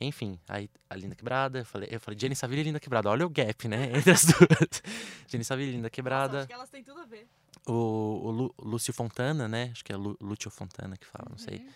enfim, 0.00 0.38
aí 0.48 0.68
a 0.90 0.96
Linda 0.96 1.14
Quebrada, 1.14 1.60
eu 1.60 1.64
falei, 1.64 1.88
eu 1.90 2.00
falei 2.00 2.18
Jenny 2.18 2.36
Saville 2.36 2.60
e 2.60 2.64
Linda 2.64 2.80
Quebrada. 2.80 3.08
Olha 3.08 3.26
o 3.26 3.30
gap, 3.30 3.66
né? 3.68 3.90
Entre 3.96 4.10
as 4.10 4.24
duas. 4.24 4.82
Jenny 5.28 5.44
Saville 5.44 5.70
e 5.70 5.76
Linda 5.76 5.88
Quebrada. 5.88 6.26
Nossa, 6.26 6.38
acho 6.40 6.46
que 6.48 6.52
elas 6.52 6.70
têm 6.70 6.84
tudo 6.84 7.00
a 7.00 7.06
ver. 7.06 7.26
O, 7.66 7.72
o 7.72 8.30
Lu, 8.30 8.54
Lúcio 8.58 8.92
Fontana, 8.92 9.48
né? 9.48 9.70
Acho 9.72 9.84
que 9.84 9.92
é 9.92 9.96
Lu, 9.96 10.16
Lúcio 10.20 10.50
Fontana 10.50 10.96
que 10.96 11.06
fala, 11.06 11.24
uhum. 11.26 11.30
não 11.32 11.38
sei. 11.38 11.66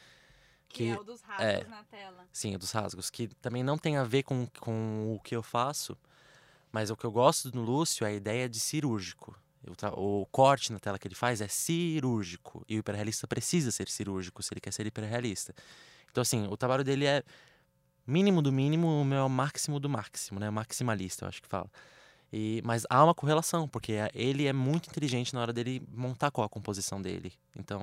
Que, 0.68 0.84
que, 0.84 0.90
é 0.90 0.98
o 0.98 1.02
dos 1.02 1.20
rasgos 1.22 1.46
é, 1.46 1.64
na 1.64 1.84
tela. 1.84 2.28
Sim, 2.32 2.54
o 2.54 2.58
dos 2.58 2.70
rasgos. 2.70 3.10
Que 3.10 3.28
também 3.36 3.62
não 3.62 3.78
tem 3.78 3.96
a 3.96 4.04
ver 4.04 4.22
com, 4.22 4.46
com 4.60 5.14
o 5.14 5.20
que 5.20 5.34
eu 5.34 5.42
faço, 5.42 5.96
mas 6.70 6.90
o 6.90 6.96
que 6.96 7.04
eu 7.04 7.12
gosto 7.12 7.50
do 7.50 7.60
Lúcio 7.60 8.06
é 8.06 8.10
a 8.10 8.12
ideia 8.12 8.48
de 8.48 8.60
cirúrgico. 8.60 9.36
O 9.96 10.26
corte 10.26 10.72
na 10.72 10.78
tela 10.78 10.98
que 10.98 11.08
ele 11.08 11.14
faz 11.14 11.40
é 11.40 11.48
cirúrgico. 11.48 12.64
E 12.68 12.76
o 12.76 12.78
hiperrealista 12.78 13.26
precisa 13.26 13.70
ser 13.70 13.88
cirúrgico 13.88 14.42
se 14.42 14.52
ele 14.52 14.60
quer 14.60 14.72
ser 14.72 14.86
hiperrealista. 14.86 15.54
Então, 16.10 16.22
assim, 16.22 16.46
o 16.48 16.56
trabalho 16.56 16.84
dele 16.84 17.06
é 17.06 17.22
mínimo 18.06 18.40
do 18.40 18.50
mínimo, 18.50 19.00
o 19.00 19.04
meu 19.04 19.18
é 19.18 19.24
o 19.24 19.28
máximo 19.28 19.78
do 19.78 19.88
máximo, 19.88 20.40
né? 20.40 20.48
Maximalista, 20.50 21.24
eu 21.24 21.28
acho 21.28 21.42
que 21.42 21.48
fala. 21.48 21.70
E, 22.32 22.62
mas 22.64 22.84
há 22.88 23.04
uma 23.04 23.14
correlação, 23.14 23.68
porque 23.68 23.92
ele 24.14 24.46
é 24.46 24.52
muito 24.52 24.88
inteligente 24.88 25.34
na 25.34 25.40
hora 25.40 25.52
dele 25.52 25.82
montar 25.92 26.30
qual 26.30 26.46
a 26.46 26.48
composição 26.48 27.00
dele. 27.00 27.32
Então, 27.56 27.80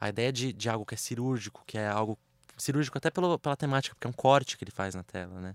a 0.00 0.08
ideia 0.08 0.32
de, 0.32 0.52
de 0.52 0.68
algo 0.68 0.86
que 0.86 0.94
é 0.94 0.96
cirúrgico, 0.96 1.62
que 1.66 1.76
é 1.76 1.86
algo 1.86 2.18
cirúrgico 2.56 2.96
até 2.96 3.10
pelo, 3.10 3.38
pela 3.38 3.56
temática, 3.56 3.94
porque 3.94 4.06
é 4.06 4.10
um 4.10 4.14
corte 4.14 4.56
que 4.56 4.64
ele 4.64 4.70
faz 4.70 4.94
na 4.94 5.02
tela, 5.02 5.40
né? 5.40 5.54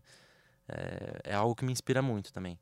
É, 0.68 1.32
é 1.32 1.36
algo 1.36 1.56
que 1.56 1.66
me 1.66 1.72
inspira 1.72 2.02
muito 2.02 2.32
também. 2.32 2.58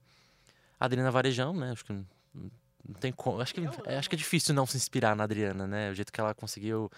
A 0.79 0.85
Adriana 0.85 1.11
Varejão, 1.11 1.53
né? 1.53 1.71
Acho 1.71 1.85
que 1.85 1.93
não, 1.93 2.05
não 2.33 2.95
tem 2.99 3.11
como. 3.11 3.41
Acho 3.41 3.53
que, 3.53 3.61
é, 3.85 3.97
acho 3.97 4.09
que 4.09 4.15
é 4.15 4.17
difícil 4.17 4.53
não 4.53 4.65
se 4.65 4.77
inspirar 4.77 5.15
na 5.15 5.23
Adriana, 5.23 5.67
né? 5.67 5.91
O 5.91 5.93
jeito 5.93 6.11
que 6.11 6.19
ela 6.19 6.33
conseguiu 6.33 6.89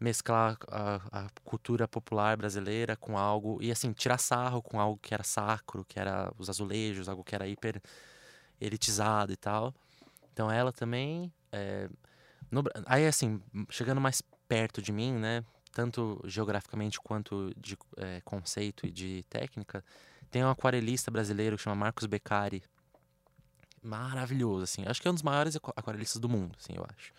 mesclar 0.00 0.56
a, 0.68 1.00
a, 1.12 1.26
cultura 1.44 1.88
popular 1.88 2.36
brasileira 2.36 2.96
com 2.96 3.18
algo 3.18 3.58
e 3.60 3.70
assim 3.72 3.92
tirar 3.92 4.18
sarro 4.18 4.62
com 4.62 4.80
algo 4.80 4.98
que 5.02 5.12
era 5.12 5.24
sacro, 5.24 5.84
que 5.84 5.98
era 5.98 6.32
os 6.38 6.48
azulejos, 6.48 7.08
algo 7.08 7.24
que 7.24 7.34
era 7.34 7.48
hiper 7.48 7.80
elitizado 8.60 9.32
e 9.32 9.36
tal. 9.36 9.74
Então 10.32 10.50
ela 10.50 10.72
também 10.72 11.32
é, 11.50 11.88
no, 12.50 12.64
aí, 12.86 13.06
assim, 13.06 13.40
chegando 13.70 14.00
mais 14.00 14.22
perto 14.48 14.80
de 14.80 14.92
mim, 14.92 15.12
né? 15.12 15.44
Tanto 15.72 16.20
geograficamente 16.24 16.98
quanto 17.00 17.52
de 17.56 17.76
é, 17.96 18.20
conceito 18.22 18.86
e 18.86 18.90
de 18.90 19.24
técnica, 19.28 19.84
tem 20.30 20.44
um 20.44 20.50
aquarelista 20.50 21.10
brasileiro 21.10 21.56
que 21.56 21.62
chama 21.62 21.76
Marcos 21.76 22.06
Beccari. 22.06 22.62
Maravilhoso, 23.82 24.64
assim. 24.64 24.84
Acho 24.86 25.00
que 25.00 25.08
é 25.08 25.10
um 25.10 25.14
dos 25.14 25.22
maiores 25.22 25.56
aquarelistas 25.56 26.20
do 26.20 26.28
mundo, 26.28 26.56
assim, 26.58 26.74
eu 26.74 26.86
acho. 26.88 27.12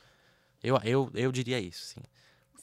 Eu, 0.62 0.78
eu, 0.84 1.12
eu 1.14 1.32
diria 1.32 1.60
isso, 1.60 1.86
sim. 1.86 2.02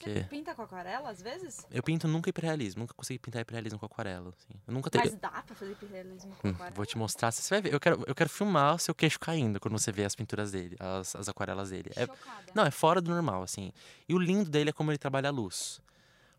Você 0.04 0.24
pinta 0.24 0.54
com 0.54 0.62
aquarela 0.62 1.10
às 1.10 1.20
vezes? 1.20 1.66
Eu 1.70 1.82
pinto 1.82 2.06
nunca 2.06 2.30
hiperrealismo, 2.30 2.80
nunca 2.80 2.94
consegui 2.94 3.18
pintar 3.18 3.42
hiperrealismo 3.42 3.78
com 3.78 3.86
aquarela. 3.86 4.28
Assim. 4.30 4.60
Eu 4.66 4.74
nunca 4.74 4.90
teria... 4.90 5.10
Mas 5.10 5.20
dá 5.20 5.42
pra 5.42 5.54
fazer 5.54 5.72
hiperrealismo 5.72 6.34
com 6.36 6.48
hum, 6.48 6.50
aquarela? 6.52 6.74
Vou 6.74 6.86
te 6.86 6.98
mostrar, 6.98 7.30
você 7.30 7.54
vai 7.54 7.62
ver. 7.62 7.74
Eu 7.74 7.80
quero, 7.80 8.04
eu 8.06 8.14
quero 8.14 8.30
filmar 8.30 8.74
o 8.74 8.78
seu 8.78 8.94
queixo 8.94 9.18
caindo 9.18 9.58
quando 9.60 9.78
você 9.78 9.90
vê 9.92 10.04
as 10.04 10.14
pinturas 10.14 10.52
dele, 10.52 10.76
as, 10.78 11.16
as 11.16 11.28
aquarelas 11.28 11.70
dele. 11.70 11.90
É, 11.96 12.06
não, 12.54 12.64
é 12.64 12.70
fora 12.70 13.00
do 13.00 13.10
normal, 13.10 13.42
assim. 13.42 13.72
E 14.08 14.14
o 14.14 14.18
lindo 14.18 14.50
dele 14.50 14.70
é 14.70 14.72
como 14.72 14.90
ele 14.90 14.98
trabalha 14.98 15.28
a 15.28 15.32
luz. 15.32 15.80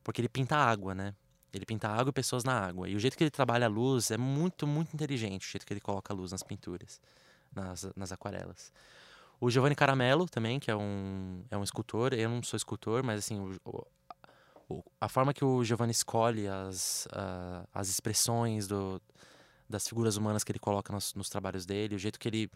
Porque 0.04 0.22
ele 0.22 0.30
pinta 0.30 0.56
água, 0.56 0.96
né? 0.96 1.14
Ele 1.54 1.66
pinta 1.66 1.88
água 1.88 2.10
e 2.10 2.14
pessoas 2.14 2.44
na 2.44 2.54
água. 2.54 2.88
E 2.88 2.96
o 2.96 3.00
jeito 3.00 3.18
que 3.18 3.24
ele 3.24 3.32
trabalha 3.32 3.66
a 3.66 3.70
luz 3.70 4.12
é 4.12 4.18
muito, 4.18 4.68
muito 4.68 4.94
inteligente, 4.94 5.48
o 5.48 5.52
jeito 5.52 5.66
que 5.66 5.74
ele 5.74 5.82
coloca 5.82 6.14
a 6.14 6.16
luz 6.16 6.32
nas 6.32 6.44
pinturas, 6.44 7.02
nas, 7.54 7.90
nas 7.96 8.12
aquarelas. 8.12 8.72
O 9.40 9.50
Giovanni 9.50 9.76
Caramelo 9.76 10.28
também, 10.28 10.60
que 10.60 10.72
é 10.72 10.76
um, 10.76 11.44
é 11.52 11.58
um 11.58 11.64
escultor. 11.64 12.14
Eu 12.14 12.30
não 12.30 12.42
sou 12.42 12.58
escultor, 12.58 13.04
mas 13.04 13.20
assim, 13.20 13.40
o, 13.40 13.88
o, 14.70 14.84
a 15.00 15.08
forma 15.08 15.34
que 15.34 15.46
o 15.46 15.64
Giovanni 15.64 15.92
escolhe 15.92 16.48
as, 16.48 17.06
uh, 17.08 17.68
as 17.74 17.88
expressões 17.88 18.68
do, 18.68 19.02
das 19.70 19.88
figuras 19.88 20.18
humanas 20.18 20.44
que 20.44 20.52
ele 20.52 20.60
coloca 20.60 20.92
nos, 20.92 21.14
nos, 21.14 21.30
trabalhos 21.30 21.66
dele, 21.66 21.96
o 21.96 22.00
jeito 22.00 22.20
que 22.20 22.28
ele, 22.28 22.50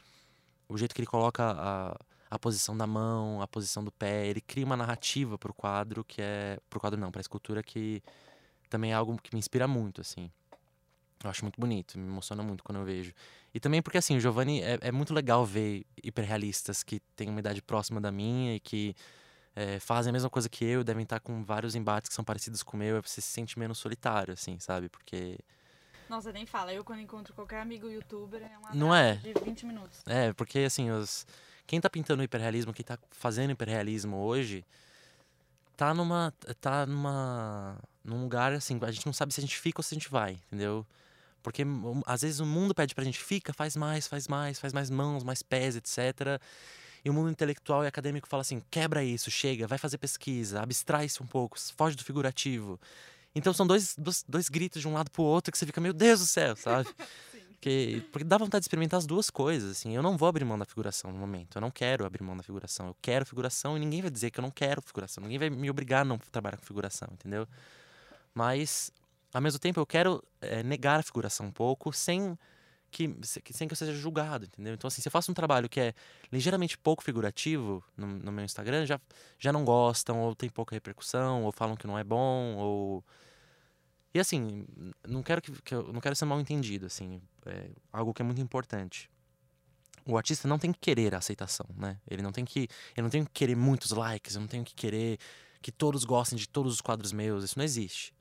o 0.68 0.78
jeito 0.78 0.96
que 0.96 1.02
ele 1.02 1.08
coloca 1.08 1.44
a, 1.52 1.98
a 2.30 2.40
posição 2.40 2.76
da 2.76 2.88
mão, 2.88 3.42
a 3.42 3.48
posição 3.48 3.84
do 3.84 3.92
pé, 3.92 4.28
ele 4.28 4.42
cria 4.42 4.66
uma 4.66 4.78
narrativa 4.78 5.38
para 5.38 5.52
o 5.52 5.54
quadro 5.54 6.04
que 6.04 6.22
é, 6.22 6.60
para 6.70 6.80
quadro 6.80 7.00
não, 7.00 7.12
para 7.12 7.20
a 7.20 7.22
escultura 7.22 7.62
que 7.62 8.02
também 8.70 8.92
é 8.92 8.94
algo 8.96 9.18
que 9.22 9.34
me 9.34 9.40
inspira 9.40 9.68
muito, 9.68 10.02
assim. 10.02 10.32
Eu 11.24 11.30
acho 11.30 11.44
muito 11.44 11.60
bonito, 11.60 12.00
me 12.00 12.08
emociona 12.08 12.42
muito 12.42 12.64
quando 12.64 12.80
eu 12.80 12.86
vejo. 12.86 13.14
E 13.54 13.60
também 13.60 13.82
porque, 13.82 13.98
assim, 13.98 14.18
o 14.18 14.20
Giovanni 14.20 14.62
é, 14.62 14.80
é 14.82 14.92
muito 14.92 15.14
legal 15.14 15.46
ver 15.46 15.86
hiperrealistas 16.04 16.84
que 16.84 17.00
têm 17.16 17.30
uma 17.30 17.40
idade 17.40 17.62
próxima 17.62 18.02
da 18.02 18.12
minha 18.12 18.56
e 18.56 18.60
que 18.60 18.96
é, 19.56 19.80
fazem 19.80 20.10
a 20.10 20.14
mesma 20.14 20.30
coisa 20.30 20.50
que 20.50 20.64
eu, 20.64 20.84
devem 20.84 21.04
estar 21.04 21.20
com 21.20 21.44
vários 21.44 21.76
embates 21.76 22.10
que 22.10 22.16
são 22.16 22.24
parecidos 22.24 22.64
com 22.64 22.78
o 22.78 22.80
meu, 22.80 23.02
você 23.02 23.22
se 23.22 23.28
sente 23.28 23.60
menos 23.60 23.78
solitário, 23.78 24.34
assim, 24.34 24.58
sabe? 24.60 24.90
Porque. 24.90 25.38
Nossa, 26.10 26.32
nem 26.32 26.46
fala. 26.46 26.74
Eu, 26.74 26.84
quando 26.84 27.02
encontro 27.02 27.34
qualquer 27.34 27.62
amigo 27.62 27.90
youtuber, 27.90 28.42
é 28.42 28.58
uma 28.58 28.74
Não 28.74 28.96
é? 28.96 29.16
de 29.16 29.34
20 29.34 29.66
minutos. 29.66 30.02
É, 30.06 30.34
porque, 30.34 30.60
assim, 30.60 30.90
os... 30.90 31.26
quem 31.68 31.80
tá 31.80 31.90
pintando 31.90 32.24
hiperrealismo, 32.24 32.74
quem 32.74 32.86
tá 32.86 32.98
fazendo 33.12 33.52
hiperrealismo 33.52 34.18
hoje, 34.18 34.66
tá 35.76 35.94
numa. 35.94 36.34
tá 36.60 36.86
numa. 36.86 37.78
num 38.04 38.22
lugar 38.22 38.54
assim, 38.54 38.80
a 38.82 38.92
gente 38.92 39.06
não 39.06 39.14
sabe 39.14 39.34
se 39.34 39.40
a 39.40 39.44
gente 39.44 39.58
fica 39.58 39.80
ou 39.80 39.84
se 39.84 39.94
a 39.94 39.98
gente 39.98 40.10
vai, 40.10 40.40
entendeu? 40.48 40.86
Porque 41.42 41.64
hum, 41.64 42.02
às 42.06 42.22
vezes 42.22 42.40
o 42.40 42.46
mundo 42.46 42.74
pede 42.74 42.94
pra 42.94 43.04
gente 43.04 43.20
fica, 43.20 43.54
faz 43.54 43.76
mais, 43.76 44.08
faz 44.08 44.28
mais, 44.28 44.60
faz 44.60 44.74
mais 44.74 44.90
mãos, 44.90 45.24
mais 45.24 45.42
pés, 45.42 45.76
etc. 45.76 46.42
E 47.04 47.10
o 47.10 47.14
mundo 47.14 47.30
intelectual 47.30 47.84
e 47.84 47.88
acadêmico 47.88 48.28
fala 48.28 48.42
assim: 48.42 48.62
quebra 48.70 49.04
isso, 49.04 49.32
chega, 49.32 49.68
vai 49.68 49.78
fazer 49.78 49.98
pesquisa, 49.98 50.62
abstrai-se 50.62 51.22
um 51.22 51.28
pouco, 51.28 51.58
foge 51.76 51.96
do 51.96 52.04
figurativo. 52.04 52.80
Então 53.34 53.54
são 53.54 53.66
dois, 53.66 53.96
dois, 53.98 54.26
dois 54.28 54.50
gritos 54.50 54.82
de 54.82 54.88
um 54.88 54.94
lado 54.94 55.10
pro 55.10 55.24
outro 55.24 55.52
que 55.52 55.58
você 55.58 55.66
fica, 55.66 55.80
meu 55.80 55.94
Deus 55.94 56.20
do 56.20 56.26
céu, 56.26 56.56
sabe? 56.56 56.90
Porque, 57.62 58.04
porque 58.12 58.24
dá 58.24 58.40
vontade 58.40 58.62
de 58.62 58.66
experimentar 58.66 58.98
as 58.98 59.06
duas 59.06 59.30
coisas, 59.30 59.70
assim. 59.70 59.96
Eu 59.96 60.02
não 60.02 60.18
vou 60.18 60.28
abrir 60.28 60.44
mão 60.44 60.58
da 60.58 60.66
figuração 60.66 61.12
no 61.12 61.20
momento. 61.20 61.58
Eu 61.58 61.62
não 61.62 61.70
quero 61.70 62.08
abrir 62.08 62.24
mão 62.24 62.36
da 62.36 62.42
figuração. 62.42 62.88
Eu 62.88 62.96
quero 63.00 63.24
figuração 63.24 63.78
e 63.78 63.80
ninguém 63.80 64.02
vai 64.02 64.10
dizer 64.10 64.32
que 64.32 64.40
eu 64.40 64.42
não 64.42 64.50
quero 64.50 64.82
figuração. 64.82 65.22
Ninguém 65.22 65.38
vai 65.38 65.50
me 65.52 65.70
obrigar 65.70 66.02
a 66.02 66.04
não 66.04 66.18
trabalhar 66.18 66.58
com 66.58 66.66
figuração, 66.66 67.08
entendeu? 67.12 67.48
Mas, 68.34 68.92
ao 69.34 69.42
mesmo 69.42 69.60
tempo, 69.60 69.80
eu 69.80 69.86
quero 69.86 70.24
é, 70.42 70.64
negar 70.64 71.00
a 71.00 71.04
figuração 71.04 71.48
um 71.48 71.52
pouco 71.52 71.94
sem 71.94 72.38
que, 72.90 73.16
sem 73.24 73.68
que 73.68 73.72
eu 73.72 73.78
seja 73.78 73.94
julgado, 73.94 74.46
entendeu? 74.46 74.74
Então, 74.74 74.88
assim, 74.88 75.02
se 75.02 75.08
eu 75.08 75.12
faço 75.12 75.32
um 75.32 75.34
trabalho 75.34 75.70
que 75.70 75.80
é 75.80 75.94
ligeiramente 76.32 76.78
pouco 76.78 77.04
figurativo 77.04 77.84
no, 77.96 78.08
no 78.08 78.32
meu 78.32 78.44
Instagram, 78.44 78.86
já, 78.86 79.00
já 79.40 79.54
não 79.54 79.64
gostam, 79.64 80.20
ou 80.20 80.36
tem 80.36 80.50
pouca 80.50 80.76
repercussão, 80.76 81.44
ou 81.44 81.52
falam 81.52 81.76
que 81.76 81.88
não 81.88 81.98
é 81.98 82.04
bom, 82.04 82.56
ou 82.58 83.04
e 84.14 84.20
assim, 84.20 84.66
não 85.08 85.24
quero 85.24 85.42
que, 85.42 85.52
que 85.62 85.74
eu 85.74 85.92
não 85.94 86.02
quero 86.02 86.16
ser 86.16 86.26
mal 86.26 86.40
entendido, 86.40 86.86
assim, 86.86 87.22
é 87.46 87.70
algo 87.94 88.14
que 88.14 88.22
é 88.22 88.26
muito 88.26 88.42
importante. 88.42 89.10
O 90.06 90.18
artista 90.18 90.48
não 90.48 90.60
tem 90.60 90.74
que 90.74 90.80
querer 90.80 91.16
a 91.16 91.20
aceitação, 91.20 91.66
né? 91.78 91.98
Ele 92.10 92.22
não 92.22 92.32
tem 92.32 92.44
que, 92.44 92.68
eu 92.96 93.04
não 93.04 93.10
tenho 93.10 93.26
que 93.26 93.32
querer 93.32 93.56
muitos 93.56 93.92
likes, 93.92 94.36
eu 94.36 94.42
não 94.42 94.48
tenho 94.48 94.66
que 94.66 94.76
querer 94.76 95.18
que 95.62 95.72
todos 95.72 96.04
gostem 96.04 96.38
de 96.38 96.50
todos 96.50 96.74
os 96.74 96.82
quadros 96.82 97.14
meus, 97.14 97.44
isso 97.44 97.58
não 97.58 97.64
existe. 97.64 98.14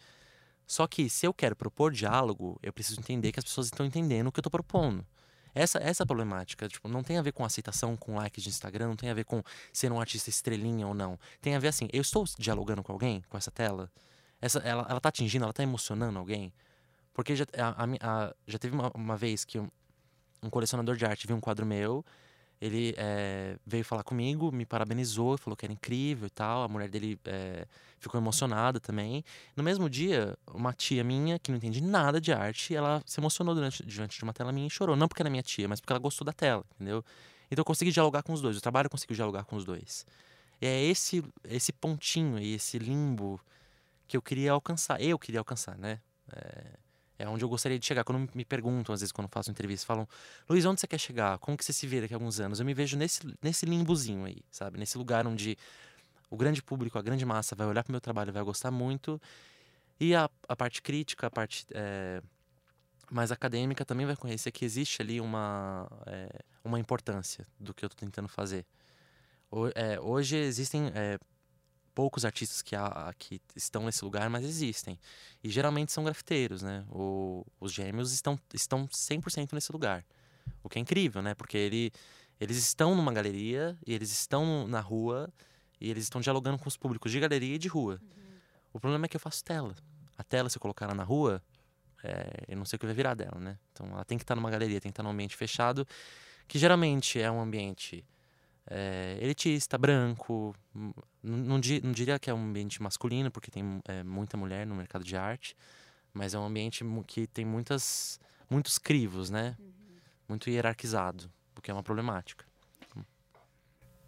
Só 0.70 0.86
que 0.86 1.10
se 1.10 1.26
eu 1.26 1.34
quero 1.34 1.56
propor 1.56 1.90
diálogo, 1.90 2.56
eu 2.62 2.72
preciso 2.72 3.00
entender 3.00 3.32
que 3.32 3.40
as 3.40 3.44
pessoas 3.44 3.66
estão 3.66 3.84
entendendo 3.84 4.28
o 4.28 4.32
que 4.32 4.38
eu 4.38 4.40
estou 4.40 4.52
propondo. 4.52 5.04
Essa, 5.52 5.80
essa 5.80 6.04
a 6.04 6.06
problemática. 6.06 6.68
Tipo, 6.68 6.86
não 6.86 7.02
tem 7.02 7.18
a 7.18 7.22
ver 7.22 7.32
com 7.32 7.44
aceitação, 7.44 7.96
com 7.96 8.14
likes 8.14 8.44
de 8.44 8.50
Instagram, 8.50 8.86
não 8.86 8.94
tem 8.94 9.10
a 9.10 9.14
ver 9.14 9.24
com 9.24 9.42
ser 9.72 9.90
um 9.90 9.98
artista 9.98 10.30
estrelinha 10.30 10.86
ou 10.86 10.94
não. 10.94 11.18
Tem 11.40 11.56
a 11.56 11.58
ver 11.58 11.66
assim, 11.66 11.88
eu 11.92 12.00
estou 12.00 12.24
dialogando 12.38 12.84
com 12.84 12.92
alguém 12.92 13.20
com 13.28 13.36
essa 13.36 13.50
tela? 13.50 13.90
Essa, 14.40 14.60
ela, 14.60 14.86
ela 14.88 15.00
tá 15.00 15.08
atingindo, 15.08 15.42
ela 15.42 15.52
tá 15.52 15.64
emocionando 15.64 16.16
alguém? 16.16 16.52
Porque 17.12 17.34
já, 17.34 17.46
a, 17.58 17.84
a, 18.00 18.34
já 18.46 18.56
teve 18.56 18.72
uma, 18.72 18.92
uma 18.94 19.16
vez 19.16 19.44
que 19.44 19.58
um, 19.58 19.68
um, 20.40 20.48
colecionador 20.48 20.94
de 20.94 21.04
arte 21.04 21.26
viu 21.26 21.34
um 21.34 21.40
quadro 21.40 21.66
meu, 21.66 22.04
ele 22.60 22.94
é, 22.98 23.56
veio 23.66 23.84
falar 23.84 24.02
comigo, 24.02 24.52
me 24.52 24.66
parabenizou, 24.66 25.38
falou 25.38 25.56
que 25.56 25.64
era 25.64 25.72
incrível 25.72 26.26
e 26.26 26.30
tal. 26.30 26.62
A 26.62 26.68
mulher 26.68 26.90
dele 26.90 27.18
é, 27.24 27.66
ficou 27.98 28.20
emocionada 28.20 28.78
também. 28.78 29.24
No 29.56 29.62
mesmo 29.62 29.88
dia, 29.88 30.36
uma 30.52 30.72
tia 30.74 31.02
minha, 31.02 31.38
que 31.38 31.50
não 31.50 31.56
entende 31.56 31.82
nada 31.82 32.20
de 32.20 32.32
arte, 32.32 32.74
ela 32.74 33.02
se 33.06 33.18
emocionou 33.18 33.54
durante, 33.54 33.84
diante 33.86 34.18
de 34.18 34.24
uma 34.24 34.34
tela 34.34 34.52
minha 34.52 34.66
e 34.66 34.70
chorou. 34.70 34.94
Não 34.94 35.08
porque 35.08 35.22
era 35.22 35.30
minha 35.30 35.42
tia, 35.42 35.66
mas 35.66 35.80
porque 35.80 35.92
ela 35.92 36.00
gostou 36.00 36.24
da 36.24 36.32
tela, 36.32 36.62
entendeu? 36.74 37.02
Então 37.50 37.62
eu 37.62 37.64
consegui 37.64 37.90
dialogar 37.90 38.22
com 38.22 38.34
os 38.34 38.42
dois. 38.42 38.58
O 38.58 38.60
trabalho 38.60 38.90
conseguiu 38.90 39.16
dialogar 39.16 39.44
com 39.44 39.56
os 39.56 39.64
dois. 39.64 40.04
E 40.60 40.66
é 40.66 40.84
esse, 40.84 41.24
esse 41.44 41.72
pontinho 41.72 42.36
aí, 42.36 42.54
esse 42.54 42.78
limbo 42.78 43.40
que 44.06 44.18
eu 44.18 44.22
queria 44.22 44.52
alcançar. 44.52 45.00
Eu 45.00 45.18
queria 45.18 45.40
alcançar, 45.40 45.78
né? 45.78 45.98
É, 46.30 46.64
é 47.20 47.28
onde 47.28 47.44
eu 47.44 47.48
gostaria 47.48 47.78
de 47.78 47.84
chegar. 47.84 48.02
Quando 48.02 48.30
me 48.34 48.44
perguntam, 48.44 48.94
às 48.94 49.00
vezes, 49.00 49.12
quando 49.12 49.28
faço 49.28 49.50
entrevista, 49.50 49.86
falam: 49.86 50.08
Luiz, 50.48 50.64
onde 50.64 50.80
você 50.80 50.86
quer 50.86 50.98
chegar? 50.98 51.38
Como 51.38 51.56
que 51.56 51.64
você 51.64 51.72
se 51.72 51.86
vê 51.86 52.00
daqui 52.00 52.14
a 52.14 52.16
alguns 52.16 52.40
anos? 52.40 52.60
Eu 52.60 52.66
me 52.66 52.72
vejo 52.72 52.96
nesse, 52.96 53.20
nesse 53.42 53.66
limbozinho 53.66 54.24
aí, 54.24 54.38
sabe? 54.50 54.78
Nesse 54.78 54.96
lugar 54.96 55.26
onde 55.26 55.56
o 56.30 56.36
grande 56.36 56.62
público, 56.62 56.98
a 56.98 57.02
grande 57.02 57.26
massa 57.26 57.54
vai 57.54 57.66
olhar 57.66 57.84
para 57.84 57.90
o 57.90 57.92
meu 57.92 58.00
trabalho, 58.00 58.32
vai 58.32 58.42
gostar 58.42 58.70
muito. 58.70 59.20
E 59.98 60.14
a, 60.14 60.30
a 60.48 60.56
parte 60.56 60.80
crítica, 60.80 61.26
a 61.26 61.30
parte 61.30 61.66
é, 61.72 62.22
mais 63.10 63.30
acadêmica 63.30 63.84
também 63.84 64.06
vai 64.06 64.16
conhecer 64.16 64.50
que 64.50 64.64
existe 64.64 65.02
ali 65.02 65.20
uma, 65.20 65.86
é, 66.06 66.40
uma 66.64 66.80
importância 66.80 67.46
do 67.58 67.74
que 67.74 67.84
eu 67.84 67.88
estou 67.88 67.98
tentando 67.98 68.28
fazer. 68.28 68.64
O, 69.50 69.66
é, 69.74 70.00
hoje 70.00 70.36
existem 70.36 70.90
poucos 71.94 72.24
artistas 72.24 72.62
que, 72.62 72.74
há, 72.76 73.12
que 73.18 73.40
estão 73.56 73.84
nesse 73.84 74.04
lugar, 74.04 74.28
mas 74.30 74.44
existem. 74.44 74.98
E 75.42 75.50
geralmente 75.50 75.92
são 75.92 76.04
grafiteiros, 76.04 76.62
né? 76.62 76.84
O, 76.90 77.44
os 77.60 77.72
gêmeos 77.72 78.12
estão, 78.12 78.38
estão 78.54 78.86
100% 78.86 79.52
nesse 79.52 79.72
lugar. 79.72 80.04
O 80.62 80.68
que 80.68 80.78
é 80.78 80.82
incrível, 80.82 81.22
né? 81.22 81.34
Porque 81.34 81.56
ele, 81.56 81.92
eles 82.40 82.56
estão 82.56 82.94
numa 82.94 83.12
galeria, 83.12 83.76
e 83.86 83.92
eles 83.92 84.10
estão 84.10 84.66
na 84.66 84.80
rua, 84.80 85.32
e 85.80 85.90
eles 85.90 86.04
estão 86.04 86.20
dialogando 86.20 86.58
com 86.58 86.68
os 86.68 86.76
públicos 86.76 87.10
de 87.10 87.20
galeria 87.20 87.54
e 87.54 87.58
de 87.58 87.68
rua. 87.68 88.00
Uhum. 88.00 88.08
O 88.74 88.80
problema 88.80 89.06
é 89.06 89.08
que 89.08 89.16
eu 89.16 89.20
faço 89.20 89.42
tela. 89.44 89.74
A 90.16 90.22
tela, 90.22 90.48
se 90.48 90.56
eu 90.56 90.60
colocar 90.60 90.84
ela 90.84 90.94
na 90.94 91.04
rua, 91.04 91.42
é, 92.02 92.44
eu 92.48 92.56
não 92.56 92.64
sei 92.64 92.76
o 92.76 92.80
que 92.80 92.86
vai 92.86 92.94
virar 92.94 93.14
dela, 93.14 93.38
né? 93.40 93.58
Então 93.72 93.86
ela 93.86 94.04
tem 94.04 94.16
que 94.16 94.24
estar 94.24 94.36
numa 94.36 94.50
galeria, 94.50 94.80
tem 94.80 94.90
que 94.90 94.92
estar 94.92 95.02
num 95.02 95.10
ambiente 95.10 95.36
fechado, 95.36 95.86
que 96.46 96.58
geralmente 96.58 97.20
é 97.20 97.30
um 97.30 97.40
ambiente 97.40 98.04
é, 98.70 99.18
elitista, 99.20 99.76
branco. 99.76 100.54
Não, 100.72 100.94
não, 101.22 101.60
não, 101.82 101.92
diria 101.92 102.18
que 102.18 102.30
é 102.30 102.34
um 102.34 102.48
ambiente 102.48 102.80
masculino, 102.80 103.30
porque 103.30 103.50
tem 103.50 103.82
é, 103.86 104.04
muita 104.04 104.36
mulher 104.36 104.66
no 104.66 104.74
mercado 104.74 105.04
de 105.04 105.16
arte, 105.16 105.56
mas 106.14 106.32
é 106.32 106.38
um 106.38 106.44
ambiente 106.44 106.84
que 107.06 107.26
tem 107.26 107.44
muitas, 107.44 108.20
muitos 108.48 108.78
crivos, 108.78 109.28
né? 109.28 109.56
Uhum. 109.58 109.72
Muito 110.28 110.48
hierarquizado, 110.48 111.30
o 111.56 111.60
que 111.60 111.70
é 111.70 111.74
uma 111.74 111.82
problemática. 111.82 112.46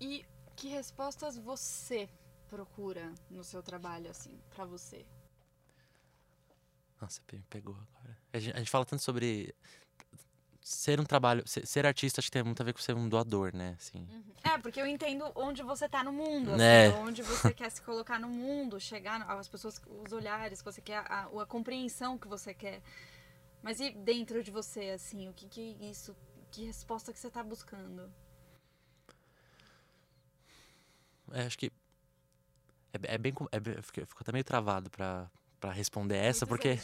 E 0.00 0.24
que 0.56 0.68
respostas 0.68 1.36
você 1.36 2.08
procura 2.48 3.12
no 3.30 3.42
seu 3.42 3.62
trabalho, 3.62 4.10
assim, 4.10 4.38
para 4.54 4.64
você? 4.64 5.04
Nossa, 7.00 7.20
me 7.32 7.42
pegou 7.50 7.74
agora. 7.74 8.16
A 8.32 8.38
gente, 8.38 8.54
a 8.54 8.58
gente 8.58 8.70
fala 8.70 8.84
tanto 8.84 9.02
sobre 9.02 9.54
ser 10.62 11.00
um 11.00 11.04
trabalho, 11.04 11.42
ser, 11.46 11.66
ser, 11.66 11.84
artista 11.84 12.20
acho 12.20 12.28
que 12.28 12.32
tem 12.32 12.42
muito 12.42 12.60
a 12.62 12.64
ver 12.64 12.72
com 12.72 12.80
ser 12.80 12.94
um 12.94 13.08
doador, 13.08 13.54
né? 13.54 13.76
Assim. 13.78 13.98
Uhum. 13.98 14.22
É, 14.44 14.58
porque 14.58 14.80
eu 14.80 14.86
entendo 14.86 15.30
onde 15.34 15.62
você 15.62 15.88
tá 15.88 16.04
no 16.04 16.12
mundo, 16.12 16.52
assim, 16.52 16.62
é. 16.62 16.88
onde 16.98 17.22
você 17.22 17.52
quer 17.52 17.70
se 17.70 17.82
colocar 17.82 18.18
no 18.18 18.28
mundo, 18.28 18.78
chegar 18.78 19.22
às 19.22 19.48
pessoas, 19.48 19.80
os 20.06 20.12
olhares 20.12 20.60
que 20.60 20.64
você 20.64 20.80
quer, 20.80 20.98
a, 20.98 21.24
a, 21.24 21.46
compreensão 21.46 22.16
que 22.16 22.28
você 22.28 22.54
quer. 22.54 22.80
Mas 23.62 23.80
e 23.80 23.90
dentro 23.90 24.42
de 24.42 24.50
você, 24.50 24.90
assim, 24.90 25.28
o 25.28 25.32
que 25.32 25.48
que 25.48 25.76
isso, 25.80 26.16
que 26.50 26.64
resposta 26.64 27.12
que 27.12 27.18
você 27.18 27.30
tá 27.30 27.42
buscando? 27.42 28.12
É, 31.32 31.42
acho 31.42 31.58
que 31.58 31.72
é, 32.92 33.14
é 33.14 33.18
bem, 33.18 33.32
é, 33.50 33.82
fico, 33.82 34.06
fico 34.06 34.22
até 34.22 34.32
meio 34.32 34.44
travado 34.44 34.90
para 34.90 35.28
para 35.62 35.70
responder 35.70 36.16
essa, 36.16 36.44
porque 36.44 36.76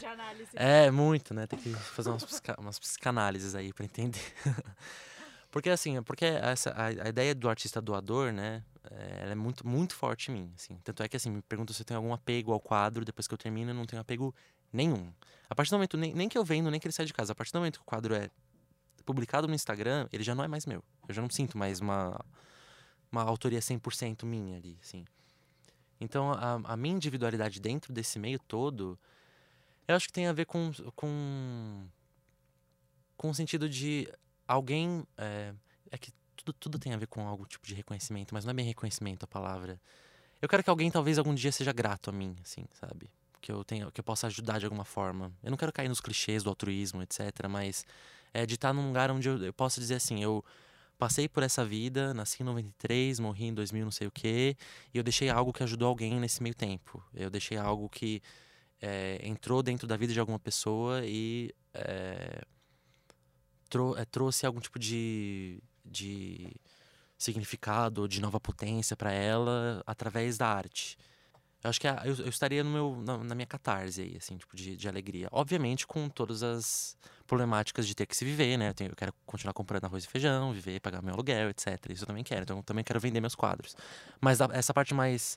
é 0.54 0.88
muito, 0.88 1.34
né? 1.34 1.48
Tem 1.48 1.58
que 1.58 1.74
fazer 1.74 2.10
umas, 2.10 2.24
psica, 2.24 2.54
umas 2.60 2.78
psicanálises 2.78 3.56
aí 3.56 3.72
para 3.72 3.84
entender. 3.84 4.22
porque 5.50 5.68
assim, 5.68 6.00
porque 6.04 6.24
essa 6.24 6.70
a, 6.70 6.86
a, 6.86 7.08
ideia 7.08 7.34
do 7.34 7.48
artista 7.48 7.82
doador, 7.82 8.32
né? 8.32 8.62
É, 8.88 9.22
ela 9.22 9.32
é 9.32 9.34
muito 9.34 9.66
muito 9.66 9.96
forte 9.96 10.30
em 10.30 10.34
mim, 10.34 10.52
assim. 10.54 10.78
Tanto 10.84 11.02
é 11.02 11.08
que 11.08 11.16
assim, 11.16 11.28
me 11.28 11.42
perguntam 11.42 11.74
se 11.74 11.82
eu 11.82 11.84
tenho 11.84 11.98
algum 11.98 12.14
apego 12.14 12.52
ao 12.52 12.60
quadro, 12.60 13.04
depois 13.04 13.26
que 13.26 13.34
eu 13.34 13.38
termino, 13.38 13.72
eu 13.72 13.74
não 13.74 13.84
tenho 13.84 14.00
apego 14.00 14.32
nenhum. 14.72 15.12
A 15.50 15.56
partir 15.56 15.70
do 15.70 15.74
momento 15.74 15.96
nem, 15.96 16.14
nem 16.14 16.28
que 16.28 16.38
eu 16.38 16.44
vendo, 16.44 16.70
nem 16.70 16.78
que 16.78 16.86
ele 16.86 16.94
sai 16.94 17.04
de 17.04 17.12
casa, 17.12 17.32
a 17.32 17.34
partir 17.34 17.52
do 17.52 17.58
momento 17.58 17.80
que 17.80 17.82
o 17.82 17.86
quadro 17.86 18.14
é 18.14 18.30
publicado 19.04 19.48
no 19.48 19.54
Instagram, 19.54 20.06
ele 20.12 20.22
já 20.22 20.36
não 20.36 20.44
é 20.44 20.48
mais 20.48 20.66
meu. 20.66 20.84
Eu 21.08 21.14
já 21.14 21.20
não 21.20 21.30
sinto 21.30 21.58
mais 21.58 21.80
uma 21.80 22.24
uma 23.10 23.22
autoria 23.22 23.58
100% 23.58 24.24
minha 24.24 24.56
ali, 24.56 24.78
assim. 24.80 25.04
Então, 26.00 26.32
a, 26.32 26.60
a, 26.64 26.76
minha 26.76 26.94
individualidade 26.94 27.60
dentro 27.60 27.92
desse 27.92 28.18
meio 28.18 28.38
todo, 28.38 28.98
eu 29.86 29.96
acho 29.96 30.06
que 30.06 30.12
tem 30.12 30.26
a 30.26 30.32
ver 30.32 30.46
com 30.46 30.70
com, 30.94 31.86
com 33.16 33.30
o 33.30 33.34
sentido 33.34 33.68
de 33.68 34.08
alguém. 34.46 35.04
É, 35.16 35.52
é 35.90 35.98
que 35.98 36.12
tudo, 36.36 36.52
tudo 36.52 36.78
tem 36.78 36.92
a 36.92 36.96
ver 36.96 37.06
com 37.06 37.26
algum 37.26 37.44
tipo 37.44 37.66
de 37.66 37.74
reconhecimento, 37.74 38.32
mas 38.32 38.44
não 38.44 38.50
é 38.52 38.54
bem 38.54 38.64
reconhecimento 38.64 39.24
a 39.24 39.26
palavra. 39.26 39.80
Eu 40.40 40.48
quero 40.48 40.62
que 40.62 40.70
alguém 40.70 40.90
talvez 40.90 41.18
algum 41.18 41.34
dia 41.34 41.50
seja 41.50 41.72
grato 41.72 42.10
a 42.10 42.12
mim, 42.12 42.36
assim, 42.42 42.64
sabe? 42.80 43.10
Que 43.40 43.50
eu 43.50 43.64
tenha, 43.64 43.90
que 43.90 44.00
eu 44.00 44.04
possa 44.04 44.28
ajudar 44.28 44.58
de 44.58 44.66
alguma 44.66 44.84
forma. 44.84 45.32
Eu 45.42 45.50
não 45.50 45.56
quero 45.56 45.72
cair 45.72 45.88
nos 45.88 46.00
clichês 46.00 46.44
do 46.44 46.50
altruísmo, 46.50 47.02
etc. 47.02 47.20
Mas 47.50 47.84
é 48.32 48.46
de 48.46 48.54
estar 48.54 48.72
num 48.72 48.86
lugar 48.86 49.10
onde 49.10 49.28
eu, 49.28 49.42
eu 49.42 49.52
possa 49.52 49.80
dizer 49.80 49.96
assim, 49.96 50.22
eu 50.22 50.44
passei 50.98 51.28
por 51.28 51.42
essa 51.42 51.64
vida, 51.64 52.12
nasci 52.12 52.42
em 52.42 52.46
93, 52.46 53.20
morri 53.20 53.46
em 53.46 53.54
2000, 53.54 53.84
não 53.84 53.92
sei 53.92 54.08
o 54.08 54.10
quê, 54.10 54.56
e 54.92 54.98
eu 54.98 55.04
deixei 55.04 55.30
algo 55.30 55.52
que 55.52 55.62
ajudou 55.62 55.88
alguém 55.88 56.18
nesse 56.18 56.42
meio 56.42 56.54
tempo. 56.54 57.02
Eu 57.14 57.30
deixei 57.30 57.56
algo 57.56 57.88
que 57.88 58.20
é, 58.82 59.20
entrou 59.22 59.62
dentro 59.62 59.86
da 59.86 59.96
vida 59.96 60.12
de 60.12 60.20
alguma 60.20 60.38
pessoa 60.38 61.02
e 61.04 61.54
é, 61.72 62.42
trou 63.68 63.96
é, 63.96 64.04
trouxe 64.04 64.44
algum 64.44 64.60
tipo 64.60 64.78
de, 64.78 65.62
de 65.84 66.52
significado, 67.16 68.08
de 68.08 68.20
nova 68.20 68.40
potência 68.40 68.96
para 68.96 69.12
ela 69.12 69.82
através 69.86 70.36
da 70.36 70.48
arte. 70.48 70.96
Eu 71.62 71.70
acho 71.70 71.80
que 71.80 71.88
a, 71.88 72.02
eu, 72.04 72.14
eu, 72.14 72.28
estaria 72.28 72.62
no 72.62 72.70
meu, 72.70 73.02
na, 73.04 73.18
na, 73.18 73.34
minha 73.34 73.46
catarse 73.46 74.00
aí, 74.00 74.16
assim, 74.16 74.36
tipo, 74.36 74.54
de, 74.56 74.76
de 74.76 74.88
alegria. 74.88 75.28
Obviamente 75.32 75.86
com 75.86 76.08
todas 76.08 76.42
as 76.42 76.96
problemáticas 77.26 77.86
de 77.86 77.94
ter 77.94 78.06
que 78.06 78.16
se 78.16 78.24
viver, 78.24 78.56
né? 78.56 78.70
Eu, 78.70 78.74
tenho, 78.74 78.90
eu, 78.90 78.96
quero 78.96 79.12
continuar 79.26 79.52
comprando 79.52 79.84
arroz 79.84 80.04
e 80.04 80.08
feijão, 80.08 80.52
viver, 80.52 80.80
pagar 80.80 81.02
meu 81.02 81.14
aluguel, 81.14 81.50
etc. 81.50 81.90
Isso 81.90 82.04
eu 82.04 82.06
também 82.06 82.22
quero. 82.22 82.42
Então 82.42 82.58
eu 82.58 82.62
também 82.62 82.84
quero 82.84 83.00
vender 83.00 83.20
meus 83.20 83.34
quadros. 83.34 83.76
Mas 84.20 84.40
essa 84.40 84.72
parte 84.72 84.94
mais 84.94 85.36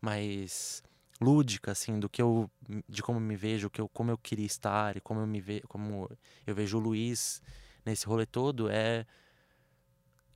mais 0.00 0.82
lúdica, 1.20 1.72
assim, 1.72 1.98
do 1.98 2.08
que 2.08 2.20
eu, 2.20 2.50
de 2.88 3.02
como 3.02 3.18
eu 3.18 3.22
me 3.22 3.36
vejo, 3.36 3.70
que 3.70 3.80
eu, 3.80 3.88
como 3.88 4.10
eu 4.10 4.18
queria 4.18 4.44
estar 4.44 4.96
e 4.96 5.00
como 5.00 5.20
eu 5.20 5.26
me 5.26 5.40
ve, 5.40 5.62
como 5.62 6.10
eu 6.46 6.54
vejo 6.54 6.76
o 6.76 6.80
Luiz 6.80 7.40
nesse 7.84 8.06
rolê 8.06 8.26
todo, 8.26 8.68
é 8.70 9.06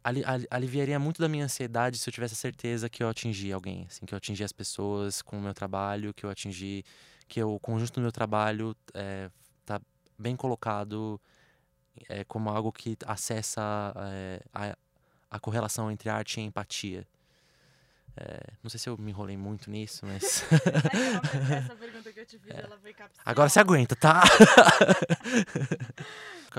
ali, 0.08 0.24
ali, 0.24 0.46
aliviaria 0.50 0.98
muito 0.98 1.20
da 1.20 1.28
minha 1.28 1.44
ansiedade 1.44 1.98
se 1.98 2.08
eu 2.08 2.12
tivesse 2.12 2.34
a 2.34 2.36
certeza 2.36 2.88
que 2.88 3.02
eu 3.02 3.08
atingi 3.08 3.52
alguém, 3.52 3.86
assim, 3.88 4.06
que 4.06 4.14
eu 4.14 4.16
atingi 4.16 4.42
as 4.42 4.52
pessoas 4.52 5.20
com 5.20 5.38
o 5.38 5.40
meu 5.40 5.52
trabalho, 5.52 6.14
que 6.14 6.24
eu 6.24 6.30
atingi, 6.30 6.84
que 7.28 7.40
eu, 7.40 7.54
o 7.54 7.60
conjunto 7.60 7.94
do 7.94 8.00
meu 8.00 8.12
trabalho 8.12 8.74
é, 8.94 9.30
tá 9.66 9.80
bem 10.18 10.34
colocado 10.34 11.20
é, 12.08 12.24
como 12.24 12.48
algo 12.48 12.72
que 12.72 12.96
acessa 13.04 13.92
é, 13.96 14.40
a, 14.54 14.76
a 15.30 15.38
correlação 15.38 15.90
entre 15.90 16.08
arte 16.08 16.40
e 16.40 16.44
empatia. 16.44 17.06
É, 18.16 18.40
não 18.62 18.70
sei 18.70 18.80
se 18.80 18.88
eu 18.88 18.96
me 18.96 19.10
enrolei 19.10 19.36
muito 19.36 19.70
nisso, 19.70 20.06
mas. 20.06 20.42
Essa 21.52 21.76
pergunta 21.76 22.12
que 22.12 22.20
eu 22.20 22.26
te 22.26 22.38
fiz, 22.38 22.50
ela 22.50 22.78
foi 22.78 22.94
Agora 23.24 23.48
você 23.48 23.60
aguenta, 23.60 23.94
tá? 23.94 24.22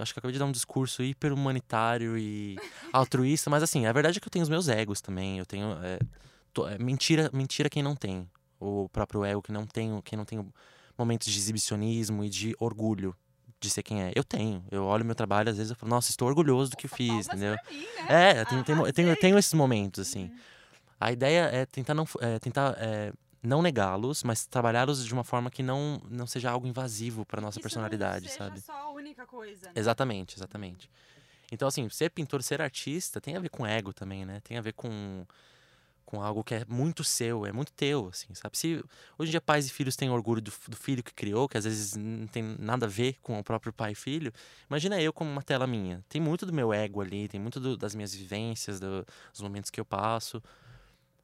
Acho 0.02 0.14
que 0.14 0.20
eu 0.20 0.22
acabei 0.22 0.34
de 0.34 0.40
dar 0.40 0.46
um 0.46 0.52
discurso 0.52 1.04
hiper 1.04 1.34
humanitário 1.34 2.18
e 2.18 2.58
altruísta, 2.94 3.50
mas 3.50 3.64
assim, 3.64 3.86
a 3.86 3.92
verdade 3.94 4.18
é 4.18 4.22
que 4.22 4.28
eu 4.28 4.32
tenho 4.32 4.44
os 4.44 4.50
meus 4.50 4.68
egos 4.68 5.02
também. 5.02 5.40
Eu 5.40 5.46
tenho. 5.46 5.78
É, 5.84 6.00
tô, 6.54 6.68
é, 6.68 6.78
mentira, 6.78 7.30
mentira 7.34 7.70
quem 7.70 7.84
não 7.84 7.96
tem. 7.96 8.30
O 8.60 8.90
próprio 8.90 9.24
ego 9.24 9.42
que 9.42 9.52
não 9.52 9.66
tem, 9.66 10.02
quem 10.02 10.18
não 10.18 10.26
tem 10.26 10.46
momentos 10.98 11.32
de 11.32 11.38
exibicionismo 11.38 12.24
e 12.24 12.30
de 12.30 12.56
orgulho 12.60 13.16
de 13.60 13.70
ser 13.70 13.84
quem 13.84 14.04
é. 14.04 14.12
Eu 14.16 14.24
tenho. 14.24 14.64
Eu 14.72 14.84
olho 14.86 15.06
meu 15.06 15.16
trabalho, 15.16 15.50
às 15.50 15.58
vezes 15.58 15.72
eu 15.72 15.76
falo, 15.76 15.90
nossa, 15.90 16.10
estou 16.10 16.28
orgulhoso 16.28 16.72
do 16.72 16.78
que 16.78 16.88
fiz, 16.88 17.28
entendeu? 17.28 17.56
Mim, 17.70 17.86
né? 18.08 18.34
É, 18.38 18.42
eu 18.42 18.46
tenho, 18.46 18.64
tenho, 18.64 18.88
eu 18.88 18.94
tenho, 18.94 19.10
eu 19.10 19.16
tenho 19.16 19.38
esses 19.38 19.54
momentos, 19.54 20.08
assim. 20.08 20.26
Uhum. 20.26 20.38
A 21.00 21.12
ideia 21.12 21.50
é 21.52 21.66
tentar 21.66 21.94
não, 21.94 22.06
é, 22.20 22.40
tentar, 22.40 22.76
é, 22.78 23.14
não 23.42 23.62
negá-los, 23.62 24.24
mas 24.24 24.46
trabalhá-los 24.46 25.06
de 25.06 25.14
uma 25.14 25.24
forma 25.24 25.50
que 25.50 25.64
não, 25.64 26.02
não 26.10 26.28
seja 26.28 26.52
algo 26.52 26.68
invasivo 26.68 27.26
para 27.26 27.42
nossa 27.42 27.60
Isso 27.60 27.62
personalidade, 27.62 28.26
não 28.26 28.32
seja 28.32 28.44
sabe? 28.46 28.62
só 28.62 28.74
a 28.74 28.92
única 28.92 29.26
coisa. 29.26 29.68
Né? 29.68 29.74
Exatamente, 29.76 30.38
exatamente. 30.38 30.90
Então, 31.52 31.68
assim, 31.68 31.88
ser 31.90 32.12
pintor, 32.12 32.44
ser 32.44 32.62
artista 32.62 33.20
tem 33.20 33.36
a 33.36 33.40
ver 33.40 33.50
com 33.50 33.66
ego 33.66 33.92
também, 33.94 34.26
né? 34.26 34.40
Tem 34.44 34.58
a 34.58 34.62
ver 34.62 34.74
com 34.74 35.26
com 36.10 36.24
algo 36.24 36.44
que 36.44 36.56
é 36.56 36.66
muito 36.68 37.04
seu, 37.04 37.46
é 37.46 37.52
muito 37.52 37.72
teu, 37.72 38.08
assim, 38.12 38.34
sabe? 38.34 38.58
Se 38.58 38.84
hoje 39.16 39.30
em 39.30 39.32
dia 39.32 39.40
pais 39.40 39.68
e 39.68 39.70
filhos 39.70 39.96
têm 39.96 40.10
orgulho 40.10 40.42
do, 40.42 40.52
do, 40.68 40.76
filho 40.76 41.04
que 41.04 41.14
criou, 41.14 41.48
que 41.48 41.56
às 41.56 41.66
vezes 41.66 41.96
não 41.96 42.26
tem 42.26 42.42
nada 42.58 42.88
a 42.88 42.90
ver 42.90 43.18
com 43.22 43.38
o 43.38 43.44
próprio 43.44 43.72
pai 43.72 43.92
e 43.92 43.96
filho, 43.96 44.34
imagina 44.68 45.00
eu 45.00 45.14
como 45.14 45.30
uma 45.30 45.44
tela 45.44 45.68
minha. 45.68 46.04
Tem 46.10 46.20
muito 46.20 46.48
do 46.48 46.52
meu 46.52 46.74
ego 46.74 47.00
ali, 47.00 47.28
tem 47.28 47.40
muito 47.40 47.60
do, 47.60 47.78
das 47.78 47.94
minhas 47.94 48.12
vivências, 48.12 48.80
do, 48.80 49.06
dos 49.32 49.42
momentos 49.42 49.70
que 49.70 49.80
eu 49.80 49.86
passo. 49.86 50.42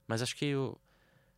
Mas 0.07 0.21
acho 0.21 0.35
que. 0.35 0.53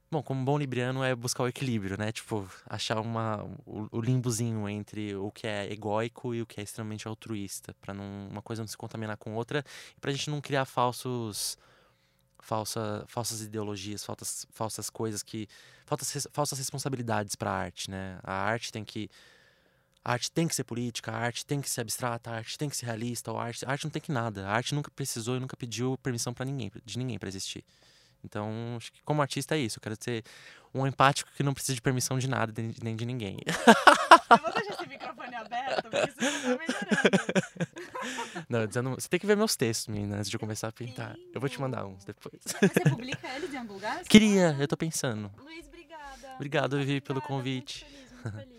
Bom, 0.09 0.23
como 0.23 0.43
bom 0.45 0.57
libriano 0.57 1.03
é 1.03 1.13
buscar 1.13 1.43
o 1.43 1.47
equilíbrio, 1.49 1.97
né? 1.97 2.13
Tipo, 2.13 2.49
achar 2.65 2.99
uma, 3.01 3.43
o, 3.65 3.89
o 3.91 4.01
limbozinho 4.01 4.67
entre 4.69 5.13
o 5.17 5.29
que 5.31 5.45
é 5.45 5.69
egóico 5.71 6.33
e 6.33 6.41
o 6.41 6.45
que 6.45 6.61
é 6.61 6.63
extremamente 6.63 7.05
altruísta, 7.07 7.73
para 7.81 7.93
não 7.93 8.29
uma 8.31 8.41
coisa 8.41 8.61
não 8.61 8.67
se 8.67 8.77
contaminar 8.77 9.17
com 9.17 9.35
outra 9.35 9.63
e 9.97 9.99
pra 9.99 10.11
gente 10.11 10.29
não 10.29 10.39
criar 10.39 10.63
falsos 10.63 11.57
falsa, 12.41 13.03
falsas 13.07 13.41
ideologias, 13.41 14.03
falsas, 14.05 14.47
falsas 14.51 14.89
coisas 14.89 15.21
que 15.23 15.47
falsas, 15.85 16.27
falsas 16.31 16.59
responsabilidades 16.59 17.35
para 17.35 17.51
a 17.51 17.55
arte, 17.55 17.91
né? 17.91 18.19
A 18.23 18.33
arte 18.33 18.71
tem 18.71 18.85
que 18.85 19.09
a 20.03 20.13
arte 20.13 20.31
tem 20.31 20.47
que 20.47 20.55
ser 20.55 20.63
política, 20.63 21.11
a 21.11 21.17
arte 21.17 21.45
tem 21.45 21.59
que 21.59 21.69
ser 21.69 21.81
abstrata, 21.81 22.31
a 22.31 22.35
arte 22.35 22.57
tem 22.57 22.69
que 22.69 22.77
ser 22.77 22.85
realista, 22.85 23.31
a 23.31 23.43
arte, 23.43 23.65
a 23.65 23.71
arte 23.71 23.83
não 23.83 23.91
tem 23.91 24.01
que 24.01 24.11
nada. 24.11 24.47
A 24.47 24.53
arte 24.53 24.73
nunca 24.73 24.89
precisou 24.89 25.35
e 25.35 25.39
nunca 25.39 25.57
pediu 25.57 25.97
permissão 25.97 26.33
para 26.33 26.45
ninguém, 26.45 26.71
de 26.85 26.97
ninguém 26.97 27.19
para 27.19 27.27
existir. 27.27 27.65
Então, 28.27 28.75
acho 28.75 28.91
que 28.91 29.01
como 29.03 29.21
artista 29.21 29.55
é 29.55 29.59
isso. 29.59 29.77
Eu 29.77 29.81
quero 29.81 29.95
ser 29.99 30.23
um 30.73 30.85
empático 30.85 31.31
que 31.35 31.41
não 31.41 31.53
precisa 31.53 31.73
de 31.73 31.81
permissão 31.81 32.19
de 32.19 32.27
nada 32.27 32.53
nem 32.83 32.95
de 32.95 33.05
ninguém. 33.05 33.39
Eu 34.29 34.37
vou 34.37 34.51
deixar 34.53 34.73
esse 34.73 34.87
microfone 34.87 35.35
aberto, 35.35 35.83
porque 35.83 36.09
isso 36.09 36.17
tá 36.17 36.49
melhorando. 36.49 37.77
Não, 38.49 38.67
dizendo, 38.67 38.89
você 38.91 39.07
tem 39.07 39.19
que 39.19 39.25
ver 39.25 39.37
meus 39.37 39.55
textos, 39.55 39.87
menina, 39.87 40.17
antes 40.17 40.29
de 40.29 40.37
começar 40.37 40.67
a 40.67 40.71
pintar. 40.71 41.15
Eu 41.33 41.39
vou 41.39 41.49
te 41.49 41.59
mandar 41.59 41.85
uns 41.85 42.03
depois. 42.03 42.39
Você 42.43 42.89
publica 42.89 43.27
eles 43.35 43.53
em 43.53 43.57
algum 43.57 43.73
lugar? 43.73 44.03
Queria, 44.07 44.55
eu 44.59 44.67
tô 44.67 44.75
pensando. 44.75 45.31
Luiz, 45.37 45.65
obrigada. 45.67 46.35
Obrigado, 46.35 46.77
Vivi, 46.77 47.01
pelo 47.01 47.21
convite. 47.21 47.85
Muito 47.85 47.95
feliz, 47.95 48.11
muito 48.11 48.37
feliz. 48.37 48.56